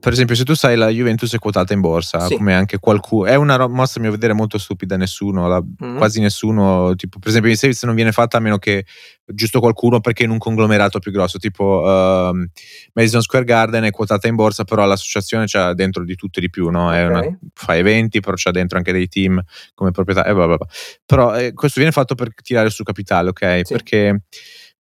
Per 0.00 0.12
esempio, 0.12 0.34
se 0.34 0.44
tu 0.44 0.54
sai 0.54 0.76
la 0.76 0.88
Juventus 0.88 1.34
è 1.34 1.38
quotata 1.38 1.74
in 1.74 1.80
borsa, 1.82 2.20
Sì. 2.26 2.34
come 2.36 2.54
anche 2.54 2.78
qualcu 2.78 3.24
è 3.24 3.34
una 3.34 3.66
mossa 3.68 3.98
a 3.98 4.02
mio 4.02 4.10
vedere 4.10 4.32
molto 4.32 4.56
stupida, 4.56 4.96
nessuno 4.96 5.46
la 5.46 5.60
Mh. 5.62 5.96
quasi 5.98 6.20
nessuno 6.20 6.94
tipo 6.96 7.18
per 7.18 7.28
esempio 7.28 7.50
in 7.50 7.56
States 7.58 7.82
non 7.82 7.94
viene 7.94 8.10
fatta 8.10 8.38
a 8.38 8.40
meno 8.40 8.56
che 8.56 8.86
giusto 9.26 9.60
qualcuno 9.60 10.00
perché 10.00 10.22
in 10.24 10.30
un 10.30 10.38
conglomerato 10.38 11.00
più 11.00 11.12
grosso, 11.12 11.36
tipo, 11.38 11.82
uhm, 11.84 12.46
Madison 12.94 13.20
Square 13.20 13.44
Garden 13.44 13.84
è 13.84 13.90
quotata 13.90 14.26
in 14.26 14.36
borsa, 14.36 14.64
però 14.64 14.86
l'associazione 14.86 15.44
c'ha 15.46 15.74
dentro 15.74 16.02
di 16.02 16.14
tutto 16.14 16.38
e 16.38 16.42
di 16.42 16.48
più, 16.50 16.70
no, 16.70 16.90
è 16.94 17.06
una 17.06 17.18
Okay. 17.20 17.36
fa 17.52 17.76
eventi, 17.76 18.20
però 18.20 18.34
c'ha 18.36 18.50
dentro 18.52 18.78
anche 18.78 18.92
dei 18.92 19.06
team 19.06 19.38
come 19.74 19.90
proprietà 19.90 20.24
e 20.24 20.32
bla 20.32 20.46
bla 20.46 20.56
bla. 20.56 20.66
Però, 21.04 21.34
ehm, 21.36 21.52
questo 21.52 21.78
viene 21.78 21.92
fatto 21.92 22.14
per 22.14 22.32
tirare 22.42 22.70
su 22.70 22.82
capitale, 22.84 23.28
okay, 23.28 23.64
Sì. 23.66 23.74
perché 23.74 24.22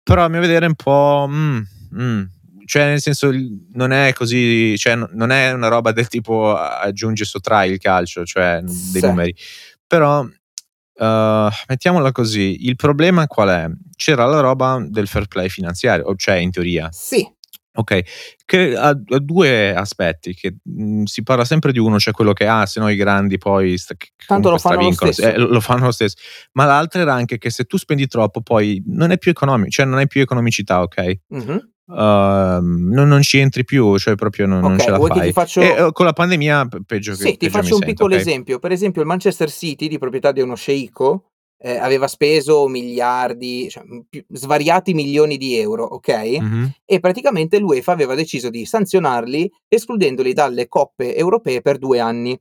però 0.03 0.23
a 0.23 0.27
mio 0.29 0.41
vedere 0.41 0.65
è 0.65 0.67
un 0.69 0.75
po', 0.75 1.25
mh, 1.27 1.67
mh, 1.89 2.29
cioè 2.67 2.85
nel 2.85 3.01
senso 3.01 3.31
non 3.73 3.91
è 3.91 4.13
così 4.13 4.77
cioè 4.77 4.95
non 4.95 5.31
è 5.31 5.51
una 5.53 5.69
roba 5.69 5.91
del 5.93 6.07
tipo 6.09 6.55
aggiungi 6.55 7.23
e 7.23 7.25
sottrai 7.25 7.71
il 7.71 7.79
calcio, 7.79 8.25
cioè 8.25 8.61
dei 8.63 9.01
Sì. 9.01 9.07
numeri. 9.07 9.35
Però, 9.87 10.19
uhm, 10.99 11.49
mettiamola 11.69 12.11
così, 12.11 12.65
il 12.67 12.75
problema 12.75 13.25
qual 13.27 13.49
è? 13.49 13.67
C'era 13.95 14.25
la 14.25 14.41
roba 14.41 14.79
del 14.87 15.07
fair 15.07 15.27
play 15.27 15.49
finanziario, 15.49 16.05
o 16.05 16.15
cioè 16.15 16.35
in 16.37 16.51
teoria. 16.51 16.89
Sì. 16.91 17.27
Okay, 17.79 18.03
che 18.45 18.75
ha 18.75 18.89
ha 18.89 19.19
2 19.19 19.73
aspetti, 19.75 20.33
che, 20.33 20.55
mhmm, 20.63 21.03
si 21.05 21.21
parla 21.23 21.45
sempre 21.45 21.71
di 21.71 21.77
uno, 21.79 21.99
cioè 21.99 22.11
quello 22.13 22.33
che: 22.33 22.47
"Ah, 22.47 22.65
se 22.65 22.79
no 22.79 22.89
i 22.89 22.95
grandi 22.95 23.37
poi 23.37 23.77
st 23.77 23.95
c 23.97 24.07
Tanto 24.25 24.49
lo 24.49 24.57
fanno 24.57 24.81
lo 24.81 24.91
stravincono". 24.93 25.11
stesso. 25.11 25.29
Eh, 25.29 25.37
lo 25.37 25.59
fanno 25.61 25.85
lo 25.85 25.91
stesso. 25.91 26.17
Ma 26.53 26.65
l'altra 26.65 27.01
era 27.01 27.13
anche 27.13 27.37
che 27.37 27.51
se 27.51 27.65
tu 27.65 27.77
spendi 27.77 28.07
troppo 28.07 28.41
poi 28.41 28.81
non 28.87 29.11
è 29.11 29.17
più 29.19 29.29
economi 29.31 29.69
cioè 29.69 29.85
non 29.85 29.99
hai 29.99 30.07
più 30.07 30.21
economicità, 30.21 30.81
okay? 30.81 31.21
Mh-mh. 31.29 31.69
Uhm, 31.89 32.89
non 32.91 33.07
non 33.07 33.21
ci 33.21 33.37
entri 33.37 33.63
più, 33.63 33.97
cioè 33.97 34.15
proprio 34.15 34.45
non 34.45 34.65
non 34.65 34.77
Okay, 34.77 34.77
ce 34.79 34.91
la 34.91 34.99
ti 35.21 35.31
fai. 35.31 35.31
faccio 35.31 35.61
E, 35.61 35.81
uhm, 35.83 35.91
con 35.93 36.05
la 36.05 36.11
pandemia 36.13 36.67
peggio 36.85 37.15
che 37.15 37.31
Sì, 37.31 37.37
ti 37.37 37.47
peggio 37.47 37.61
mi 37.63 37.63
faccio 37.63 37.75
un 37.75 37.79
sento, 37.79 37.83
piccolo 37.83 38.13
okay? 38.13 38.15
esempio. 38.15 38.59
Per 38.59 38.71
esempio 38.71 39.01
il 39.01 39.07
Manchester 39.07 39.49
City, 39.49 39.87
di 39.87 39.97
proprietà 39.97 40.31
di 40.31 40.41
uno 40.41 40.55
sceicco, 40.55 41.31
ehm, 41.57 41.81
aveva 41.81 42.07
speso 42.07 42.67
miliardi, 42.67 43.69
cioè, 43.69 43.83
più 44.09 44.23
svariati 44.29 44.93
milioni 44.93 45.37
di 45.37 45.55
euro, 45.57 45.93
okay, 45.95 46.39
Mh-mh. 46.39 46.73
e 46.85 46.99
praticamente 46.99 47.59
l'UEFA 47.59 47.91
aveva 47.93 48.13
deciso 48.15 48.49
di 48.49 48.65
sanzionarli 48.65 49.49
escludendoli 49.67 50.33
dalle 50.33 50.67
coppe 50.67 51.15
europee 51.15 51.61
per 51.61 51.77
2 51.77 51.99
anni, 51.99 52.39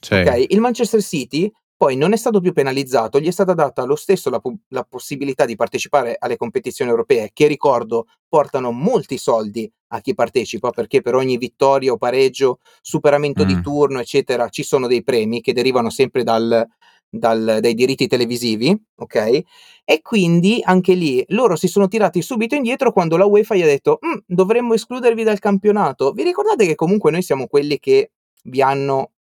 Sì. 0.00 0.14
okay. 0.14 0.46
Il 0.48 0.60
Manchester 0.60 1.02
City 1.02 1.50
poi 1.76 1.96
non 1.96 2.12
è 2.12 2.16
stato 2.16 2.40
più 2.40 2.52
penalizzato, 2.52 3.20
gli 3.20 3.26
è 3.26 3.30
stata 3.30 3.52
data 3.54 3.84
lo 3.84 3.96
stesso 3.96 4.30
la 4.30 4.38
pu 4.40 4.56
la 4.68 4.84
possibilità 4.84 5.44
di 5.44 5.56
partecipare 5.56 6.16
alle 6.18 6.36
competizioni 6.36 6.90
europee, 6.90 7.30
che 7.32 7.46
ricordo 7.46 8.06
portano 8.28 8.72
molti 8.72 9.18
soldi 9.18 9.70
a 9.88 10.00
chi 10.00 10.14
partecipa, 10.14 10.70
perché 10.70 11.00
per 11.02 11.14
ogni 11.14 11.36
vittoria 11.38 11.92
o 11.92 11.96
pareggio, 11.98 12.58
superamento 12.80 13.44
di 13.44 13.56
Mh. 13.56 13.60
turno, 13.60 14.00
eccetera, 14.00 14.48
ci 14.48 14.62
sono 14.62 14.86
dei 14.86 15.02
premi 15.02 15.40
che 15.40 15.52
derivano 15.52 15.90
sempre 15.90 16.22
dal 16.24 16.66
dal 17.08 17.58
dai 17.60 17.74
diritti 17.74 18.08
televisivi, 18.08 18.76
okay, 18.96 19.42
e 19.84 20.02
quindi 20.02 20.60
anche 20.62 20.92
lì 20.94 21.24
loro 21.28 21.54
si 21.56 21.68
sono 21.68 21.86
tirati 21.88 22.20
subito 22.20 22.54
indietro 22.56 22.92
quando 22.92 23.16
la 23.16 23.24
UEFA 23.26 23.54
gli 23.54 23.62
ha 23.62 23.66
detto: 23.66 23.98
"Mh, 24.00 24.18
dovremmo 24.26 24.74
escludervi 24.74 25.22
dal 25.22 25.38
campionato. 25.38 26.12
Vi 26.12 26.22
ricordate 26.24 26.66
che 26.66 26.74
comunque 26.74 27.10
noi 27.12 27.22
siamo 27.22 27.46
quelli 27.46 27.78
che 27.78 28.10
vi 28.44 28.60
hanno 28.62 29.12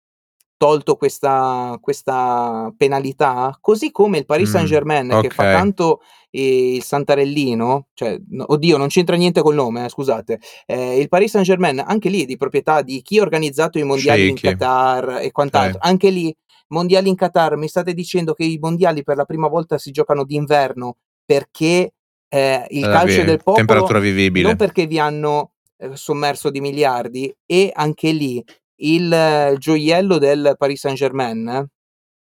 tolto 0.56 0.96
questa 0.96 1.76
questa 1.80 2.72
penalità?" 2.76 3.56
Così 3.60 3.90
come 3.90 4.18
il 4.18 4.24
Paris 4.26 4.48
Mh, 4.48 4.52
Saint-Germain 4.52 5.08
che 5.20 5.30
fa 5.30 5.42
okay. 5.42 5.54
tanto, 5.54 6.00
ehm, 6.30 6.74
il 6.76 6.82
santarellino, 6.82 7.88
cioè 7.94 8.18
no 8.30 8.44
oddio 8.48 8.76
non 8.76 8.88
c'entra 8.88 9.16
niente 9.16 9.40
col 9.42 9.54
nome 9.54 9.84
eh, 9.84 9.88
scusate. 9.88 10.38
Ehm, 10.66 11.00
il 11.00 11.08
Paris 11.08 11.30
Saint-Germain 11.30 11.80
anche 11.86 12.08
lì 12.08 12.24
di 12.26 12.36
proprietà 12.36 12.82
di 12.82 13.02
chi 13.02 13.18
ha 13.18 13.22
organizzato 13.22 13.78
i 13.78 13.84
mondiali 13.84 14.28
in 14.28 14.36
Sceicchi. 14.36 14.56
Qatar 14.56 15.18
e 15.22 15.30
quant'altro. 15.32 15.80
Sì. 15.82 15.88
Anche 15.88 16.10
lì, 16.10 16.34
mondiali 16.68 17.08
in 17.08 17.14
Qatar, 17.16 17.56
mi 17.56 17.68
state 17.68 17.92
dicendo 17.94 18.32
che 18.34 18.44
i 18.44 18.58
mondiali 18.60 19.02
per 19.04 19.16
la 19.16 19.24
prima 19.24 19.48
volta 19.48 19.78
si 19.78 19.90
giocano 19.92 20.24
d'inverno 20.24 20.96
perché, 21.24 21.92
ehm, 22.28 22.64
il 22.70 22.84
Alla 22.84 22.98
calcio 22.98 23.20
è 23.20 23.20
vi 23.20 23.26
del 23.26 23.38
popolo, 23.38 23.56
temperatura 23.56 23.98
non 23.98 24.08
vivibile. 24.08 24.56
perché 24.56 24.86
vi 24.86 24.98
hanno, 24.98 25.52
ehm, 25.78 25.92
sommerso 25.94 26.50
di 26.50 26.60
miliardi 26.60 27.34
e 27.46 27.70
anche 27.74 28.10
lì 28.12 28.42
il 28.76 29.54
gioiello 29.58 30.18
del 30.18 30.54
Paris 30.58 30.80
Saint-Germain 30.80 31.66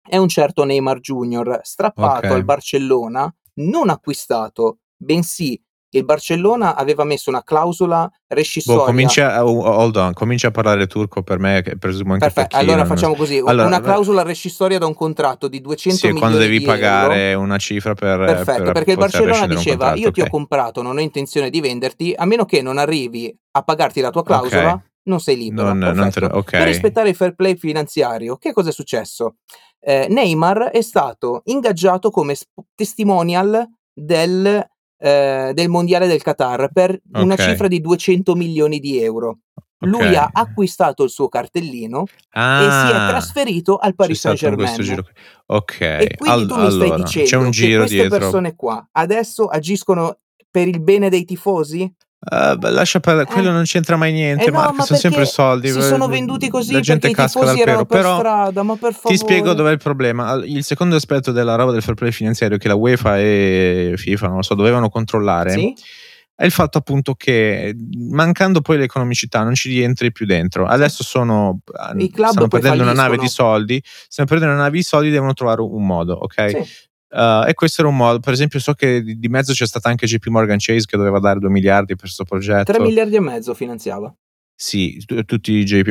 è 0.10 0.18
un 0.18 0.28
certo 0.28 0.64
Neymar 0.64 1.00
Junior, 1.00 1.60
strappato 1.64 2.26
al 2.28 2.32
Okay. 2.32 2.44
Barcellona, 2.44 3.34
non 3.56 3.90
acquistato, 3.90 4.80
bensì 4.98 5.62
il 5.94 6.06
Barcellona 6.06 6.76
aveva 6.76 7.04
messo 7.04 7.30
una 7.30 7.44
clausola 7.44 8.04
Boh, 8.04 8.34
rescissoria 8.34 8.86
comincia 8.86 9.36
a 9.36 9.44
u 9.44 9.60
hold 9.60 9.98
on, 9.98 10.14
comincia 10.14 10.48
a 10.48 10.52
parlare 10.52 10.88
turco 10.88 11.22
per 11.22 11.38
me 11.38 11.62
che 11.62 11.78
presumo 11.78 12.14
anche 12.14 12.32
Perfe 12.32 12.44
Facchino, 12.50 12.72
allora 12.72 12.86
facciamo 12.86 13.14
così, 13.16 13.40
allora 13.44 13.68
una 13.68 13.82
clausola 13.82 14.22
rescissoria 14.22 14.78
da 14.78 14.86
un 14.86 14.94
contratto 14.94 15.50
di 15.50 15.60
200 15.60 16.00
Sì, 16.00 16.14
quando 16.14 16.38
milioni 16.38 16.46
devi 16.46 16.58
di 16.60 16.64
euro 16.64 16.80
pagare 16.80 17.34
una 17.34 17.58
cifra 17.58 17.94
per 17.94 18.20
Perfetto, 18.20 18.64
per 18.64 18.72
perché 18.72 18.92
il 18.92 18.98
Barcellona 18.98 19.48
diceva: 19.48 19.94
"Io 19.96 20.12
ti 20.12 20.22
ho 20.22 20.24
okay. 20.24 20.30
comprato, 20.30 20.82
non 20.82 20.96
ho 20.96 21.02
intenzione 21.02 21.50
di 21.50 21.60
venderti, 21.60 22.14
a 22.16 22.26
meno 22.26 22.46
che 22.46 22.62
non 22.62 22.78
arrivi 22.78 23.36
a 23.52 23.62
pagarti 23.62 24.00
la 24.00 24.12
tua 24.12 24.24
Okay. 24.24 24.91
Non 25.04 25.20
sei 25.20 25.38
libera." 25.38 25.74
Non 25.74 25.78
non 25.80 25.96
lo 25.96 26.10
Per 26.30 26.38
okay. 26.38 26.66
rispettare 26.66 27.10
il 27.10 27.16
fair 27.16 27.34
play 27.36 27.56
finanziario, 27.58 28.38
che 28.38 28.54
cosa 28.54 28.70
è 28.70 28.74
successo? 28.74 29.36
Ehm, 29.80 30.12
Neymar 30.14 30.70
è 30.72 30.82
stato 30.82 31.42
ingaggiato 31.46 32.10
come 32.12 32.36
sp 32.38 32.54
testimonial 32.76 33.68
del 33.94 34.68
ehm, 35.04 35.52
del 35.54 35.70
mondiale 35.70 36.08
del 36.08 36.22
Qatar 36.22 36.70
per 36.72 37.00
una 37.14 37.34
Okay. 37.34 37.50
cifra 37.52 37.68
di 37.68 37.82
200 37.82 38.36
milioni 38.36 38.80
di 38.80 39.02
euro. 39.02 39.40
Lui 39.86 40.14
Okay. 40.14 40.16
ha 40.16 40.30
acquistato 40.32 41.04
il 41.04 41.10
suo 41.10 41.28
cartellino 41.28 42.02
e 42.04 42.06
si 42.72 42.88
è 42.92 42.94
Ah! 42.94 43.08
trasferito 43.10 43.78
al 43.78 43.92
C'è 43.92 43.96
Paris 43.96 44.22
giro 44.22 45.02
qui. 45.02 45.12
Okay, 45.48 46.04
E 46.04 46.16
quindi 46.18 46.42
al 46.44 46.48
tu 46.48 46.56
mi 46.60 46.70
stai 46.72 46.92
allora, 46.92 47.04
c'è 47.04 47.22
dicendo 47.22 47.46
un 47.46 47.52
che 47.52 47.58
giro 47.58 47.78
queste 47.80 47.96
dietro. 47.96 48.18
persone 48.20 48.56
qua 48.56 48.88
adesso 48.92 49.46
agiscono 49.48 50.20
per 50.52 50.68
il 50.68 50.80
bene 50.82 51.10
dei 51.10 51.26
tifosi? 51.26 51.92
Beh, 52.24 52.70
lascia 52.70 53.00
perdere, 53.00 53.26
quello 53.26 53.50
Eh. 53.50 53.52
non 53.54 53.64
c'entra 53.64 53.96
mai 53.96 54.12
Eh 54.12 54.14
niente, 54.14 54.52
no, 54.52 54.58
Marco, 54.58 54.76
ma 54.76 54.84
son 54.86 54.96
sempre 54.98 55.26
soldi, 55.26 55.70
si 55.70 55.80
v 55.80 55.82
sono 55.82 56.08
venduti 56.08 56.46
la 56.46 56.52
così 56.52 56.80
gente 56.80 57.08
perché 57.08 57.10
i 57.10 57.14
casca 57.16 57.40
dal 57.46 57.58
erano 57.58 57.86
pero. 57.86 57.86
per 57.86 57.98
Però 58.02 58.18
strada, 58.20 58.62
ma 58.64 58.76
per 58.76 58.94
ti 58.94 59.18
spiego 59.18 59.42
favore. 59.46 59.56
dov'è 59.58 59.72
il 59.72 59.80
problema. 59.80 60.34
Il 60.46 60.64
secondo 60.64 60.96
aspetto 60.96 61.32
della 61.32 61.56
roba 61.56 61.72
del 61.72 61.82
fair 61.82 61.96
play 61.96 62.12
finanziario 62.12 62.58
che 62.60 62.68
la 62.68 62.76
UEFA 62.76 63.18
e 63.20 63.94
FIFA, 63.98 64.28
non 64.28 64.36
lo 64.38 64.42
so, 64.44 64.54
dovevano 64.54 64.90
controllare, 64.90 65.50
Sì? 65.54 65.74
è 66.36 66.46
il 66.46 66.52
fatto 66.52 66.78
appunto 66.78 67.16
che, 67.16 67.76
mancando 68.10 68.62
poi 68.62 68.78
l'economicità 68.78 69.42
non 69.42 69.56
ci 69.56 69.70
rientri 69.70 70.12
più 70.12 70.28
dentro. 70.28 70.68
Adesso 70.68 71.04
sono 71.04 71.62
I 71.98 72.12
club 72.12 72.30
stanno 72.30 72.48
perdendo 72.50 72.84
una 72.84 72.94
nave 72.94 73.18
di 73.18 73.18
falliscono. 73.18 73.50
soldi, 73.50 73.84
stanno 74.08 74.28
perdendo 74.28 74.54
una 74.54 74.64
nave 74.64 74.78
di 74.78 74.84
soldi, 74.84 75.10
devono 75.10 75.34
trovare 75.34 75.62
un 75.62 75.86
modo, 75.88 76.24
okay, 76.24 76.52
Sì. 76.64 76.72
Uhm, 77.12 77.46
e 77.48 77.54
questo 77.54 77.82
era 77.82 77.90
un 77.90 77.98
modo. 77.98 78.20
Per 78.20 78.34
esempio 78.34 78.60
so 78.60 78.74
che 78.74 79.02
di 79.04 79.18
di 79.20 79.28
mezzo 79.28 79.54
c'è 79.54 79.66
stata 79.68 79.90
anche 79.90 80.06
JP 80.06 80.28
Morgan 80.28 80.58
Chase 80.60 80.86
che 80.86 80.98
doveva 80.98 81.20
dare 81.20 81.40
2 81.40 81.50
miliardi 81.50 81.96
per 81.96 82.10
'sto 82.10 82.24
3 82.24 82.38
progetto. 82.38 82.82
miliardi 82.82 83.16
e 83.16 83.20
mezzo 83.20 83.54
finanziava. 83.54 84.14
Sì, 84.56 85.04
tu 85.06 85.24
tutti 85.24 85.64
JP 85.64 85.88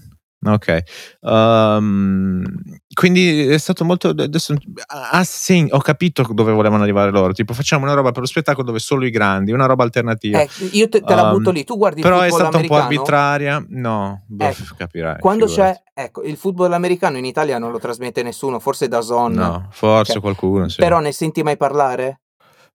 Sì. 0.00 0.12
Okay. 0.46 0.80
Uhm, 1.20 2.44
quindi 2.92 3.46
è 3.46 3.56
stato 3.58 3.84
molto 3.84 4.08
ad 4.08 4.20
adesso 4.20 4.54
ha 4.88 5.24
sen 5.24 5.68
ho 5.70 5.78
capito 5.78 6.22
dove 6.32 6.52
volevano 6.52 6.82
arrivare 6.82 7.10
loro, 7.10 7.32
tipo 7.32 7.54
facciamo 7.54 7.84
una 7.84 7.94
roba 7.94 8.10
per 8.10 8.20
lo 8.20 8.26
spettacolo 8.26 8.66
dove 8.66 8.78
solo 8.78 9.06
i 9.06 9.10
grandi, 9.10 9.52
una 9.52 9.66
roba 9.66 9.84
alternativa. 9.84 10.40
Eh, 10.40 10.48
io 10.72 10.88
te 10.88 11.02
te 11.02 11.14
la 11.14 11.30
butto 11.30 11.48
Uhm, 11.48 11.54
lì. 11.54 11.64
Tu 11.64 11.76
guardi 11.76 12.00
il 12.00 12.06
però 12.06 12.20
è 12.20 12.30
stata 12.30 12.58
un 12.58 12.66
po' 12.66 12.76
arbitraria. 12.76 13.64
No, 13.68 14.22
boh, 14.26 14.44
Ecco, 14.44 14.74
capirai, 14.76 15.18
quando 15.20 15.46
figurati. 15.46 15.78
c'è 15.94 16.02
ecco, 16.02 16.22
il 16.22 16.36
football 16.36 16.72
americano 16.72 17.16
in 17.16 17.24
Italia 17.24 17.58
non 17.58 17.70
lo 17.70 17.78
trasmette 17.78 18.22
nessuno, 18.22 18.58
forse 18.58 18.86
DAZN, 18.88 19.32
No, 19.34 19.68
forse 19.70 20.12
okay. 20.12 20.20
qualcuno, 20.20 20.68
sì. 20.68 20.76
Però 20.80 21.00
ne 21.00 21.12
senti 21.12 21.42
mai 21.42 21.56
parlare? 21.56 22.20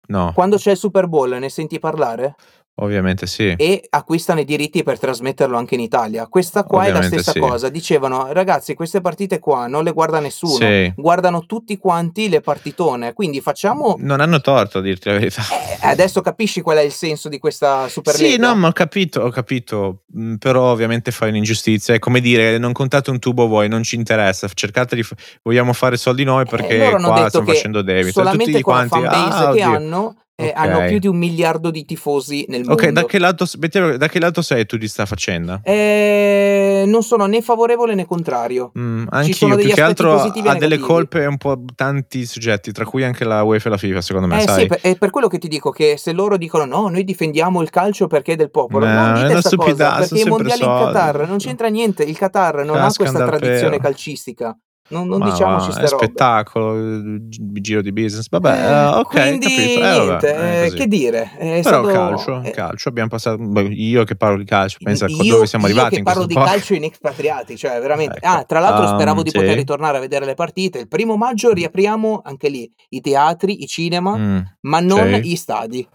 No. 0.08 0.32
Quando 0.34 0.56
c'è 0.56 0.72
il 0.72 0.78
Super 0.78 1.08
Bowl 1.08 1.32
ne 1.38 1.50
senti 1.50 1.80
parlare? 1.80 2.36
Ovviamente 2.80 3.26
sì. 3.26 3.56
E 3.58 3.86
acquistano 3.90 4.40
i 4.40 4.46
diritti 4.46 4.84
per 4.84 5.00
trasmetterlo 5.00 5.58
anche 5.58 5.74
in 5.74 5.82
Italia. 5.82 6.28
Questa 6.28 6.64
qua 6.64 6.84
è 6.84 6.92
la 6.92 6.98
Ovviamente 7.00 7.22
stessa 7.24 7.32
sì. 7.32 7.40
cosa. 7.40 7.70
Dicevano: 7.70 8.32
"Ragazzi, 8.32 8.76
queste 8.76 9.02
partite 9.02 9.40
qua 9.40 9.66
non 9.66 9.84
le 9.84 9.92
guarda 9.94 10.20
nessuno, 10.20 10.54
Sì. 10.54 10.94
guardano 10.96 11.46
tutti 11.48 11.78
quanti 11.80 12.30
le 12.30 12.42
partitone, 12.42 13.14
quindi 13.14 13.42
facciamo" 13.42 13.96
Non 14.00 14.22
hanno 14.22 14.42
torto 14.42 14.78
a 14.78 14.82
dirti 14.82 15.08
la 15.10 15.16
verità. 15.16 15.42
Eh, 15.82 15.88
adesso 15.88 16.22
capisci 16.22 16.62
qual 16.62 16.78
è 16.78 16.82
il 16.82 16.92
senso 16.92 17.30
di 17.30 17.40
questa 17.40 17.86
Sì, 17.88 17.94
Superlega? 17.94 18.48
no, 18.48 18.56
ma 18.56 18.68
ho 18.68 18.72
capito, 18.74 19.22
ho 19.22 19.30
capito, 19.32 20.04
mhmm, 20.14 20.36
però 20.38 20.72
ovviamente 20.72 21.10
fai 21.10 21.30
un'ingiustizia. 21.30 21.96
È 21.96 22.00
come 22.00 22.20
dire: 22.22 22.60
"Non 22.60 22.74
contate 22.74 23.10
un 23.10 23.18
tubo 23.18 23.48
voi, 23.48 23.68
non 23.70 23.82
ci 23.82 23.96
interessa, 23.96 24.48
cercate 24.54 24.96
di 24.96 25.02
f 25.02 25.14
vogliamo 25.42 25.74
fare 25.74 25.98
soldi 25.98 26.24
noi 26.24 26.44
Eh, 26.44 26.46
perché 26.46 26.86
hanno 26.86 27.08
qua 27.08 27.16
detto 27.18 27.30
stiamo 27.30 27.46
che 27.48 27.54
facendo 27.56 27.82
debito." 27.82 28.12
Solamente 28.20 28.52
tutti 28.52 28.62
con 28.62 28.74
la 28.76 28.88
quanti: 28.88 29.08
fan 29.08 29.24
base 29.26 29.38
"Ah, 29.44 29.52
che 29.52 29.64
oddio." 29.66 29.76
hanno 29.76 30.16
E 30.40 30.50
Ok. 30.50 30.54
hanno 30.56 30.86
più 30.86 31.00
di 31.00 31.08
un 31.08 31.18
miliardo 31.18 31.72
di 31.72 31.84
tifosi 31.84 32.46
nel 32.50 32.60
mondo. 32.64 32.74
Ok, 32.80 32.90
da 32.92 33.06
che, 33.06 33.18
lato, 33.18 33.48
mettiamo- 33.58 33.98
da 33.98 34.08
che 34.08 34.20
lato 34.20 34.44
sei 34.44 34.68
tu 34.68 34.78
di 34.78 34.88
sta 34.88 35.08
faccenda? 35.08 35.62
Eh, 35.64 36.84
non 36.86 37.02
sono 37.02 37.26
né 37.26 37.42
favorevole 37.42 37.96
né 37.96 38.06
contrario. 38.06 38.72
Mm, 38.78 39.08
anch'io, 39.10 39.56
degli 39.56 39.66
più 39.66 39.74
che 39.74 39.82
altro 39.82 40.22
ha 40.22 40.56
delle 40.56 40.78
colpe 40.78 41.26
un 41.26 41.38
po' 41.38 41.60
tanti 41.74 42.28
soggetti, 42.28 42.72
tra 42.72 42.86
cui 42.86 43.04
anche 43.04 43.24
la 43.24 43.42
UEFA 43.42 43.68
e 43.68 43.72
la 43.72 43.78
FIFA, 43.78 44.02
secondo 44.02 44.28
me, 44.28 44.38
Eh 44.38 44.42
sai? 44.48 44.62
sì, 44.62 44.68
per- 44.68 44.82
è 44.82 44.96
per 44.96 45.10
quello 45.10 45.28
che 45.28 45.40
ti 45.40 45.48
dico 45.48 45.72
che 45.72 45.98
se 45.98 46.12
loro 46.14 46.38
dicono 46.38 46.66
no, 46.66 46.88
noi 46.90 47.04
difendiamo 47.04 47.60
il 47.64 47.72
calcio 47.72 48.06
perché 48.06 48.34
è 48.34 48.36
del 48.36 48.52
popolo, 48.52 48.86
No, 48.86 48.94
non 48.94 49.16
è 49.16 49.22
dite 49.22 49.32
una 49.32 49.42
sta 49.42 49.56
cosa, 49.56 49.96
perché 49.98 50.20
i 50.20 50.26
mondiali 50.26 50.62
in 50.62 50.68
soldi. 50.70 50.84
Qatar 50.94 51.28
non 51.28 51.38
c'entra 51.40 51.68
niente, 51.70 52.04
il 52.04 52.16
Qatar 52.16 52.58
non 52.64 52.78
ha 52.78 52.82
Cascano 52.82 53.10
questa 53.12 53.26
tradizione 53.26 53.80
calcistica. 53.80 54.56
Non, 54.90 55.08
non 55.08 55.20
diciamoci 55.22 55.68
va, 55.68 55.74
ste 55.74 55.84
è 55.84 55.90
robe. 55.90 56.06
spettacolo, 56.06 57.18
giro 57.30 57.82
di 57.82 57.92
business. 57.92 58.30
Vabbè, 58.30 58.52
Eh, 58.52 58.72
eh, 58.72 58.86
ok, 59.00 59.10
quindi 59.10 59.48
capito. 59.48 59.80
Eh, 59.82 60.00
niente, 60.00 60.66
eh, 60.66 60.72
che 60.74 60.88
dire, 60.88 61.32
è 61.38 61.62
Però 61.62 61.84
stato- 61.84 61.88
calcio, 61.88 62.42
eh, 62.44 62.52
calcio, 62.52 62.90
abbiamo 62.90 63.10
passato, 63.10 63.42
io 63.70 64.04
che 64.06 64.16
parlo 64.16 64.38
di 64.38 64.46
calcio, 64.46 64.78
pensa 64.82 65.06
a 65.06 65.10
io, 65.10 65.34
dove 65.34 65.46
siamo 65.48 65.66
io 65.68 65.72
arrivati 65.74 65.94
che 65.96 66.00
in 66.00 66.04
parlo 66.06 66.26
di 66.26 66.34
podcast. 66.34 66.54
calcio 66.56 66.74
in 66.76 66.84
expatriati, 66.86 67.58
cioè 67.58 67.80
veramente. 67.82 68.18
Ecco, 68.18 68.28
Ah, 68.28 68.44
tra 68.44 68.60
l'altro 68.60 68.86
um, 68.90 68.94
speravo 68.96 69.24
di 69.24 69.30
sì. 69.30 69.38
poter 69.38 69.56
ritornare 69.56 69.98
a 69.98 70.00
vedere 70.00 70.26
le 70.26 70.36
partite. 70.36 70.80
Il 70.80 70.88
primo 70.88 71.18
maggio 71.18 71.52
riapriamo 71.52 72.22
anche 72.24 72.48
lì 72.50 72.72
i 72.90 73.02
teatri, 73.02 73.64
i 73.64 73.68
cinema, 73.68 74.16
Mm, 74.18 74.38
ma 74.62 74.80
non 74.80 75.14
sì. 75.16 75.22
gli 75.22 75.36
stadi. 75.36 75.88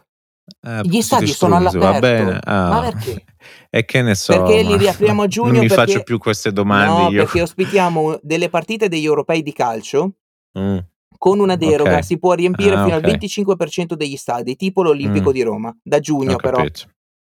Eh, 0.65 0.81
Gli 0.85 1.01
stadi 1.01 1.27
sono 1.29 1.57
strunzi, 1.57 1.79
va 1.79 1.89
all'aperto. 1.91 2.25
bene. 2.25 2.41
Ah. 2.45 2.69
Ma 2.69 2.81
perché? 2.83 3.25
E 3.75 3.85
che 3.85 4.03
ne 4.03 4.15
so. 4.15 4.33
Perché 4.35 4.63
li 4.63 4.77
riapriamo 4.77 5.23
a 5.23 5.27
giugno 5.27 5.53
Non 5.53 5.61
mi 5.63 5.69
perché- 5.69 5.93
faccio 5.93 6.03
più 6.03 6.19
queste 6.19 6.53
domande 6.53 7.03
no, 7.03 7.11
io. 7.11 7.23
perché 7.25 7.43
ospitiamo 7.43 8.19
delle 8.23 8.49
partite 8.51 8.89
degli 8.89 9.05
europei 9.05 9.43
di 9.43 9.53
calcio 9.53 10.13
Mm, 10.59 10.77
con 11.17 11.39
una 11.41 11.57
deroga, 11.57 11.97
Ok. 11.97 12.05
si 12.05 12.19
può 12.19 12.35
riempire 12.35 12.75
Ah, 12.75 12.85
fino 12.85 12.97
ok. 12.97 13.05
al 13.05 13.11
25% 13.11 13.95
degli 13.95 14.17
stadi, 14.17 14.55
tipo 14.57 14.83
l'Olimpico 14.83 15.31
Mm. 15.31 15.33
di 15.33 15.43
Roma, 15.43 15.75
da 15.83 15.99
giugno 15.99 16.37
però, 16.37 16.63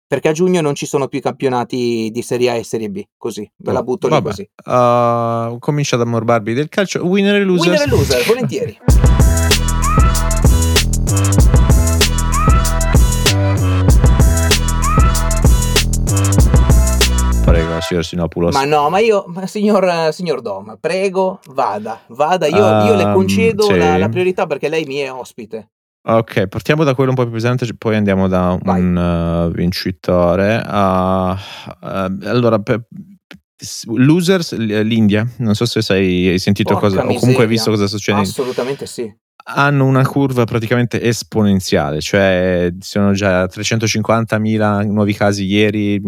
perché 0.06 0.28
a 0.28 0.32
giugno 0.32 0.60
non 0.60 0.76
ci 0.76 0.86
sono 0.86 1.08
più 1.08 1.20
campionati 1.20 2.10
di 2.12 2.22
Serie 2.22 2.50
A 2.50 2.54
e 2.54 2.62
Serie 2.62 2.88
B, 2.88 3.02
così, 3.16 3.50
ve 3.56 3.72
la 3.72 3.82
butto 3.82 4.06
lì 4.06 4.12
Vabbè, 4.14 4.28
così. 4.28 4.48
uh, 4.66 5.58
comincia 5.58 5.96
ad 5.96 6.02
ammorbarvi 6.02 6.54
del 6.54 6.68
calcio. 6.68 7.04
Winner 7.04 7.34
e 7.34 7.42
loser. 7.44 7.72
Winner 7.72 7.86
e 7.86 7.90
loser, 7.90 8.24
volentieri. 8.26 8.78
signor 17.82 18.04
Sinopoulos. 18.04 18.54
Ma 18.54 18.64
no, 18.64 18.88
ma 18.90 18.98
io, 18.98 19.24
ma 19.28 19.46
signor, 19.46 20.12
signor 20.12 20.40
Dom, 20.42 20.76
prego, 20.80 21.40
vada, 21.48 22.00
vada, 22.08 22.46
io, 22.46 22.84
io 22.84 22.94
le 22.94 23.02
Ehm, 23.02 23.12
concedo 23.12 23.62
sì. 23.64 23.76
la, 23.76 23.96
la 23.96 24.08
priorità 24.08 24.46
perché 24.46 24.68
lei 24.68 24.84
mi 24.84 24.96
è 24.96 25.12
ospite. 25.12 25.70
Ok, 26.08 26.46
partiamo 26.46 26.84
da 26.84 26.94
quello 26.94 27.10
un 27.10 27.16
po' 27.16 27.24
più 27.24 27.32
pesante, 27.32 27.66
poi 27.76 27.96
andiamo 27.96 28.28
da 28.28 28.56
Vai. 28.62 28.80
un 28.80 28.96
uh, 28.96 29.50
vincitore. 29.52 30.62
Uh, 30.64 30.70
uh, 30.70 32.18
allora, 32.28 32.58
per- 32.60 32.86
losers, 33.86 34.54
l'India. 34.56 35.26
Non 35.38 35.54
so 35.54 35.64
se 35.64 35.82
sei, 35.82 36.28
hai 36.28 36.38
sentito 36.38 36.74
Porca 36.74 36.88
cosa, 36.88 37.00
o 37.00 37.06
comunque 37.06 37.24
hai 37.24 37.30
miseria. 37.30 37.48
visto 37.48 37.70
cosa 37.70 37.86
sta 37.86 37.96
succedendo. 37.96 38.28
Assolutamente 38.28 38.86
sì. 38.86 39.12
Hanno 39.48 39.84
una 39.86 40.04
curva 40.04 40.44
praticamente 40.44 41.00
esponenziale, 41.00 42.00
cioè 42.00 42.72
sono 42.80 43.12
già 43.12 43.46
350.000 43.46 44.86
nuovi 44.90 45.12
casi 45.14 45.44
ieri, 45.44 46.00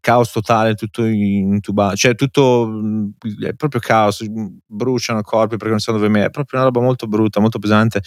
caos 0.00 0.30
totale, 0.32 0.74
tutto 0.74 1.04
intubato, 1.04 1.96
cioè 1.96 2.14
tutto 2.14 2.70
è 3.40 3.54
proprio 3.54 3.80
caos, 3.80 4.24
bruciano 4.66 5.22
corpi 5.22 5.56
perché 5.56 5.70
non 5.70 5.78
sanno 5.78 5.96
dove 5.98 6.10
me, 6.10 6.26
è 6.26 6.30
proprio 6.30 6.60
una 6.60 6.68
roba 6.68 6.80
molto 6.82 7.06
brutta, 7.06 7.40
molto 7.40 7.58
pesante. 7.58 8.02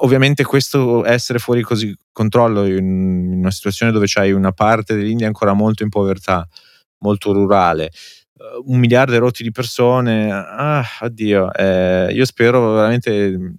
Ovviamente 0.00 0.42
questo 0.44 1.04
essere 1.04 1.38
fuori 1.38 1.62
così 1.62 1.94
controllo 2.12 2.64
in 2.66 3.26
in 3.38 3.44
una 3.44 3.50
situazione 3.52 3.92
dove 3.92 4.06
c'hai 4.08 4.32
una 4.32 4.52
parte 4.52 4.94
dell'India 4.96 5.26
ancora 5.28 5.52
molto 5.52 5.82
in 5.84 5.88
povertà, 5.90 6.46
molto 6.98 7.32
rurale, 7.32 7.86
eh, 7.86 7.90
un 8.66 8.78
miliardo 8.78 9.14
e 9.14 9.18
rotti 9.18 9.42
di 9.44 9.50
persone, 9.52 10.32
ah, 10.32 10.84
oddio, 11.00 11.52
eh, 11.54 12.08
io 12.12 12.24
spero 12.24 12.72
veramente 12.74 13.54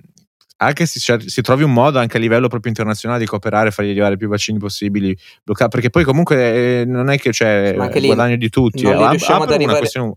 anche 0.61 0.85
se 0.85 0.99
cer- 0.99 1.25
si 1.25 1.41
trovi 1.41 1.63
un 1.63 1.71
modo 1.71 1.99
anche 1.99 2.17
a 2.17 2.19
livello 2.19 2.47
proprio 2.47 2.69
internazionale 2.71 3.21
di 3.21 3.25
cooperare, 3.27 3.71
fargli 3.71 3.89
arrivare 3.91 4.17
più 4.17 4.27
vaccini 4.27 4.57
possibili, 4.59 5.17
bloccare, 5.43 5.69
perché 5.69 5.89
poi 5.89 6.03
comunque 6.03 6.81
eh, 6.81 6.85
non 6.85 7.09
è 7.09 7.17
che 7.17 7.31
c'è 7.31 7.75
anche 7.77 7.99
lì 7.99 8.07
guadagno 8.07 8.35
di 8.35 8.49
tutti, 8.49 8.81
li 8.81 8.89
eh, 8.89 8.93
apre 8.93 9.17
una 9.33 9.43
arrivare- 9.53 9.77
questione 9.77 10.07
u- 10.07 10.15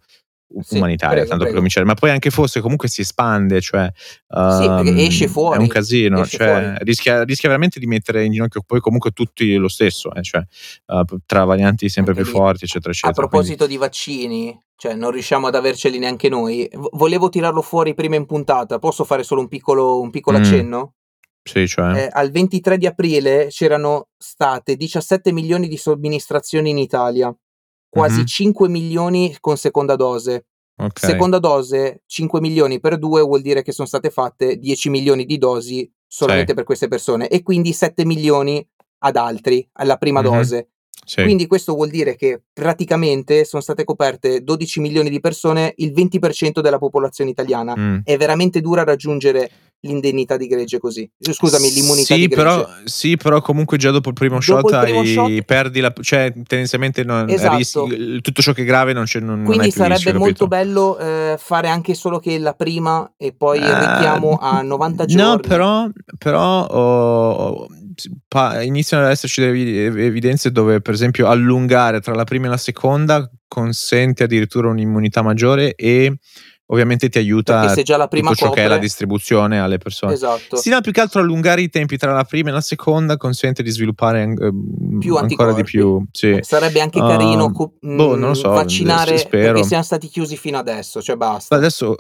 Sì, 0.61 0.76
umanitaria, 0.76 1.14
prego, 1.14 1.28
tanto 1.30 1.45
per 1.45 1.55
cominciare, 1.55 1.86
ma 1.86 1.95
poi 1.95 2.11
anche 2.11 2.30
fosse 2.30 2.61
comunque 2.61 2.88
si 2.88 3.01
espande, 3.03 3.61
cioè 3.61 3.90
Sì, 3.95 4.26
perché 4.26 4.88
ehm, 4.90 4.99
esce 4.99 5.28
fuori, 5.28 5.59
è 5.59 5.61
un 5.62 5.68
casino, 5.68 6.26
cioè, 6.26 6.74
rischia, 6.80 7.22
rischia 7.24 7.49
veramente 7.49 7.78
di 7.80 7.86
mettere 7.86 8.24
in 8.24 8.32
ginocchio 8.32 8.62
poi 8.66 8.80
comunque 8.80 9.12
tutti 9.12 9.55
lo 9.55 9.68
stesso, 9.68 10.12
eh, 10.12 10.22
cioè, 10.22 10.43
eh, 10.86 11.05
tra 11.24 11.45
varianti 11.45 11.88
sempre 11.88 12.12
Anche 12.12 12.24
più 12.24 12.32
lì. 12.32 12.38
forti, 12.38 12.64
eccetera, 12.64 12.90
A 12.90 12.93
eccetera. 12.93 13.26
proposito 13.28 13.66
di 13.66 13.76
vaccini, 13.76 14.59
cioè 14.83 14.95
non 14.97 15.12
riusciamo 15.12 15.47
ad 15.47 15.55
averceli 15.55 15.97
neanche 16.01 16.28
noi. 16.28 16.68
V- 16.72 16.89
volevo 16.95 17.28
tirarlo 17.28 17.62
fuori 17.62 17.95
prima 17.95 18.16
in 18.16 18.26
puntata. 18.26 18.80
Posso 18.80 19.05
fare 19.05 19.22
solo 19.22 19.41
un 19.41 19.47
piccolo, 19.47 20.01
un 20.01 20.11
piccolo 20.11 20.39
Mm. 20.39 20.41
accenno? 20.41 20.95
Sì, 21.41 21.68
cioè, 21.68 22.07
Eh, 22.07 22.09
al 22.11 22.33
23 22.33 22.78
di 22.78 22.87
aprile 22.87 23.47
c'erano 23.49 24.09
state 24.18 24.74
17 24.74 25.30
milioni 25.30 25.68
di 25.68 25.76
somministrazioni 25.76 26.70
in 26.70 26.78
Italia, 26.78 27.33
quasi 27.89 28.18
Mhm. 28.20 28.26
5 28.26 28.68
milioni 28.68 29.37
con 29.39 29.57
seconda 29.57 29.95
dose. 29.95 30.47
ok. 30.76 30.99
Seconda 30.99 31.39
dose, 31.39 32.03
5 32.07 32.41
milioni 32.41 32.80
per 32.80 32.99
due 32.99 33.20
vuol 33.22 33.41
dire 33.41 33.62
che 33.62 33.70
sono 33.70 33.87
state 33.87 34.11
fatte 34.11 34.57
10 34.57 34.91
milioni 34.91 35.24
di 35.24 35.39
dosi 35.39 35.89
solamente 36.09 36.49
Sì. 36.51 36.55
per 36.55 36.64
queste 36.64 36.89
persone 36.89 37.28
e 37.28 37.45
quindi 37.45 37.72
7 37.72 38.05
milioni 38.05 38.66
ad 39.05 39.14
altri 39.14 39.64
alla 39.74 39.97
prima 39.97 40.22
Mhm. 40.22 40.26
dose. 40.28 40.70
Sì. 41.05 41.22
Quindi 41.22 41.46
questo 41.46 41.74
vuol 41.74 41.90
dire 41.90 42.14
che 42.16 42.40
praticamente 42.53 43.44
sono 43.44 43.61
state 43.62 43.84
coperte 43.84 44.42
12 44.42 44.80
milioni 44.80 45.11
di 45.11 45.20
persone, 45.20 45.72
il 45.76 45.92
20% 45.92 46.61
della 46.61 46.78
popolazione 46.78 47.30
italiana. 47.30 47.74
Mm. 47.76 47.96
È 48.05 48.16
veramente 48.16 48.61
dura 48.61 48.84
raggiungere 48.84 49.50
l'indennità 49.84 50.36
di 50.36 50.46
gregge 50.46 50.78
così. 50.78 51.03
Eh, 51.03 51.32
Scusami, 51.32 51.68
l'immunità 51.72 52.14
sì, 52.14 52.20
di 52.20 52.26
gregge. 52.28 52.36
però, 52.36 52.68
sì, 52.84 53.16
però 53.16 53.40
comunque 53.40 53.78
già 53.78 53.90
dopo 53.90 54.11
il 54.11 54.14
primo 54.14 54.38
Dopo 54.38 54.68
shot, 54.68 54.72
il 54.72 54.78
primo 54.78 55.05
shot- 55.05 55.42
perdi 55.42 55.80
la. 55.80 55.92
cioè, 56.00 56.32
tendenzialmente 56.46 57.03
non, 57.03 57.28
Esatto. 57.28 57.57
rischi- 57.57 58.20
tutto 58.20 58.42
ciò 58.42 58.53
che 58.53 58.62
è 58.62 58.64
grave 58.64 58.92
non 58.92 59.05
c'è. 59.05 59.18
Non, 59.18 59.38
non 59.38 59.44
Quindi 59.46 59.64
più 59.70 59.72
sarebbe 59.72 59.94
rischio, 59.94 60.18
molto 60.18 60.46
capito? 60.46 60.64
bello 60.72 60.98
eh, 60.98 61.36
fare 61.36 61.66
anche 61.68 61.94
solo 61.94 62.20
che 62.20 62.38
la 62.38 62.53
prima 62.55 63.12
e 63.16 63.34
poi 63.36 63.59
il 63.59 63.64
Ah, 63.64 63.94
richiamo 63.96 64.38
a 64.40 64.62
90 64.62 65.05
giorni. 65.05 65.30
No, 65.30 65.38
però, 65.40 65.88
però 66.16 66.64
oh, 66.66 67.66
pa- 68.28 68.62
iniziano 68.62 69.05
ad 69.05 69.11
esserci 69.11 69.40
delle 69.40 69.53
evi- 69.86 70.03
evidenze 70.05 70.51
dove, 70.51 70.80
per 70.80 70.95
esempio, 70.95 71.28
allungare 71.28 72.01
tra 72.01 72.14
la 72.14 72.24
prima 72.24 72.47
e 72.47 72.51
la 72.51 72.57
seconda 72.57 73.30
consente 73.49 74.24
addirittura 74.24 74.68
un'immunità 74.68 75.22
maggiore 75.22 75.74
e 75.74 76.16
ovviamente 76.66 77.11
ti 77.11 77.18
aiuta 77.18 77.61
Perché 77.61 77.74
se 77.74 77.82
già 77.82 77.99
la 77.99 78.09
prima 78.09 78.30
tutto 78.30 78.47
ciò 78.47 78.51
che 78.53 78.61
è 78.61 78.62
la 78.62 78.68
copre- 78.70 78.80
distribuzione 78.86 79.61
alle 79.61 79.76
persone. 79.76 80.14
Esatto. 80.14 80.57
Sì, 80.57 80.70
no, 80.70 80.80
più 80.80 80.90
che 80.90 81.01
altro 81.03 81.20
allungare 81.20 81.61
i 81.61 81.68
tempi 81.68 81.99
tra 81.99 82.12
la 82.14 82.24
prima 82.24 82.49
e 82.49 82.53
la 82.53 82.62
seconda 82.62 83.18
consente 83.18 83.62
di 83.62 83.70
sviluppare 83.70 84.22
eh, 84.22 84.34
Più 84.99 85.16
ancora 85.16 85.53
di 85.53 85.61
anticorpi. 85.61 85.62
più. 85.64 86.03
Sì. 86.12 86.38
Sarebbe 86.40 86.80
anche 86.80 86.99
carino 86.99 87.53
co- 87.53 87.74
boh, 87.78 88.16
non 88.16 88.20
lo 88.20 88.28
mm, 88.30 88.32
so, 88.32 88.49
vaccinare 88.51 89.18
spero. 89.18 89.53
perché 89.53 89.68
siamo 89.68 89.82
stati 89.82 90.09
chiusi 90.09 90.36
fino 90.38 90.57
adesso, 90.57 91.03
cioè 91.03 91.16
basta. 91.16 91.55
Adesso 91.57 91.95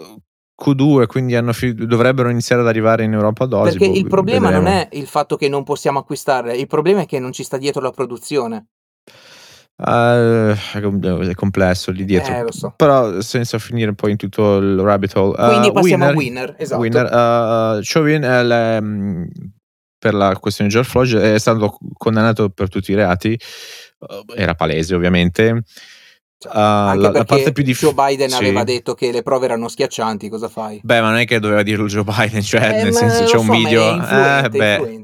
Q2, 0.60 1.06
quindi 1.06 1.36
fi- 1.52 1.74
dovrebbero 1.74 2.28
iniziare 2.28 2.62
ad 2.62 2.68
arrivare 2.68 3.04
in 3.04 3.12
Europa 3.12 3.44
a 3.44 3.46
dosi. 3.46 3.78
Perché 3.78 3.92
boh, 3.92 3.98
il 3.98 4.06
problema 4.06 4.48
vedremo. 4.48 4.68
non 4.68 4.72
è 4.72 4.88
il 4.92 5.06
fatto 5.06 5.36
che 5.36 5.48
non 5.48 5.64
possiamo 5.64 5.98
acquistarle, 5.98 6.56
il 6.56 6.66
problema 6.66 7.02
è 7.02 7.06
che 7.06 7.18
non 7.18 7.32
ci 7.32 7.42
sta 7.42 7.56
dietro 7.56 7.80
la 7.80 7.90
produzione. 7.90 8.66
Eh, 9.84 10.54
è 10.74 11.34
complesso 11.34 11.90
lì 11.90 12.04
dietro. 12.04 12.46
Eh, 12.46 12.52
so. 12.52 12.74
Però 12.76 13.20
senza 13.20 13.58
finire 13.58 13.94
poi 13.94 14.12
in 14.12 14.16
tutto 14.16 14.58
il 14.58 14.78
rabbit 14.78 15.16
hole. 15.16 15.36
Eh, 15.38 15.48
Quindi 15.48 15.72
passiamo 15.72 16.04
winner, 16.06 16.14
a 16.14 16.16
winner, 16.16 16.54
esatto. 16.58 16.80
winner, 16.80 17.06
eh, 17.06 17.80
Chauvin, 17.82 18.22
eh, 18.22 18.44
le- 18.44 18.80
mh, 18.80 19.28
per 19.98 20.14
la 20.14 20.36
questione 20.38 20.68
di 20.68 20.76
George 20.76 20.90
Floyd 20.90 21.16
è 21.16 21.38
stato 21.38 21.78
condannato 21.96 22.50
per 22.50 22.68
tutti 22.68 22.92
i 22.92 22.94
reati. 22.94 23.38
Era 24.34 24.54
palese, 24.54 24.94
ovviamente. 24.94 25.62
Cioè, 26.42 26.52
Anche 26.54 26.96
la, 26.96 27.02
la 27.02 27.10
perché 27.12 27.24
parte 27.26 27.52
più 27.52 27.62
Joe 27.62 27.72
difficile. 27.72 27.94
Biden 27.94 28.32
aveva 28.32 28.64
detto 28.64 28.94
che 28.94 29.12
le 29.12 29.22
prove 29.22 29.44
erano 29.44 29.68
schiaccianti, 29.68 30.28
cosa 30.28 30.48
fai? 30.48 30.80
Beh, 30.82 31.00
ma 31.00 31.10
non 31.10 31.18
è 31.18 31.24
che 31.24 31.38
doveva 31.38 31.62
dirlo 31.62 31.86
Joe 31.86 32.02
Biden, 32.04 32.42
cioè, 32.42 32.78
Eh, 32.80 32.82
nel 32.82 32.92
senso 32.92 33.24
c'è 33.24 33.36
un 33.36 33.46
so, 33.46 33.52
video. 33.52 33.94
eh, 34.08 34.48
beh. 34.48 35.00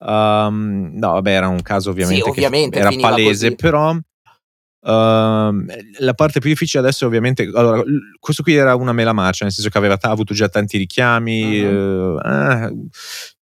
Um, 0.00 0.90
no, 0.94 1.12
vabbè, 1.12 1.30
era 1.32 1.48
un 1.48 1.62
caso 1.62 1.90
ovviamente, 1.90 2.22
Sì, 2.22 2.30
che 2.30 2.30
ovviamente, 2.30 2.78
era 2.78 2.90
palese, 3.00 3.46
così. 3.46 3.54
però 3.56 3.90
um, 3.90 5.66
la 5.98 6.14
parte 6.14 6.38
più 6.40 6.50
difficile 6.50 6.82
adesso 6.82 7.06
ovviamente, 7.06 7.50
allora, 7.54 7.82
questo 8.20 8.42
qui 8.42 8.54
era 8.54 8.74
una 8.76 8.92
mela 8.92 9.12
marcia, 9.12 9.44
nel 9.44 9.52
senso 9.52 9.70
che 9.70 9.78
aveva 9.78 9.96
ta- 9.96 10.10
avuto 10.10 10.34
già 10.34 10.48
tanti 10.48 10.78
richiami, 10.78 11.60
eh, 11.60 12.16
ah, 12.20 12.70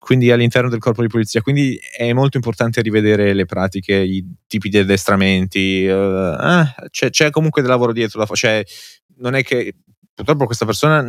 quindi 0.01 0.31
all'interno 0.31 0.67
del 0.67 0.79
corpo 0.79 1.03
di 1.03 1.07
polizia, 1.07 1.41
quindi 1.41 1.79
è 1.95 2.11
molto 2.11 2.35
importante 2.35 2.81
rivedere 2.81 3.35
le 3.35 3.45
pratiche, 3.45 3.95
i 3.95 4.25
tipi 4.47 4.67
di 4.67 4.79
addestramenti, 4.79 5.85
eh, 5.85 5.91
ah, 5.91 6.73
c'è, 6.89 7.11
c'è 7.11 7.29
comunque 7.29 7.61
del 7.61 7.69
lavoro 7.69 7.93
dietro, 7.93 8.25
fa- 8.25 8.33
cioè 8.33 8.63
non 9.17 9.35
è 9.35 9.43
che 9.43 9.75
purtroppo 10.11 10.45
questa 10.45 10.65
persona 10.65 11.05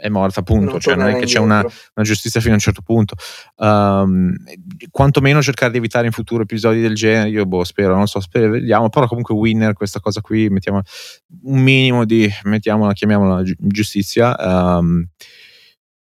è 0.00 0.08
morta, 0.08 0.40
appunto. 0.40 0.72
Non 0.72 0.80
cioè, 0.80 0.96
non 0.96 1.06
è 1.06 1.18
che 1.18 1.26
c'è 1.26 1.38
una, 1.38 1.60
una 1.60 2.04
giustizia 2.04 2.40
fino 2.40 2.52
a 2.52 2.56
un 2.56 2.60
certo 2.60 2.82
punto. 2.82 3.14
Um, 3.58 4.34
quantomeno 4.90 5.40
cercare 5.40 5.70
di 5.70 5.78
evitare 5.78 6.06
in 6.06 6.12
futuro 6.12 6.42
episodi 6.42 6.80
del 6.80 6.94
genere. 6.94 7.28
Io 7.30 7.46
boh, 7.46 7.62
spero, 7.62 7.94
non 7.94 8.08
so, 8.08 8.20
spero, 8.20 8.50
vediamo. 8.50 8.88
Però 8.88 9.06
comunque 9.06 9.36
winner, 9.36 9.72
questa 9.72 10.00
cosa 10.00 10.20
qui, 10.20 10.48
mettiamo 10.48 10.82
un 11.42 11.60
minimo 11.60 12.04
di, 12.04 12.28
mettiamola, 12.42 12.92
chiamiamola 12.92 13.42
gi- 13.42 13.56
giustizia. 13.58 14.34
Um, 14.38 15.06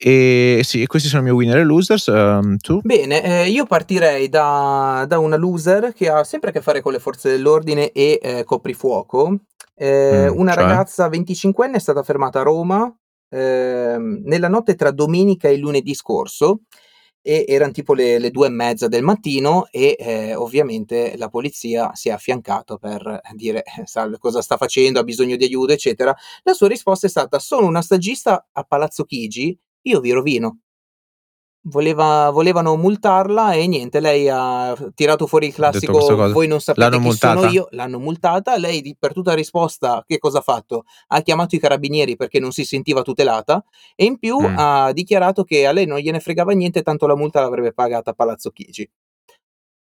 e 0.06 0.62
sì, 0.64 0.86
questi 0.86 1.08
sono 1.08 1.22
i 1.22 1.26
miei 1.26 1.36
winner 1.38 1.60
e 1.60 1.64
losers. 1.64 2.08
Um, 2.08 2.58
tu? 2.58 2.82
Bene, 2.84 3.24
eh, 3.24 3.49
io 3.49 3.66
partirei 3.66 4.28
da, 4.28 5.06
da 5.08 5.18
una 5.20 5.38
loser 5.38 5.93
che 5.93 6.10
ha 6.10 6.26
sempre 6.26 6.49
a 6.49 6.51
che 6.54 6.62
fare 6.62 6.82
con 6.82 6.91
le 6.91 6.99
forze 6.99 7.30
dell'ordine 7.30 7.91
e 7.91 8.20
eh, 8.22 8.43
coprifuoco. 8.43 9.39
Eh, 9.76 10.30
Mm, 10.30 10.38
una 10.38 10.54
cioè? 10.54 10.64
ragazza 10.64 11.08
25enne 11.08 11.74
è 11.76 11.80
stata 11.80 12.04
fermata 12.04 12.41
a 12.41 12.43
Roma 12.43 12.93
ehm, 13.30 14.22
nella 14.26 14.47
notte 14.47 14.76
tra 14.76 14.91
domenica 14.91 15.47
e 15.47 15.58
lunedì 15.58 15.93
scorso 15.95 16.62
e 17.22 17.45
erano 17.47 17.72
tipo 17.72 17.93
le, 17.93 18.20
le 18.20 18.30
due 18.32 18.47
e 18.47 18.49
mezza 18.49 18.88
del 18.89 19.01
mattino 19.01 19.68
e 19.72 19.95
eh, 19.97 20.36
ovviamente 20.36 21.16
la 21.16 21.30
polizia 21.30 21.91
si 21.93 22.10
è 22.10 22.12
affiancato 22.12 22.78
per 22.78 23.22
dire 23.34 23.64
eh, 23.64 23.86
salve 23.86 24.18
cosa 24.18 24.41
sta 24.41 24.58
facendo, 24.58 24.99
ha 24.99 25.04
bisogno 25.04 25.38
di 25.38 25.45
aiuto 25.45 25.72
eccetera. 25.72 26.14
La 26.43 26.54
sua 26.54 26.68
risposta 26.68 27.08
è 27.08 27.10
stata 27.10 27.39
sono 27.39 27.66
una 27.66 27.82
stagista 27.82 28.45
a 28.51 28.64
Palazzo 28.64 29.06
Chigi, 29.06 29.58
io 29.84 30.00
vi 30.00 30.12
rovino. 30.12 30.58
Voleva, 31.66 32.30
volevano 32.30 32.76
multarla 32.76 33.54
e 33.54 33.68
niente, 33.68 34.02
lei 34.02 34.28
ha 34.28 34.76
tirato 34.94 35.28
fuori 35.28 35.48
il 35.48 35.54
classico 35.54 35.94
voi 36.34 36.46
non 36.46 36.60
sapete 36.60 36.90
L'hanno 36.90 37.10
chi 37.10 37.16
sono 37.16 37.34
multata? 37.36 37.54
io, 37.54 37.68
l'hanno 37.72 38.00
multata, 38.00 38.58
lei 38.58 38.98
per 39.00 39.14
tutta 39.14 39.34
risposta 39.34 40.04
che 40.06 40.18
cosa 40.18 40.40
ha 40.40 40.42
fatto? 40.42 40.84
Ha 41.08 41.22
chiamato 41.22 41.56
i 41.56 41.60
carabinieri 41.60 42.18
perché 42.18 42.42
non 42.42 42.52
si 42.52 42.66
sentiva 42.66 43.02
tutelata 43.02 43.64
e 43.96 44.04
in 44.04 44.18
più 44.20 44.38
Mm. 44.42 44.58
ha 44.58 44.92
dichiarato 44.92 45.46
che 45.46 45.66
a 45.66 45.72
lei 45.72 45.86
non 45.86 46.00
gliene 46.00 46.20
fregava 46.20 46.52
niente, 46.52 46.82
tanto 46.82 47.08
la 47.08 47.16
multa 47.16 47.40
l'avrebbe 47.40 47.72
pagata 47.72 48.10
a 48.12 48.14
Palazzo 48.14 48.50
Chigi. 48.50 48.90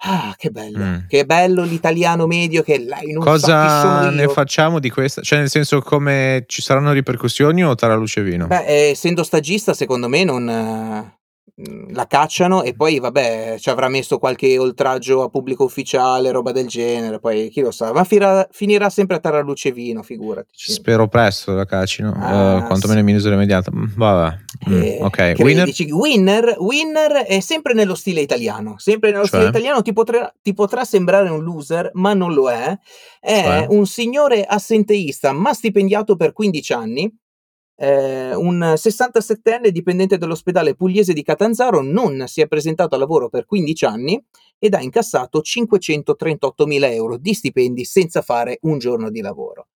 Ah, 0.03 0.35
che 0.37 0.51
bello, 0.51 0.79
Mm. 0.83 0.97
che 1.09 1.27
bello 1.27 1.63
l'italiano 1.63 2.27
medio 2.27 2.63
che 2.63 2.79
lei 2.79 3.13
non 3.13 3.23
Cosa 3.23 4.09
ne 4.09 4.23
io. 4.23 4.29
facciamo 4.31 4.79
di 4.79 4.89
questa? 4.89 5.21
Cioè, 5.21 5.41
nel 5.41 5.51
senso, 5.51 5.83
come 5.83 6.45
ci 6.47 6.63
saranno 6.63 6.93
ripercussioni 6.93 7.63
o 7.63 7.75
tara 7.75 7.95
luce 7.97 8.23
vino? 8.23 8.47
Beh, 8.47 8.65
eh, 8.65 8.91
essendo 8.91 9.23
stagista, 9.23 9.75
secondo 9.75 10.09
me 10.09 10.25
non 10.25 10.49
eh, 10.49 11.19
la 11.93 12.07
cacciano 12.07 12.63
e 12.63 12.75
poi, 12.75 12.99
vabbè, 12.99 13.57
ci 13.59 13.69
avrà 13.71 13.89
messo 13.89 14.19
qualche 14.19 14.57
oltraggio 14.59 15.23
a 15.23 15.29
pubblico 15.29 15.65
ufficiale, 15.65 16.31
roba 16.31 16.53
del 16.53 16.67
genere. 16.69 17.19
Poi 17.21 17.49
chi 17.51 17.61
lo 17.61 17.71
sa, 17.71 17.93
ma 17.93 18.05
fira- 18.05 18.47
finirà 18.51 18.89
sempre 18.91 19.17
a 19.17 19.19
Tarraluce 19.19 19.73
Vino, 19.73 20.03
figurati. 20.03 20.49
Spero 20.53 21.09
presto 21.09 21.53
la 21.53 21.65
cacino, 21.65 22.13
Ah, 22.17 22.59
eh, 22.59 22.63
quantomeno 22.67 23.01
in 23.01 23.05
misura 23.05 23.35
immediata. 23.35 23.71
Mm, 23.75 23.85
Vabbè, 23.97 24.37
Mm, 24.69 24.83
Eh, 24.83 24.99
ok. 25.01 25.35
Winner? 25.39 25.65
dici, 25.65 25.91
winner, 25.91 26.57
winner 26.59 27.13
è 27.25 27.41
sempre 27.41 27.73
nello 27.73 27.95
stile 27.95 28.21
italiano. 28.21 28.75
Sempre 28.79 29.11
nello 29.11 29.25
stile 29.27 29.43
Cioè? 29.43 29.51
italiano 29.51 29.81
ti 29.81 29.93
potrà, 29.95 30.31
ti 30.43 30.53
potrà 30.53 30.85
sembrare 30.85 31.31
un 31.31 31.43
loser, 31.43 31.91
ma 31.95 32.13
non 32.13 32.35
lo 32.35 32.51
è. 32.51 32.77
È 33.21 33.43
Cioè? 33.43 33.67
un 33.71 33.87
signore 33.87 34.45
assenteista, 34.45 35.33
ma 35.33 35.55
stipendiato 35.55 36.15
per 36.17 36.33
15 36.35 36.73
anni. 36.75 37.11
Eh, 37.83 38.35
un 38.35 38.61
67enne 38.61 39.69
dipendente 39.69 40.19
dell'ospedale 40.19 40.75
pugliese 40.75 41.15
di 41.15 41.23
Catanzaro 41.23 41.81
non 41.81 42.25
si 42.27 42.43
è 42.43 42.47
presentato 42.47 42.95
a 42.95 42.99
lavoro 42.99 43.31
per 43.31 43.47
15 43.47 43.85
anni 43.87 44.23
ed 44.59 44.75
ha 44.75 44.83
incassato 44.83 45.41
538 45.41 46.67
mila 46.67 46.91
euro 46.91 47.17
di 47.17 47.33
stipendi 47.33 47.87
senza 47.87 48.21
fare 48.21 48.59
un 48.63 48.79
giorno 48.79 49.09
di 49.09 49.23
lavoro. 49.23 49.69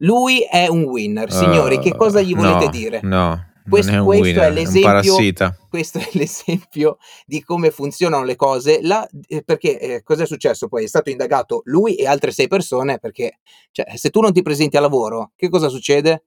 Lui 0.00 0.40
è 0.40 0.66
un 0.66 0.82
winner, 0.82 1.32
signori. 1.32 1.78
che 1.78 1.92
Uh, 1.94 1.96
cosa 1.96 2.20
gli 2.20 2.34
volete 2.34 2.64
no, 2.66 2.70
dire? 2.70 3.00
No, 3.02 3.52
Questo- 3.66 3.92
è 3.92 4.02
questo 4.02 4.02
è 4.02 4.50
winner, 4.50 4.52
è 4.52 4.52
questo 5.70 5.98
è 5.98 6.08
l'esempio 6.12 6.98
di 7.24 7.42
come 7.42 7.70
funzionano 7.70 8.24
le 8.24 8.36
cose. 8.36 8.80
La- 8.82 9.08
eh, 9.28 9.42
perché 9.42 9.80
eh, 9.80 10.02
cos'è 10.02 10.26
successo 10.26 10.68
poi? 10.68 10.84
È 10.84 10.88
stato 10.88 11.08
indagato 11.08 11.62
lui 11.64 11.94
e 11.94 12.06
altre 12.06 12.32
sei 12.32 12.48
persone 12.48 12.98
perché 12.98 13.38
cioè, 13.70 13.96
se 13.96 14.10
tu 14.10 14.20
non 14.20 14.34
ti 14.34 14.42
presenti 14.42 14.76
a 14.76 14.80
lavoro, 14.80 15.32
che 15.34 15.48
cosa 15.48 15.68
succede? 15.68 16.25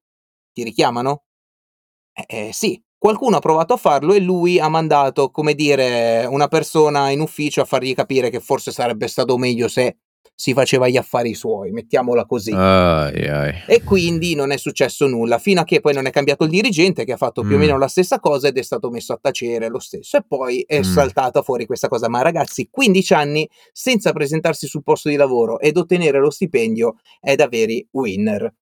Ti 0.60 0.66
richiamano? 0.66 1.24
Eh, 2.14 2.47
eh, 2.47 2.49
sì, 2.51 2.82
qualcuno 2.97 3.38
ha 3.38 3.39
provato 3.39 3.74
a 3.74 3.78
farlo 3.78 4.14
e 4.14 4.20
lui 4.20 4.60
ha 4.60 4.68
mandato, 4.68 5.32
come 5.32 5.53
dire, 5.53 6.26
una 6.30 6.49
persona 6.49 7.12
in 7.12 7.22
ufficio 7.22 7.62
a 7.62 7.66
fargli 7.66 7.93
capire 7.95 8.30
che 8.30 8.41
forse 8.41 8.72
sarebbe 8.72 9.07
stato 9.07 9.38
meglio 9.38 9.70
se 9.70 9.99
si 10.36 10.53
faceva 10.53 10.88
gli 10.89 10.97
affari 10.97 11.34
suoi, 11.34 11.72
mettiamola 11.72 12.26
così. 12.26 12.51
Ai, 12.53 13.28
ai. 13.28 13.53
E 13.68 13.84
quindi 13.84 14.36
non 14.36 14.51
è 14.51 14.57
successo 14.57 15.05
nulla, 15.07 15.38
fino 15.38 15.62
a 15.62 15.64
che 15.66 15.80
poi 15.82 15.93
non 15.93 16.05
è 16.07 16.12
cambiato 16.12 16.43
il 16.45 16.49
dirigente 16.49 17.03
che 17.05 17.14
ha 17.14 17.18
fatto 17.18 17.41
più 17.43 17.55
o 17.55 17.57
Mm. 17.57 17.62
meno 17.62 17.78
la 17.78 17.88
stessa 17.89 18.20
cosa 18.20 18.47
ed 18.49 18.57
è 18.57 18.62
stato 18.62 18.89
messo 18.89 19.14
a 19.14 19.20
tacere 19.22 19.68
lo 19.70 19.80
stesso. 19.80 20.18
E 20.18 20.24
poi 20.28 20.62
è 20.68 20.80
Mm. 20.80 20.84
saltata 20.84 21.41
fuori 21.41 21.66
questa 21.66 21.88
cosa. 21.89 22.10
Ma 22.10 22.22
ragazzi, 22.22 22.68
15 22.70 23.14
anni 23.14 23.49
senza 23.74 24.12
presentarsi 24.14 24.68
sul 24.68 24.84
posto 24.84 25.07
di 25.10 25.16
lavoro 25.16 25.60
ed 25.60 25.78
ottenere 25.78 26.20
lo 26.20 26.30
stipendio 26.30 26.95
è 27.22 27.36
da 27.36 27.47
veri 27.47 27.86
winner. 27.91 28.53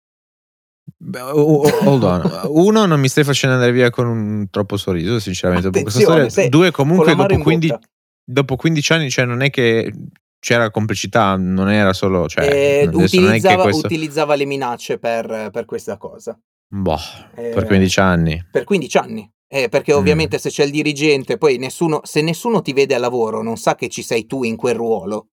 Hold 1.14 2.04
on. 2.04 2.42
Uno, 2.50 2.86
non 2.86 3.00
mi 3.00 3.08
stai 3.08 3.24
facendo 3.24 3.56
andare 3.56 3.72
via 3.74 3.90
con 3.90 4.08
un 4.08 4.48
troppo 4.50 4.78
sorriso, 4.78 5.20
sinceramente. 5.20 5.70
storia. 5.90 6.50
Due, 6.50 6.72
comunque, 6.72 7.16
dopo 7.16 7.34
in 7.34 7.42
15, 7.44 7.72
bocca. 7.74 7.88
dopo 8.24 8.56
15 8.56 8.94
anni, 8.94 9.10
cioè, 9.10 9.26
non 9.26 9.42
è 9.42 9.50
che 9.50 9.92
c'era 10.40 10.70
complicità, 10.72 11.36
non 11.38 11.70
era 11.70 11.94
solo. 11.94 12.28
Cioè, 12.28 12.46
Eh, 12.46 12.90
utilizzava, 12.92 13.64
questo. 13.64 13.86
utilizzava 13.86 14.36
le 14.36 14.46
minacce 14.46 14.98
per, 14.98 15.50
per 15.52 15.66
questa 15.66 15.98
cosa. 15.98 16.38
Boh, 16.70 16.98
Eh, 17.36 17.52
per 17.54 17.66
15 17.66 18.00
anni. 18.00 18.46
Per 18.52 18.64
15 18.64 18.98
anni. 18.98 19.32
Eh, 19.50 19.70
perché 19.70 19.94
Mm. 19.94 19.98
ovviamente 19.98 20.38
se 20.40 20.50
c'è 20.50 20.66
il 20.66 20.72
dirigente, 20.72 21.38
poi 21.38 21.58
nessuno, 21.58 22.02
se 22.04 22.22
nessuno 22.22 22.62
ti 22.62 22.74
vede 22.74 22.96
a 22.96 23.00
lavoro, 23.00 23.42
non 23.42 23.56
sa 23.56 23.76
che 23.76 23.88
ci 23.88 24.02
sei 24.04 24.26
tu 24.26 24.44
in 24.44 24.58
quel 24.58 24.76
ruolo. 24.76 25.28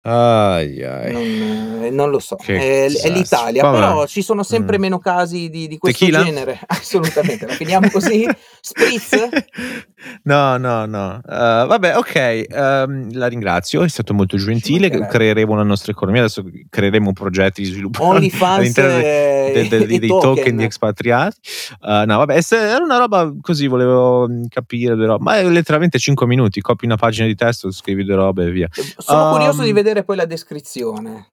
Ai, 0.00 0.82
ai. 0.84 1.12
Non, 1.12 1.82
eh, 1.84 1.90
non 1.90 2.10
lo 2.10 2.18
so, 2.18 2.36
è, 2.46 2.86
è 2.86 3.10
l'Italia, 3.10 3.62
Vabbè. 3.62 3.76
però 3.78 4.06
ci 4.06 4.22
sono 4.22 4.42
sempre 4.42 4.78
Mm. 4.78 4.80
meno 4.80 4.98
casi 4.98 5.50
di, 5.50 5.66
di 5.66 5.76
questo 5.76 6.04
Tequila? 6.04 6.24
genere. 6.24 6.60
Assolutamente, 6.66 7.46
la 7.46 7.52
finiamo 7.52 7.90
così? 7.90 8.26
Spritz? 8.60 9.28
no, 10.24 10.56
no, 10.56 10.86
no. 10.86 11.20
Uh, 11.24 11.66
vabbè, 11.66 11.96
ok. 11.96 12.14
ehm, 12.48 13.12
la 13.14 13.26
ringrazio, 13.26 13.82
è 13.82 13.88
stato 13.88 14.14
molto 14.14 14.36
gentile. 14.36 14.88
Creeremo 14.88 15.54
la 15.56 15.62
nostra 15.64 15.92
economia. 15.92 16.22
Adesso 16.22 16.44
creeremo 16.70 17.12
progetti 17.12 17.62
di 17.62 17.68
sviluppo 17.68 18.08
all'interno 18.10 18.98
de- 18.98 19.46
eh, 19.48 19.68
de- 19.68 19.68
de- 19.68 19.94
e 19.94 19.98
dei 19.98 20.08
token. 20.08 20.34
token. 20.36 20.56
di 20.56 20.64
expatriati. 20.64 21.36
Uh, 21.80 22.04
no, 22.06 22.18
vabbè, 22.18 22.38
era 22.50 22.82
una 22.84 22.98
roba 22.98 23.30
così, 23.42 23.66
volevo 23.66 24.26
mm, 24.28 24.44
capire, 24.48 24.96
però. 24.96 25.18
Ma 25.18 25.36
è 25.38 25.44
letteralmente 25.44 25.98
5 25.98 26.26
minuti. 26.26 26.60
Copi 26.60 26.84
una 26.86 26.96
pagina 26.96 27.26
di 27.26 27.34
testo, 27.34 27.70
scrivi 27.72 28.04
due 28.04 28.14
robe 28.14 28.44
e 28.46 28.50
via. 28.50 28.68
Sono 28.96 29.16
Um, 29.18 29.32
curioso 29.32 29.62
di 29.62 29.72
vedere 29.72 29.86
poi 30.04 30.16
la 30.16 30.26
descrizione. 30.26 31.32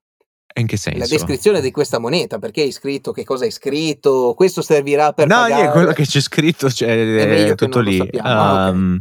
In 0.58 0.66
che 0.66 0.78
senso? 0.78 0.98
La 0.98 1.06
descrizione 1.06 1.60
di 1.60 1.70
questa 1.70 1.98
moneta, 1.98 2.38
perché 2.38 2.62
hai 2.62 2.72
scritto, 2.72 3.12
che 3.12 3.24
cosa 3.24 3.44
hai 3.44 3.50
scritto, 3.50 4.32
questo 4.34 4.62
servirà 4.62 5.12
per 5.12 5.26
no, 5.26 5.34
pagare. 5.34 5.70
quello 5.70 5.92
che 5.92 6.06
c'è 6.06 6.20
scritto 6.20 6.70
cioè, 6.70 6.88
È 6.88 7.44
che 7.48 7.54
tutto 7.54 7.80
lì. 7.80 8.00
Ah. 8.18 8.70
Um, 8.70 8.98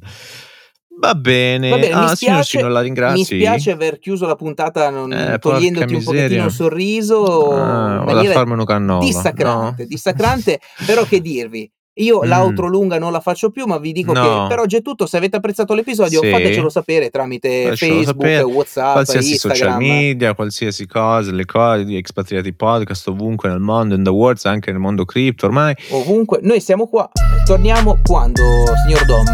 va 0.99 1.15
bene. 1.15 1.69
Va 1.69 1.77
bene, 1.77 1.93
ah, 1.93 2.09
mi 2.09 2.15
signor 2.15 2.43
spiace, 2.43 2.57
Cino, 2.57 2.67
la 2.67 2.81
ringrazi. 2.81 3.17
mi 3.17 3.23
spiace 3.23 3.71
aver 3.71 3.99
chiuso 3.99 4.25
la 4.25 4.35
puntata 4.35 4.89
non, 4.89 5.13
Eh, 5.13 5.37
togliendoti 5.39 5.93
un 5.93 6.03
pochettino 6.03 6.45
il 6.45 6.51
sorriso 6.51 7.51
Ah, 7.51 8.03
vado 8.03 8.19
a 8.19 8.31
farmi 8.31 8.65
cannova. 8.65 9.03
dissacrante, 9.05 9.83
no? 9.83 9.87
dissacrante, 9.87 10.59
però 10.85 11.03
che 11.05 11.21
dirvi? 11.21 11.71
Io 11.97 12.21
Mm. 12.23 12.27
l'outro 12.27 12.67
lunga 12.67 12.99
non 12.99 13.11
la 13.13 13.21
faccio 13.21 13.51
più, 13.51 13.65
ma 13.65 13.77
vi 13.77 13.93
dico 13.93 14.11
No. 14.11 14.21
che 14.21 14.47
per 14.49 14.59
oggi 14.59 14.75
è 14.77 14.81
tutto. 14.81 15.05
Se 15.05 15.15
avete 15.15 15.37
apprezzato 15.37 15.73
l'episodio, 15.73 16.19
Sì. 16.21 16.29
fatecelo 16.29 16.67
sapere 16.69 17.09
tramite 17.09 17.63
Fatecelo 17.69 17.93
Facebook, 17.95 18.25
sapere. 18.25 18.41
WhatsApp, 18.43 18.91
qualsiasi 18.93 19.37
social 19.37 19.51
Instagram. 19.51 19.77
media, 19.79 20.33
qualsiasi 20.33 20.87
cosa, 20.87 21.31
le 21.31 21.45
cose 21.45 21.85
di 21.85 21.95
Expatriati 21.95 22.51
Podcast 22.53 23.07
ovunque 23.07 23.47
nel 23.49 23.59
mondo, 23.59 23.95
in 23.95 24.03
the 24.03 24.09
world, 24.09 24.39
anche 24.43 24.71
nel 24.71 24.79
mondo 24.81 25.05
cripto 25.05 25.45
ormai. 25.45 25.73
Ovunque, 25.91 26.39
noi 26.41 26.59
siamo 26.59 26.87
qua. 26.87 27.09
Torniamo 27.45 27.97
quando, 28.03 28.41
signor 28.85 29.05
Dom? 29.05 29.25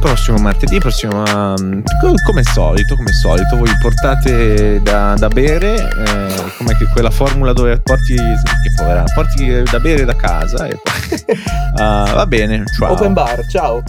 Prossimo 0.00 0.38
martedì, 0.38 0.78
prossimo 0.78 1.22
um, 1.22 1.82
co- 2.00 2.14
come 2.24 2.42
solito, 2.44 2.94
come 2.94 3.12
solito, 3.12 3.56
voi 3.56 3.70
portate 3.80 4.80
da, 4.82 5.14
da 5.14 5.28
bere, 5.28 5.74
eh, 5.74 6.52
come 6.58 6.76
che 6.76 6.86
quella 6.92 7.10
formula 7.10 7.52
dove 7.52 7.80
porti, 7.80 8.14
che 8.14 8.72
povera, 8.76 9.04
porti 9.14 9.62
da 9.62 9.80
bere 9.80 10.04
da 10.04 10.14
casa 10.14 10.66
e 10.66 10.78
poi 10.82 11.36
Ah, 11.78 12.10
va 12.14 12.26
bene, 12.26 12.64
ciao. 12.78 12.92
Open 12.92 13.12
bar, 13.12 13.44
ciao. 13.46 13.82